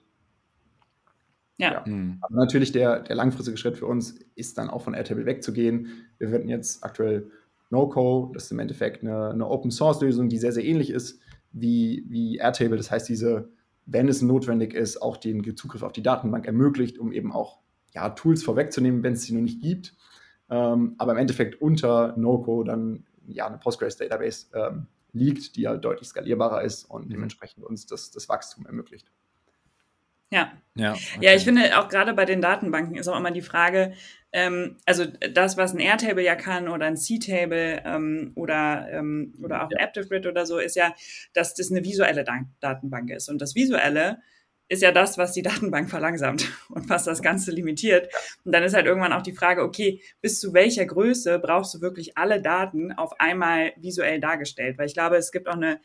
Ja. 1.58 1.74
ja. 1.74 1.84
Mhm. 1.86 2.18
Aber 2.22 2.36
natürlich 2.36 2.72
der, 2.72 3.02
der 3.02 3.16
langfristige 3.16 3.58
Schritt 3.58 3.78
für 3.78 3.86
uns 3.86 4.20
ist 4.36 4.58
dann 4.58 4.70
auch 4.70 4.82
von 4.82 4.94
Airtable 4.94 5.26
wegzugehen. 5.26 6.08
Wir 6.18 6.30
verwenden 6.30 6.50
jetzt 6.50 6.84
aktuell 6.84 7.32
NoCo, 7.70 8.32
das 8.34 8.46
ist 8.46 8.52
im 8.52 8.60
Endeffekt 8.60 9.04
eine, 9.04 9.30
eine 9.30 9.50
Open 9.50 9.72
Source 9.72 10.02
Lösung, 10.02 10.30
die 10.30 10.38
sehr, 10.38 10.52
sehr 10.52 10.64
ähnlich 10.64 10.90
ist 10.90 11.20
wie, 11.52 12.06
wie 12.08 12.38
Airtable. 12.38 12.78
Das 12.78 12.92
heißt, 12.92 13.08
diese, 13.10 13.50
wenn 13.86 14.08
es 14.08 14.22
notwendig 14.22 14.74
ist, 14.74 15.02
auch 15.02 15.18
den 15.18 15.56
Zugriff 15.56 15.84
auf 15.84 15.94
die 15.94 16.04
Datenbank 16.04 16.46
ermöglicht, 16.46 17.00
um 17.00 17.12
eben 17.12 17.32
auch 17.32 17.60
ja, 17.94 18.10
Tools 18.10 18.44
vorwegzunehmen, 18.44 19.04
wenn 19.04 19.14
es 19.14 19.24
sie 19.24 19.34
noch 19.34 19.42
nicht 19.42 19.62
gibt. 19.62 19.96
Ähm, 20.50 20.96
aber 20.98 21.14
im 21.14 21.18
Endeffekt 21.18 21.62
unter 21.62 22.16
NoCo 22.18 22.64
dann 22.64 23.06
ja 23.28 23.48
eine 23.48 23.58
Postgres-Database 23.58 24.48
ähm, 24.54 24.88
liegt, 25.14 25.56
die 25.56 25.68
halt 25.68 25.84
deutlich 25.84 26.10
skalierbarer 26.10 26.62
ist 26.64 26.86
und 26.86 27.06
mhm. 27.06 27.12
dementsprechend 27.12 27.64
uns 27.64 27.86
das, 27.86 28.12
das 28.12 28.30
Wachstum 28.30 28.66
ermöglicht. 28.66 29.12
Ja. 30.32 30.52
Ja, 30.78 30.92
okay. 30.92 31.20
ja, 31.22 31.34
ich 31.34 31.46
finde 31.46 31.80
auch 31.80 31.88
gerade 31.88 32.14
bei 32.14 32.26
den 32.26 32.42
Datenbanken 32.42 32.98
ist 32.98 33.08
auch 33.08 33.18
immer 33.18 33.32
die 33.32 33.42
Frage, 33.42 33.94
ähm, 34.34 34.76
also 34.86 35.06
das, 35.06 35.56
was 35.56 35.74
ein 35.74 35.80
Airtable 35.80 36.22
ja 36.22 36.36
kann 36.36 36.68
oder 36.68 36.86
ein 36.86 36.98
C-Table 36.98 37.84
ähm, 37.86 38.34
oder, 38.36 38.90
ähm, 38.92 39.34
oder 39.42 39.64
auch 39.64 39.70
ein 39.72 39.82
ActiveGrid 39.82 40.28
oder 40.28 40.46
so, 40.46 40.58
ist 40.58 40.76
ja, 40.76 40.94
dass 41.34 41.54
das 41.54 41.72
eine 41.72 41.86
visuelle 41.86 42.26
Datenbank 42.60 43.12
ist. 43.12 43.30
Und 43.30 43.40
das 43.40 43.56
Visuelle 43.56 44.20
ist 44.68 44.82
ja 44.82 44.92
das, 44.92 45.18
was 45.18 45.34
die 45.34 45.42
Datenbank 45.42 45.90
verlangsamt 45.90 46.50
und 46.70 46.90
was 46.90 47.04
das 47.04 47.22
Ganze 47.22 47.52
limitiert. 47.52 48.12
Und 48.44 48.52
dann 48.52 48.64
ist 48.64 48.74
halt 48.74 48.86
irgendwann 48.86 49.14
auch 49.14 49.22
die 49.22 49.34
Frage, 49.34 49.64
okay, 49.64 50.02
bis 50.22 50.40
zu 50.40 50.54
welcher 50.54 50.86
Größe 50.86 51.40
brauchst 51.40 51.74
du 51.76 51.82
wirklich 51.82 52.18
alle 52.18 52.42
Daten 52.42 52.92
auf 52.92 53.20
einmal 53.20 53.74
visuell 53.78 54.20
dargestellt? 54.20 54.78
Weil 54.78 54.88
ich 54.88 54.94
glaube, 54.94 55.18
es 55.18 55.32
gibt 55.32 55.48
auch 55.48 55.56
eine 55.56 55.80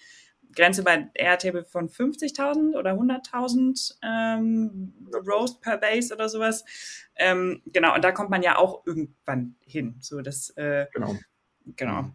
Grenze 0.55 0.83
bei 0.83 1.09
Airtable 1.15 1.65
von 1.65 1.89
50.000 1.89 2.77
oder 2.77 2.93
100.000 2.93 3.95
ähm, 4.03 4.95
Roast 5.27 5.61
per 5.61 5.79
Base 5.79 6.13
oder 6.13 6.29
sowas. 6.29 6.65
Ähm, 7.17 7.63
genau, 7.67 7.95
und 7.95 8.03
da 8.03 8.13
kommt 8.13 8.31
man 8.31 8.43
ja 8.43 8.57
auch 8.57 8.85
irgendwann 8.87 9.57
hin. 9.65 9.97
So, 10.01 10.21
das, 10.23 10.51
äh, 10.57 10.87
genau. 10.93 11.17
Genau. 11.77 12.11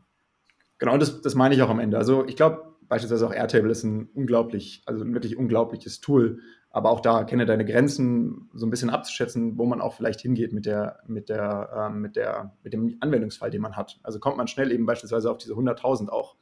Genau, 0.77 0.97
das, 0.97 1.21
das 1.21 1.35
meine 1.35 1.55
ich 1.55 1.61
auch 1.61 1.69
am 1.69 1.79
Ende. 1.79 1.97
Also 1.97 2.25
ich 2.25 2.35
glaube, 2.35 2.74
beispielsweise 2.87 3.27
auch 3.27 3.33
Airtable 3.33 3.71
ist 3.71 3.83
ein 3.83 4.09
unglaublich, 4.13 4.83
also 4.85 5.03
ein 5.03 5.13
wirklich 5.13 5.37
unglaubliches 5.37 6.01
Tool. 6.01 6.39
Aber 6.69 6.89
auch 6.89 6.99
da 6.99 7.23
kenne 7.23 7.45
deine 7.45 7.65
Grenzen 7.65 8.49
so 8.53 8.65
ein 8.65 8.69
bisschen 8.69 8.89
abzuschätzen, 8.89 9.57
wo 9.57 9.65
man 9.65 9.79
auch 9.79 9.93
vielleicht 9.93 10.19
hingeht 10.19 10.51
mit 10.51 10.65
der, 10.65 10.99
mit 11.07 11.29
der, 11.29 11.87
ähm, 11.89 12.01
mit 12.01 12.15
der, 12.17 12.53
mit 12.63 12.73
dem 12.73 12.97
Anwendungsfall, 12.99 13.49
den 13.49 13.61
man 13.61 13.77
hat. 13.77 13.99
Also 14.03 14.19
kommt 14.19 14.37
man 14.37 14.47
schnell 14.47 14.71
eben 14.71 14.85
beispielsweise 14.85 15.31
auf 15.31 15.37
diese 15.37 15.53
100.000 15.53 16.09
auch. 16.09 16.35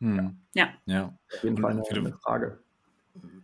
Hm. 0.00 0.38
Ja. 0.54 0.68
Ja. 0.86 1.18
Auf 1.34 1.44
jeden 1.44 1.58
Fall 1.58 1.72
eine, 1.72 1.82
eine 1.88 2.12
Frage 2.12 2.58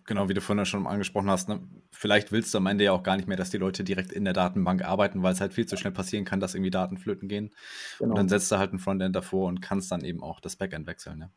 genau, 0.04 0.28
wie 0.28 0.34
du 0.34 0.40
vorhin 0.40 0.64
schon 0.66 0.86
angesprochen 0.86 1.30
hast, 1.30 1.48
ne? 1.48 1.60
vielleicht 1.90 2.32
willst 2.32 2.52
du 2.52 2.58
am 2.58 2.66
Ende 2.66 2.84
ja 2.84 2.92
auch 2.92 3.02
gar 3.02 3.16
nicht 3.16 3.28
mehr, 3.28 3.36
dass 3.36 3.50
die 3.50 3.58
Leute 3.58 3.84
direkt 3.84 4.12
in 4.12 4.24
der 4.24 4.32
Datenbank 4.32 4.84
arbeiten, 4.84 5.22
weil 5.22 5.32
es 5.32 5.40
halt 5.40 5.54
viel 5.54 5.66
zu 5.66 5.76
schnell 5.76 5.92
passieren 5.92 6.24
kann, 6.24 6.40
dass 6.40 6.54
irgendwie 6.54 6.70
Daten 6.70 6.98
flöten 6.98 7.28
gehen. 7.28 7.50
Genau. 7.98 8.10
Und 8.10 8.18
dann 8.18 8.28
setzt 8.28 8.50
du 8.50 8.58
halt 8.58 8.72
ein 8.72 8.78
Frontend 8.78 9.14
davor 9.14 9.48
und 9.48 9.60
kannst 9.60 9.92
dann 9.92 10.04
eben 10.04 10.22
auch 10.22 10.40
das 10.40 10.56
Backend 10.56 10.86
wechseln. 10.86 11.20
Ja, 11.20 11.30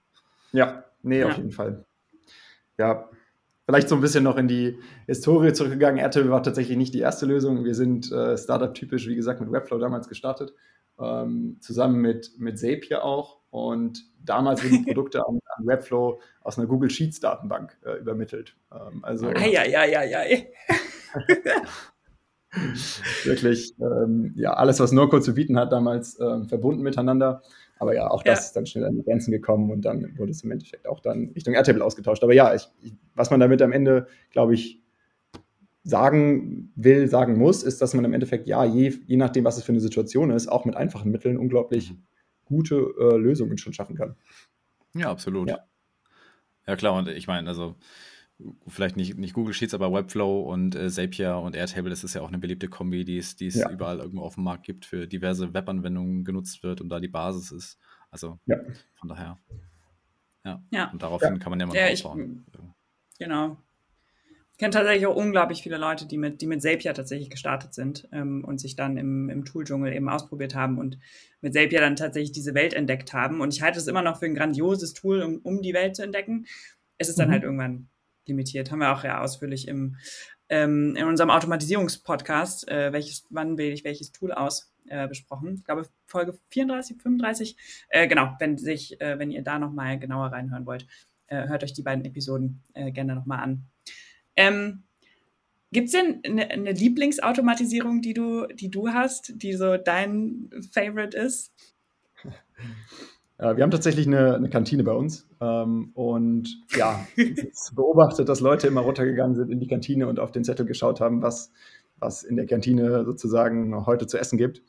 ja 0.56 0.86
nee, 1.06 1.20
ja. 1.20 1.28
auf 1.28 1.38
jeden 1.38 1.52
Fall. 1.52 1.86
Ja, 2.78 3.10
vielleicht 3.66 3.90
so 3.90 3.96
ein 3.96 4.02
bisschen 4.02 4.24
noch 4.24 4.38
in 4.38 4.48
die 4.48 4.80
Historie 5.08 5.54
zurückgegangen. 5.54 6.00
Airtable 6.00 6.32
war 6.32 6.44
tatsächlich 6.44 6.78
nicht 6.78 6.94
die 6.94 7.00
erste 7.00 7.26
Lösung. 7.26 7.64
Wir 7.64 7.76
sind 7.76 8.12
äh, 8.12 8.38
Startup-typisch, 8.38 9.08
wie 9.08 9.16
gesagt, 9.16 9.40
mit 9.40 9.52
Webflow 9.52 9.78
damals 9.80 10.10
gestartet, 10.10 10.54
ähm, 11.00 11.58
zusammen 11.62 12.02
mit, 12.02 12.32
mit 12.38 12.60
Zapier 12.60 13.04
auch. 13.04 13.40
Und 13.50 14.04
damals 14.24 14.64
wurden 14.64 14.84
die 14.84 14.84
Produkte 14.94 15.26
an, 15.26 15.40
an, 15.58 15.66
Webflow 15.66 16.20
aus 16.42 16.58
einer 16.58 16.68
Google 16.68 16.90
Sheets 16.90 17.20
Datenbank 17.20 17.78
äh, 17.86 17.98
übermittelt. 17.98 18.56
Ähm, 18.72 19.04
also 19.04 19.28
Eieieiei. 19.28 20.52
wirklich, 23.24 23.74
ähm, 23.80 24.34
ja, 24.36 24.54
alles, 24.54 24.80
was 24.80 24.92
NoCode 24.92 25.24
zu 25.24 25.34
bieten 25.34 25.58
hat, 25.58 25.72
damals 25.72 26.20
ähm, 26.20 26.48
verbunden 26.48 26.84
miteinander. 26.84 27.42
Aber 27.78 27.94
ja, 27.94 28.10
auch 28.10 28.24
das 28.24 28.40
ja. 28.40 28.46
ist 28.46 28.56
dann 28.56 28.66
schnell 28.66 28.86
an 28.86 28.96
die 28.96 29.04
Grenzen 29.04 29.32
gekommen 29.32 29.70
und 29.72 29.84
dann 29.84 30.18
wurde 30.18 30.32
es 30.32 30.44
im 30.44 30.52
Endeffekt 30.52 30.88
auch 30.88 31.00
dann 31.00 31.32
Richtung 31.36 31.54
Airtable 31.54 31.84
ausgetauscht. 31.84 32.24
Aber 32.24 32.34
ja, 32.34 32.54
ich, 32.56 32.68
ich, 32.82 32.94
was 33.16 33.32
man 33.32 33.40
damit 33.40 33.62
am 33.62 33.74
Ende, 33.74 34.08
glaube 34.32 34.54
ich, 34.54 34.82
sagen 35.84 36.72
will, 36.76 37.08
sagen 37.08 37.38
muss, 37.38 37.64
ist, 37.64 37.82
dass 37.82 37.94
man 37.94 38.06
im 38.06 38.14
Endeffekt, 38.14 38.48
ja, 38.48 38.64
je, 38.64 38.94
je 39.06 39.18
nachdem, 39.18 39.44
was 39.44 39.58
es 39.58 39.64
für 39.64 39.72
eine 39.72 39.82
Situation 39.82 40.32
ist, 40.32 40.48
auch 40.48 40.66
mit 40.66 40.76
einfachen 40.76 41.12
Mitteln 41.12 41.38
unglaublich 41.38 41.92
mhm 41.92 42.04
gute 42.46 42.94
äh, 42.98 43.18
Lösungen 43.18 43.58
schon 43.58 43.74
schaffen 43.74 43.98
kann. 43.98 44.16
Ja, 44.94 45.12
absolut. 45.12 45.50
Ja. 45.50 45.60
ja, 46.68 46.76
klar. 46.76 46.94
Und 46.94 47.10
ich 47.10 47.28
meine, 47.28 47.48
also 47.50 47.76
vielleicht 48.68 48.98
nicht, 48.98 49.18
nicht 49.18 49.34
Google 49.34 49.54
Sheets, 49.54 49.74
aber 49.74 49.94
Webflow 49.94 50.42
und 50.42 50.76
äh, 50.76 50.90
Zapier 50.90 51.38
und 51.38 51.56
Airtable, 51.56 51.90
das 51.90 52.04
ist 52.04 52.16
ja 52.16 52.22
auch 52.22 52.28
eine 52.28 52.38
beliebte 52.38 52.68
Kombi, 52.68 53.06
die 53.06 53.18
es, 53.18 53.36
die 53.36 53.48
es 53.48 53.56
ja. 53.56 53.70
überall 53.70 54.00
irgendwo 54.00 54.24
auf 54.24 54.36
dem 54.36 54.44
Markt 54.44 54.66
gibt, 54.66 54.86
für 54.86 55.08
diverse 55.08 55.54
Webanwendungen 55.54 56.26
genutzt 56.26 56.64
wird 56.64 56.82
und 56.82 56.90
da 56.90 57.00
die 57.00 57.08
Basis 57.08 57.52
ist. 57.52 57.80
Also 58.12 58.40
ja. 58.46 58.58
von 58.96 59.10
daher. 59.10 59.40
Ja. 60.44 60.64
ja. 60.72 60.92
Und 60.92 61.02
daraufhin 61.02 61.40
kann 61.40 61.50
man 61.50 61.60
ja 61.60 61.66
mal 61.66 61.76
ja, 61.76 61.88
aufbauen. 61.92 62.46
Ich, 62.52 63.20
genau. 63.20 63.58
Ich 64.52 64.60
kenne 64.60 64.72
tatsächlich 64.72 65.06
auch 65.06 65.16
unglaublich 65.16 65.62
viele 65.62 65.78
Leute, 65.78 66.08
die 66.08 66.18
mit, 66.18 66.42
die 66.42 66.48
mit 66.48 66.62
Zapier 66.62 66.94
tatsächlich 66.94 67.30
gestartet 67.30 67.74
sind 67.74 68.08
ähm, 68.14 68.46
und 68.46 68.60
sich 68.60 68.78
dann 68.78 68.96
im, 68.96 69.30
im 69.30 69.44
Tool-Dschungel 69.44 69.92
eben 69.92 70.08
ausprobiert 70.08 70.56
haben 70.56 70.78
und 70.78 70.98
mit 71.42 71.54
Zapier 71.54 71.82
dann 71.82 71.98
tatsächlich 71.98 72.32
diese 72.32 72.54
Welt 72.54 72.74
entdeckt 72.74 73.12
haben. 73.12 73.42
Und 73.42 73.54
ich 73.54 73.62
halte 73.62 73.80
es 73.80 73.88
immer 73.88 74.02
noch 74.02 74.20
für 74.20 74.26
ein 74.28 74.36
grandioses 74.36 74.94
Tool, 74.94 75.22
um, 75.24 75.40
um 75.40 75.62
die 75.62 75.74
Welt 75.74 75.98
zu 75.98 76.04
entdecken. 76.04 76.46
Es 76.98 77.10
ist 77.10 77.20
dann 77.20 77.28
mhm. 77.28 77.34
halt 77.34 77.44
irgendwann 77.44 77.90
limitiert. 78.28 78.72
Haben 78.72 78.80
wir 78.80 78.94
auch 78.94 79.04
ja 79.04 79.22
ausführlich 79.22 79.68
im, 79.68 79.98
ähm, 80.50 80.96
in 80.96 81.06
unserem 81.06 81.30
Automatisierungspodcast, 81.30 82.68
äh, 82.68 82.94
welches, 82.94 83.26
wann 83.30 83.58
wähle 83.58 83.74
ich 83.74 83.84
welches 83.84 84.12
Tool 84.12 84.32
aus, 84.32 84.72
äh, 84.88 85.08
besprochen. 85.08 85.56
Ich 85.56 85.64
glaube, 85.64 85.88
Folge 86.06 86.38
34, 86.50 87.02
35. 87.02 87.58
Äh, 87.90 88.08
genau, 88.08 88.36
wenn 88.40 88.58
sich, 88.58 89.00
äh, 89.02 89.18
wenn 89.18 89.32
ihr 89.32 89.42
da 89.42 89.60
nochmal 89.60 90.00
genauer 90.00 90.28
reinhören 90.28 90.66
wollt, 90.66 90.88
äh, 91.28 91.48
hört 91.48 91.64
euch 91.64 91.74
die 91.74 91.82
beiden 91.82 92.06
Episoden 92.06 92.62
äh, 92.74 92.92
gerne 92.92 93.16
nochmal 93.16 93.40
an. 93.40 93.66
Ähm, 94.36 94.84
Gibt 95.72 95.88
es 95.88 95.92
denn 95.94 96.22
eine, 96.24 96.50
eine, 96.52 96.72
Lieblingsautomatisierung, 96.72 98.02
die 98.02 98.14
du, 98.14 98.46
die 98.48 98.70
du 98.70 98.90
hast, 98.90 99.34
die 99.36 99.54
so 99.54 99.78
dein 99.78 100.50
Favorite 100.72 101.18
ist? 101.18 101.52
wir 103.38 103.64
haben 103.64 103.72
tatsächlich 103.72 104.08
eine, 104.08 104.36
eine 104.36 104.50
Kantine 104.50 104.84
bei 104.84 104.94
uns 104.94 105.28
ähm, 105.42 105.92
und 105.94 106.64
ja, 106.76 107.06
beobachtet, 107.76 108.30
dass 108.30 108.40
Leute 108.40 108.68
immer 108.68 108.82
runtergegangen 108.82 109.36
sind 109.36 109.52
in 109.52 109.60
die 109.60 109.68
Kantine 109.68 110.08
und 110.08 110.20
auf 110.20 110.32
den 110.32 110.46
Zettel 110.46 110.66
geschaut 110.66 111.02
haben, 111.02 111.22
was, 111.22 111.52
was 112.00 112.24
in 112.24 112.38
der 112.38 112.46
Kantine 112.46 113.04
sozusagen 113.04 113.86
heute 113.86 114.08
zu 114.08 114.18
essen 114.18 114.38
gibt. 114.38 114.62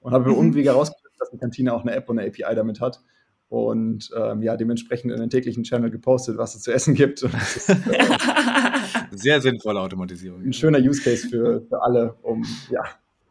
Und 0.00 0.12
habe 0.12 0.30
mhm. 0.30 0.36
Umwege 0.36 0.70
herausgefunden, 0.70 1.16
dass 1.18 1.30
die 1.30 1.38
Kantine 1.38 1.72
auch 1.74 1.82
eine 1.82 1.92
App 1.92 2.08
und 2.08 2.18
eine 2.18 2.28
API 2.28 2.54
damit 2.54 2.80
hat 2.80 3.02
und 3.48 4.10
ähm, 4.14 4.42
ja, 4.42 4.56
dementsprechend 4.56 5.12
in 5.12 5.20
den 5.20 5.30
täglichen 5.30 5.64
Channel 5.64 5.90
gepostet, 5.90 6.36
was 6.36 6.54
es 6.54 6.62
zu 6.62 6.72
essen 6.72 6.94
gibt. 6.94 7.22
Ist, 7.22 7.70
äh, 7.70 7.76
Sehr 9.12 9.40
sinnvolle 9.40 9.80
Automatisierung. 9.80 10.42
Ein 10.42 10.52
schöner 10.52 10.78
Use 10.78 11.02
Case 11.02 11.28
für, 11.28 11.62
für 11.62 11.82
alle, 11.82 12.14
um 12.22 12.44
ja, 12.70 12.82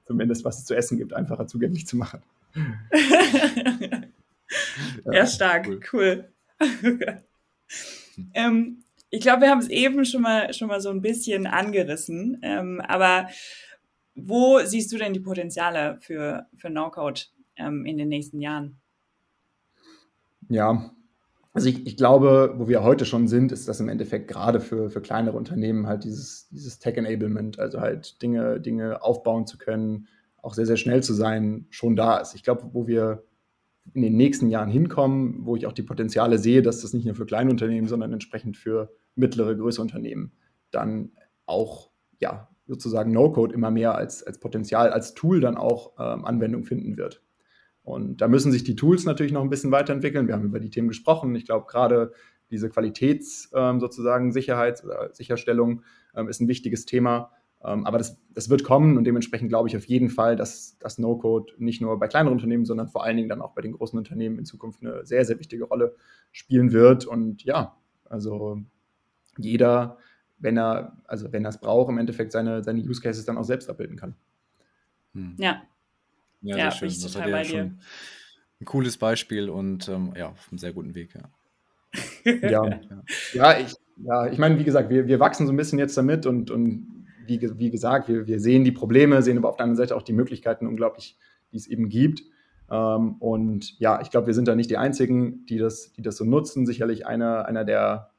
zumindest 0.05 0.43
was 0.43 0.59
es 0.59 0.65
zu 0.65 0.75
essen 0.75 0.97
gibt, 0.97 1.13
einfacher 1.13 1.45
zugänglich 1.47 1.85
zu 1.85 1.97
machen. 1.97 2.21
ja, 5.11 5.25
stark, 5.25 5.67
cool. 5.67 5.79
cool. 5.93 6.31
ähm, 8.33 8.83
ich 9.09 9.21
glaube, 9.21 9.43
wir 9.43 9.49
haben 9.49 9.59
es 9.59 9.69
eben 9.69 10.05
schon 10.05 10.21
mal, 10.21 10.53
schon 10.53 10.67
mal 10.67 10.81
so 10.81 10.89
ein 10.89 11.01
bisschen 11.01 11.47
angerissen, 11.47 12.39
ähm, 12.41 12.81
aber 12.81 13.27
wo 14.15 14.59
siehst 14.63 14.91
du 14.91 14.97
denn 14.97 15.13
die 15.13 15.19
Potenziale 15.19 15.97
für, 16.01 16.47
für 16.55 16.69
No-Code 16.69 17.21
ähm, 17.55 17.85
in 17.85 17.97
den 17.97 18.09
nächsten 18.09 18.41
Jahren? 18.41 18.79
Ja, 20.49 20.91
also 21.53 21.69
ich, 21.69 21.87
ich, 21.87 21.97
glaube, 21.97 22.53
wo 22.57 22.67
wir 22.67 22.83
heute 22.83 23.05
schon 23.05 23.27
sind, 23.27 23.51
ist 23.51 23.67
das 23.67 23.79
im 23.79 23.89
Endeffekt 23.89 24.27
gerade 24.27 24.59
für, 24.59 24.89
für 24.89 25.01
kleinere 25.01 25.37
Unternehmen 25.37 25.87
halt 25.87 26.03
dieses, 26.03 26.47
dieses 26.49 26.79
Tech-Enablement, 26.79 27.59
also 27.59 27.81
halt 27.81 28.21
Dinge, 28.21 28.59
Dinge 28.59 29.01
aufbauen 29.01 29.47
zu 29.47 29.57
können, 29.57 30.07
auch 30.41 30.53
sehr, 30.53 30.65
sehr 30.65 30.77
schnell 30.77 31.01
zu 31.01 31.13
sein, 31.13 31.65
schon 31.69 31.95
da 31.95 32.17
ist. 32.17 32.35
Ich 32.35 32.43
glaube, 32.43 32.69
wo 32.73 32.87
wir 32.87 33.23
in 33.93 34.01
den 34.01 34.15
nächsten 34.15 34.49
Jahren 34.49 34.69
hinkommen, 34.69 35.45
wo 35.45 35.55
ich 35.55 35.65
auch 35.65 35.73
die 35.73 35.83
Potenziale 35.83 36.37
sehe, 36.37 36.61
dass 36.61 36.81
das 36.81 36.93
nicht 36.93 37.05
nur 37.05 37.15
für 37.15 37.25
kleine 37.25 37.49
Unternehmen, 37.49 37.87
sondern 37.87 38.13
entsprechend 38.13 38.57
für 38.57 38.91
mittlere, 39.15 39.55
größere 39.55 39.81
Unternehmen 39.81 40.31
dann 40.71 41.11
auch, 41.45 41.91
ja, 42.19 42.49
sozusagen 42.67 43.11
No-Code 43.13 43.53
immer 43.53 43.71
mehr 43.71 43.95
als, 43.95 44.23
als 44.23 44.39
Potenzial, 44.39 44.89
als 44.89 45.13
Tool 45.13 45.39
dann 45.39 45.55
auch 45.55 45.93
ähm, 45.99 46.25
Anwendung 46.25 46.65
finden 46.65 46.97
wird. 46.97 47.23
Und 47.81 48.19
da 48.19 48.27
müssen 48.27 48.51
sich 48.51 48.65
die 48.65 48.75
Tools 48.75 49.05
natürlich 49.05 49.31
noch 49.31 49.41
ein 49.41 49.49
bisschen 49.49 49.71
weiterentwickeln. 49.71 50.27
Wir 50.27 50.35
haben 50.35 50.43
über 50.43 50.59
die 50.59 50.69
Themen 50.69 50.89
gesprochen. 50.89 51.33
Ich 51.35 51.45
glaube, 51.45 51.67
gerade 51.69 52.11
diese 52.51 52.69
Qualitäts 52.69 53.49
ähm, 53.55 53.79
sozusagen 53.79 54.33
Sicherheit 54.33 54.83
oder 54.83 55.13
Sicherstellung 55.13 55.83
ähm, 56.13 56.27
ist 56.27 56.41
ein 56.41 56.49
wichtiges 56.49 56.85
Thema. 56.85 57.31
Ähm, 57.63 57.85
aber 57.85 57.97
das, 57.97 58.17
das 58.33 58.49
wird 58.49 58.63
kommen 58.63 58.97
und 58.97 59.03
dementsprechend 59.03 59.49
glaube 59.49 59.67
ich 59.67 59.75
auf 59.75 59.85
jeden 59.85 60.09
Fall, 60.09 60.35
dass 60.35 60.77
das 60.79 60.99
No-Code 60.99 61.53
nicht 61.57 61.81
nur 61.81 61.97
bei 61.99 62.07
kleineren 62.07 62.33
Unternehmen, 62.33 62.65
sondern 62.65 62.87
vor 62.87 63.03
allen 63.03 63.17
Dingen 63.17 63.29
dann 63.29 63.41
auch 63.41 63.53
bei 63.53 63.61
den 63.61 63.73
großen 63.73 63.97
Unternehmen 63.97 64.37
in 64.37 64.45
Zukunft 64.45 64.81
eine 64.81 65.05
sehr, 65.05 65.25
sehr 65.25 65.39
wichtige 65.39 65.63
Rolle 65.63 65.95
spielen 66.31 66.71
wird. 66.71 67.05
Und 67.05 67.43
ja, 67.43 67.75
also 68.05 68.61
jeder, 69.37 69.97
wenn 70.37 70.57
er, 70.57 70.97
also 71.05 71.31
wenn 71.31 71.45
er 71.45 71.49
es 71.49 71.59
braucht, 71.59 71.89
im 71.89 71.97
Endeffekt 71.97 72.31
seine, 72.31 72.63
seine 72.63 72.79
Use 72.79 73.01
Cases 73.01 73.25
dann 73.25 73.37
auch 73.37 73.43
selbst 73.43 73.69
abbilden 73.69 73.97
kann. 73.97 74.15
Hm. 75.13 75.35
Ja, 75.39 75.63
ja, 76.41 76.57
ja 76.57 76.73
bin 76.79 76.89
ich 76.89 77.01
total 77.01 77.31
bei 77.31 77.43
dir. 77.43 77.75
Ein 78.59 78.65
cooles 78.65 78.97
Beispiel 78.97 79.49
und 79.49 79.87
ähm, 79.87 80.13
ja, 80.15 80.29
auf 80.29 80.47
einem 80.51 80.57
sehr 80.57 80.73
guten 80.73 80.95
Weg, 80.95 81.15
ja. 81.15 82.49
ja. 82.49 82.79
ja. 83.33 83.59
ich, 83.59 83.73
ja, 83.97 84.27
ich 84.27 84.37
meine, 84.37 84.59
wie 84.59 84.63
gesagt, 84.63 84.89
wir, 84.89 85.07
wir 85.07 85.19
wachsen 85.19 85.47
so 85.47 85.53
ein 85.53 85.57
bisschen 85.57 85.79
jetzt 85.79 85.97
damit 85.97 86.25
und, 86.25 86.51
und 86.51 86.96
wie, 87.27 87.41
wie 87.57 87.71
gesagt, 87.71 88.07
wir, 88.07 88.27
wir 88.27 88.39
sehen 88.39 88.63
die 88.63 88.71
Probleme, 88.71 89.21
sehen 89.21 89.37
aber 89.37 89.49
auf 89.49 89.57
der 89.57 89.65
anderen 89.65 89.77
Seite 89.77 89.95
auch 89.95 90.01
die 90.01 90.13
Möglichkeiten 90.13 90.67
unglaublich, 90.67 91.17
die 91.51 91.57
es 91.57 91.67
eben 91.67 91.89
gibt. 91.89 92.23
Ähm, 92.69 93.15
und 93.19 93.79
ja, 93.79 94.01
ich 94.01 94.09
glaube, 94.09 94.27
wir 94.27 94.33
sind 94.33 94.47
da 94.47 94.55
nicht 94.55 94.69
die 94.69 94.77
Einzigen, 94.77 95.45
die 95.45 95.57
das, 95.57 95.93
die 95.93 96.01
das 96.01 96.17
so 96.17 96.25
nutzen. 96.25 96.65
Sicherlich 96.65 97.05
einer, 97.05 97.45
einer 97.45 97.63
der, 97.63 98.11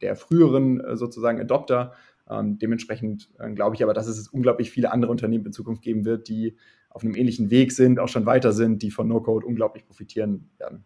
der 0.00 0.16
früheren 0.16 0.80
äh, 0.80 0.96
sozusagen 0.96 1.40
Adopter. 1.40 1.92
Ähm, 2.28 2.58
dementsprechend 2.58 3.30
äh, 3.38 3.50
glaube 3.50 3.76
ich 3.76 3.82
aber, 3.82 3.94
dass 3.94 4.06
es 4.06 4.28
unglaublich 4.28 4.70
viele 4.70 4.92
andere 4.92 5.10
Unternehmen 5.10 5.46
in 5.46 5.52
Zukunft 5.52 5.82
geben 5.82 6.04
wird, 6.04 6.28
die 6.28 6.56
auf 6.90 7.02
einem 7.02 7.14
ähnlichen 7.14 7.50
Weg 7.50 7.72
sind, 7.72 7.98
auch 7.98 8.08
schon 8.08 8.24
weiter 8.24 8.52
sind, 8.52 8.82
die 8.82 8.90
von 8.90 9.08
No-Code 9.08 9.46
unglaublich 9.46 9.84
profitieren 9.84 10.50
werden. 10.58 10.84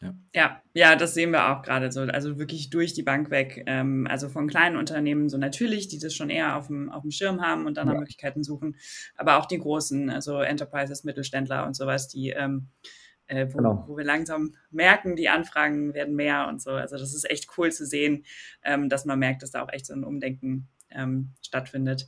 Ja. 0.00 0.14
ja, 0.32 0.62
ja, 0.74 0.96
das 0.96 1.14
sehen 1.14 1.32
wir 1.32 1.50
auch 1.50 1.62
gerade 1.62 1.90
so. 1.90 2.02
Also 2.02 2.38
wirklich 2.38 2.70
durch 2.70 2.94
die 2.94 3.02
Bank 3.02 3.30
weg. 3.30 3.64
Ähm, 3.66 4.06
also 4.08 4.28
von 4.28 4.46
kleinen 4.46 4.76
Unternehmen 4.76 5.28
so 5.28 5.38
natürlich, 5.38 5.88
die 5.88 5.98
das 5.98 6.14
schon 6.14 6.30
eher 6.30 6.56
auf 6.56 6.68
dem, 6.68 6.90
auf 6.90 7.02
dem 7.02 7.10
Schirm 7.10 7.42
haben 7.42 7.66
und 7.66 7.76
dann 7.76 7.88
ja. 7.88 7.94
nach 7.94 8.00
Möglichkeiten 8.00 8.44
suchen. 8.44 8.76
Aber 9.16 9.38
auch 9.38 9.46
die 9.46 9.58
großen, 9.58 10.10
also 10.10 10.40
Enterprises, 10.40 11.04
Mittelständler 11.04 11.66
und 11.66 11.74
sowas, 11.74 12.08
die, 12.08 12.30
ähm, 12.30 12.68
äh, 13.26 13.48
wo, 13.52 13.58
genau. 13.58 13.84
wo, 13.88 13.96
wir 13.96 14.04
langsam 14.04 14.54
merken, 14.70 15.16
die 15.16 15.28
Anfragen 15.28 15.94
werden 15.94 16.14
mehr 16.14 16.46
und 16.48 16.62
so. 16.62 16.70
Also 16.70 16.96
das 16.96 17.14
ist 17.14 17.28
echt 17.28 17.48
cool 17.58 17.72
zu 17.72 17.84
sehen, 17.84 18.24
ähm, 18.62 18.88
dass 18.88 19.04
man 19.04 19.18
merkt, 19.18 19.42
dass 19.42 19.50
da 19.50 19.62
auch 19.62 19.72
echt 19.72 19.86
so 19.86 19.94
ein 19.94 20.04
Umdenken 20.04 20.68
ähm, 20.90 21.34
stattfindet. 21.42 22.06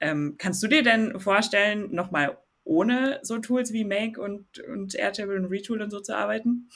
Ähm, 0.00 0.36
kannst 0.38 0.62
du 0.62 0.68
dir 0.68 0.82
denn 0.82 1.18
vorstellen, 1.18 1.92
nochmal 1.92 2.38
ohne 2.64 3.18
so 3.22 3.38
Tools 3.38 3.72
wie 3.72 3.84
Make 3.84 4.20
und, 4.20 4.60
und 4.60 4.94
Airtable 4.94 5.36
und 5.36 5.46
Retool 5.46 5.82
und 5.82 5.90
so 5.90 6.00
zu 6.00 6.16
arbeiten? 6.16 6.68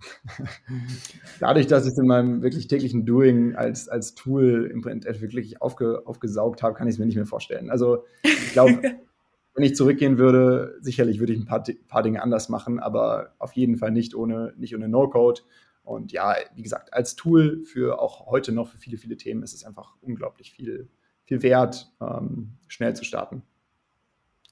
Dadurch, 1.40 1.66
dass 1.66 1.84
ich 1.86 1.92
es 1.92 1.98
in 1.98 2.06
meinem 2.06 2.42
wirklich 2.42 2.68
täglichen 2.68 3.06
Doing 3.06 3.54
als, 3.54 3.88
als 3.88 4.14
Tool 4.14 4.70
im 4.72 4.82
Prinzip 4.82 5.20
wirklich 5.20 5.60
aufge, 5.62 6.02
aufgesaugt 6.06 6.62
habe, 6.62 6.74
kann 6.74 6.88
ich 6.88 6.94
es 6.94 6.98
mir 6.98 7.06
nicht 7.06 7.16
mehr 7.16 7.26
vorstellen. 7.26 7.70
Also 7.70 8.04
ich 8.22 8.52
glaube, 8.52 8.80
wenn 9.54 9.64
ich 9.64 9.76
zurückgehen 9.76 10.18
würde, 10.18 10.78
sicherlich 10.80 11.18
würde 11.18 11.32
ich 11.32 11.38
ein 11.38 11.46
paar, 11.46 11.64
paar 11.88 12.02
Dinge 12.02 12.22
anders 12.22 12.48
machen, 12.48 12.78
aber 12.78 13.34
auf 13.38 13.52
jeden 13.52 13.76
Fall 13.76 13.90
nicht 13.90 14.14
ohne, 14.14 14.54
nicht 14.56 14.74
ohne 14.74 14.88
No-Code. 14.88 15.42
Und 15.82 16.12
ja, 16.12 16.36
wie 16.54 16.62
gesagt, 16.62 16.94
als 16.94 17.16
Tool 17.16 17.64
für 17.64 18.00
auch 18.00 18.26
heute 18.26 18.52
noch 18.52 18.68
für 18.68 18.78
viele, 18.78 18.96
viele 18.96 19.16
Themen 19.16 19.42
ist 19.42 19.54
es 19.54 19.64
einfach 19.64 19.96
unglaublich 20.00 20.52
viel, 20.52 20.88
viel 21.24 21.42
wert, 21.42 21.92
ähm, 22.00 22.52
schnell 22.68 22.94
zu 22.94 23.04
starten. 23.04 23.42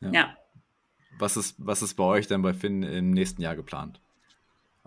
Ja. 0.00 0.10
ja. 0.12 0.36
Was, 1.18 1.36
ist, 1.36 1.56
was 1.58 1.82
ist 1.82 1.94
bei 1.94 2.04
euch 2.04 2.26
denn 2.26 2.42
bei 2.42 2.54
Finn 2.54 2.82
im 2.82 3.10
nächsten 3.10 3.42
Jahr 3.42 3.56
geplant? 3.56 4.00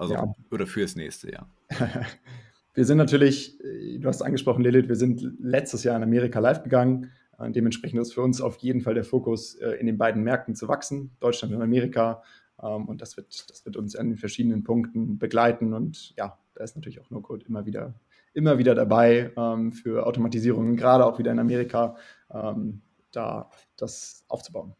Also, 0.02 0.16
ja. 0.16 0.36
oder 0.49 0.66
fürs 0.66 0.95
nächste 0.95 1.32
Jahr? 1.32 1.47
wir 2.74 2.86
sind 2.86 2.97
natürlich, 2.97 3.60
du 3.60 4.08
hast 4.08 4.24
angesprochen, 4.24 4.64
Lilith, 4.64 4.88
wir 4.88 4.95
sind 4.95 5.22
letztes 5.39 5.84
Jahr 5.84 5.95
in 5.95 6.02
Amerika 6.02 6.39
live 6.39 6.64
gegangen. 6.64 7.12
Äh, 7.38 7.52
dementsprechend 7.52 8.02
ist 8.02 8.14
für 8.14 8.22
uns 8.22 8.41
auf 8.41 8.58
jeden 8.58 8.82
Fall 8.82 8.95
der 8.95 9.04
Fokus, 9.04 9.56
äh, 9.56 9.74
in 9.74 9.86
den 9.86 9.99
beiden 9.99 10.24
Märkten 10.24 10.56
zu 10.56 10.68
wachsen, 10.68 11.12
Deutschland 11.20 11.54
und 11.54 11.62
Amerika. 11.62 12.24
Ähm, 12.62 12.88
und 12.88 13.02
das 13.02 13.16
wird, 13.16 13.49
das 13.49 13.64
wird 13.64 13.78
uns 13.78 13.95
an 13.95 14.10
den 14.10 14.18
verschiedenen 14.18 14.64
Punkten 14.64 15.20
begleiten. 15.20 15.74
Und 15.74 16.16
ja, 16.18 16.38
da 16.56 16.64
ist 16.64 16.76
natürlich 16.76 16.99
auch 16.99 17.10
No-Code 17.12 17.45
immer 17.47 17.68
wieder, 17.68 17.93
immer 18.34 18.58
wieder 18.58 18.74
dabei 18.74 19.32
ähm, 19.38 19.72
für 19.72 20.08
Automatisierungen, 20.08 20.78
gerade 20.78 21.06
auch 21.06 21.20
wieder 21.20 21.32
in 21.32 21.38
Amerika, 21.38 21.95
ähm, 22.34 22.82
da 23.12 23.52
das 23.78 24.26
aufzubauen. 24.28 24.74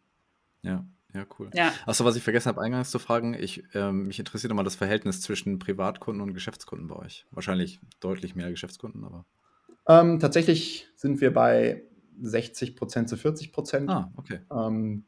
Ja, 0.64 0.84
ja, 1.14 1.26
cool. 1.40 1.50
Ja. 1.54 1.72
Achso, 1.86 2.06
was 2.06 2.16
ich 2.16 2.24
vergessen 2.24 2.50
habe, 2.50 2.62
eingangs 2.62 2.92
zu 2.92 3.00
fragen, 3.00 3.34
ich, 3.34 3.64
ähm, 3.74 4.08
mich 4.08 4.20
interessiert 4.20 4.52
immer 4.52 4.64
das 4.64 4.76
Verhältnis 4.76 5.22
zwischen 5.22 5.60
Privatkunden 5.60 6.22
und 6.22 6.34
Geschäftskunden 6.34 6.88
bei 6.88 6.96
euch. 6.96 7.26
Wahrscheinlich 7.32 7.80
deutlich 8.00 8.36
mehr 8.36 8.50
Geschäftskunden, 8.50 9.04
aber. 9.04 9.26
Ähm, 9.88 10.20
tatsächlich 10.20 10.88
sind 10.96 11.22
wir 11.22 11.34
bei 11.34 11.84
60 12.22 12.76
Prozent 12.76 13.10
zu 13.10 13.18
40 13.18 13.52
Prozent. 13.52 13.90
Ah, 13.90 14.12
okay. 14.16 14.40
Ähm, 14.52 15.06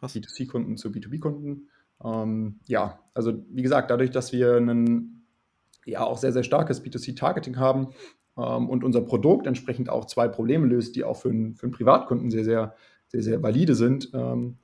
B2C-Kunden 0.00 0.76
zu 0.76 0.90
B2B-Kunden. 0.90 1.68
Ähm, 2.04 2.60
ja, 2.66 2.98
also 3.14 3.44
wie 3.50 3.62
gesagt, 3.62 3.90
dadurch, 3.90 4.10
dass 4.10 4.32
wir 4.32 4.56
ein 4.56 5.22
ja 5.86 6.02
auch 6.02 6.18
sehr, 6.18 6.32
sehr 6.32 6.42
starkes 6.42 6.82
B2C-Targeting 6.82 7.58
haben, 7.58 7.94
ähm, 8.36 8.68
und 8.68 8.84
unser 8.84 9.00
Produkt 9.00 9.46
entsprechend 9.46 9.88
auch 9.88 10.06
zwei 10.06 10.28
Probleme 10.28 10.66
löst, 10.66 10.96
die 10.96 11.04
auch 11.04 11.16
für 11.16 11.30
einen, 11.30 11.54
für 11.54 11.64
einen 11.64 11.72
Privatkunden 11.72 12.30
sehr, 12.30 12.44
sehr, 12.44 12.74
sehr, 13.08 13.22
sehr 13.22 13.42
valide 13.42 13.74
sind, 13.74 14.10
ähm, 14.12 14.58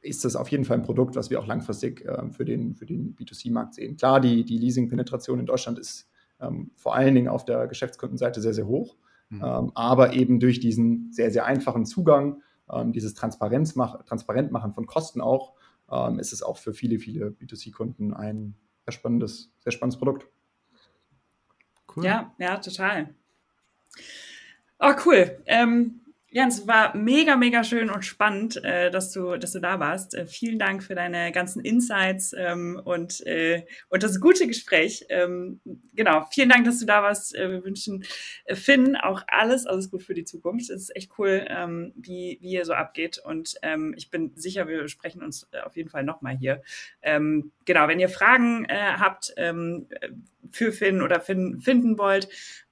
ist 0.00 0.24
das 0.24 0.36
auf 0.36 0.48
jeden 0.48 0.64
Fall 0.64 0.78
ein 0.78 0.82
Produkt, 0.82 1.16
was 1.16 1.30
wir 1.30 1.40
auch 1.40 1.46
langfristig 1.46 2.04
ähm, 2.06 2.32
für 2.32 2.44
den, 2.44 2.74
für 2.74 2.86
den 2.86 3.16
B2C-Markt 3.16 3.74
sehen. 3.74 3.96
Klar, 3.96 4.20
die, 4.20 4.44
die 4.44 4.58
Leasing-Penetration 4.58 5.40
in 5.40 5.46
Deutschland 5.46 5.78
ist 5.78 6.08
ähm, 6.40 6.70
vor 6.76 6.94
allen 6.94 7.14
Dingen 7.14 7.28
auf 7.28 7.44
der 7.44 7.66
Geschäftskundenseite 7.66 8.40
sehr, 8.40 8.54
sehr 8.54 8.66
hoch, 8.66 8.96
mhm. 9.28 9.42
ähm, 9.44 9.72
aber 9.74 10.12
eben 10.12 10.38
durch 10.40 10.60
diesen 10.60 11.12
sehr, 11.12 11.30
sehr 11.30 11.46
einfachen 11.46 11.84
Zugang, 11.84 12.42
ähm, 12.70 12.92
dieses 12.92 13.14
Transparenzmach 13.14 14.04
Transparentmachen 14.04 14.72
von 14.72 14.86
Kosten 14.86 15.20
auch, 15.20 15.54
ähm, 15.90 16.18
ist 16.18 16.32
es 16.32 16.42
auch 16.42 16.58
für 16.58 16.74
viele, 16.74 16.98
viele 16.98 17.30
B2C-Kunden 17.30 18.14
ein 18.14 18.54
sehr 18.84 18.92
spannendes, 18.92 19.52
sehr 19.58 19.72
spannendes 19.72 19.98
Produkt. 19.98 20.26
Cool. 21.96 22.04
Ja, 22.04 22.32
ja, 22.38 22.58
total. 22.58 23.14
Oh, 24.78 24.92
cool. 25.04 25.42
Ähm, 25.46 26.00
Jens, 26.30 26.66
war 26.66 26.94
mega, 26.94 27.36
mega 27.36 27.64
schön 27.64 27.88
und 27.88 28.04
spannend, 28.04 28.62
äh, 28.62 28.90
dass, 28.90 29.12
du, 29.12 29.38
dass 29.38 29.52
du 29.52 29.60
da 29.60 29.80
warst. 29.80 30.14
Äh, 30.14 30.26
vielen 30.26 30.58
Dank 30.58 30.82
für 30.82 30.94
deine 30.94 31.32
ganzen 31.32 31.64
Insights 31.64 32.34
ähm, 32.36 32.78
und, 32.84 33.26
äh, 33.26 33.64
und 33.88 34.02
das 34.02 34.20
gute 34.20 34.46
Gespräch. 34.46 35.06
Ähm, 35.08 35.62
genau, 35.94 36.26
vielen 36.30 36.50
Dank, 36.50 36.66
dass 36.66 36.80
du 36.80 36.84
da 36.84 37.02
warst. 37.02 37.34
Äh, 37.34 37.50
wir 37.50 37.64
wünschen 37.64 38.04
äh, 38.44 38.56
Finn 38.56 38.94
auch 38.94 39.22
alles, 39.26 39.66
alles 39.66 39.90
gut 39.90 40.02
für 40.02 40.12
die 40.12 40.26
Zukunft. 40.26 40.68
Es 40.68 40.82
ist 40.82 40.96
echt 40.96 41.12
cool, 41.18 41.46
ähm, 41.48 41.94
wie, 41.96 42.36
wie 42.42 42.50
ihr 42.50 42.66
so 42.66 42.74
abgeht. 42.74 43.16
Und 43.24 43.54
ähm, 43.62 43.94
ich 43.96 44.10
bin 44.10 44.32
sicher, 44.36 44.68
wir 44.68 44.86
sprechen 44.88 45.22
uns 45.22 45.48
äh, 45.52 45.60
auf 45.60 45.78
jeden 45.78 45.88
Fall 45.88 46.04
nochmal 46.04 46.36
hier. 46.36 46.60
Ähm, 47.00 47.52
genau, 47.64 47.88
wenn 47.88 48.00
ihr 48.00 48.10
Fragen 48.10 48.66
habt, 48.68 49.32
ähm, 49.38 49.88
für 50.50 50.72
Finn 50.72 51.02
oder 51.02 51.20
Finn 51.20 51.60
finden 51.60 51.98
wollt 51.98 52.28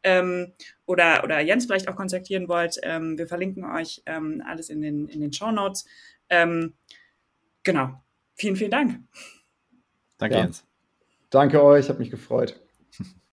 ähm, 0.07 0.53
oder, 0.87 1.25
oder 1.25 1.41
Jens 1.41 1.67
vielleicht 1.67 1.89
auch 1.89 1.97
kontaktieren 1.97 2.49
wollt, 2.49 2.79
ähm, 2.85 3.19
wir 3.19 3.27
verlinken 3.27 3.65
euch 3.65 4.03
ähm, 4.07 4.41
alles 4.47 4.71
in 4.71 4.81
den, 4.81 5.09
in 5.09 5.21
den 5.21 5.33
Show 5.33 5.51
Notes. 5.51 5.85
Ähm, 6.31 6.75
genau. 7.65 8.01
Vielen, 8.37 8.55
vielen 8.55 8.71
Dank. 8.71 9.01
Danke, 10.19 10.37
ja. 10.37 10.43
Jens. 10.43 10.65
Danke 11.31 11.63
euch, 11.63 11.89
hat 11.89 11.99
mich 11.99 12.11
gefreut. 12.11 12.61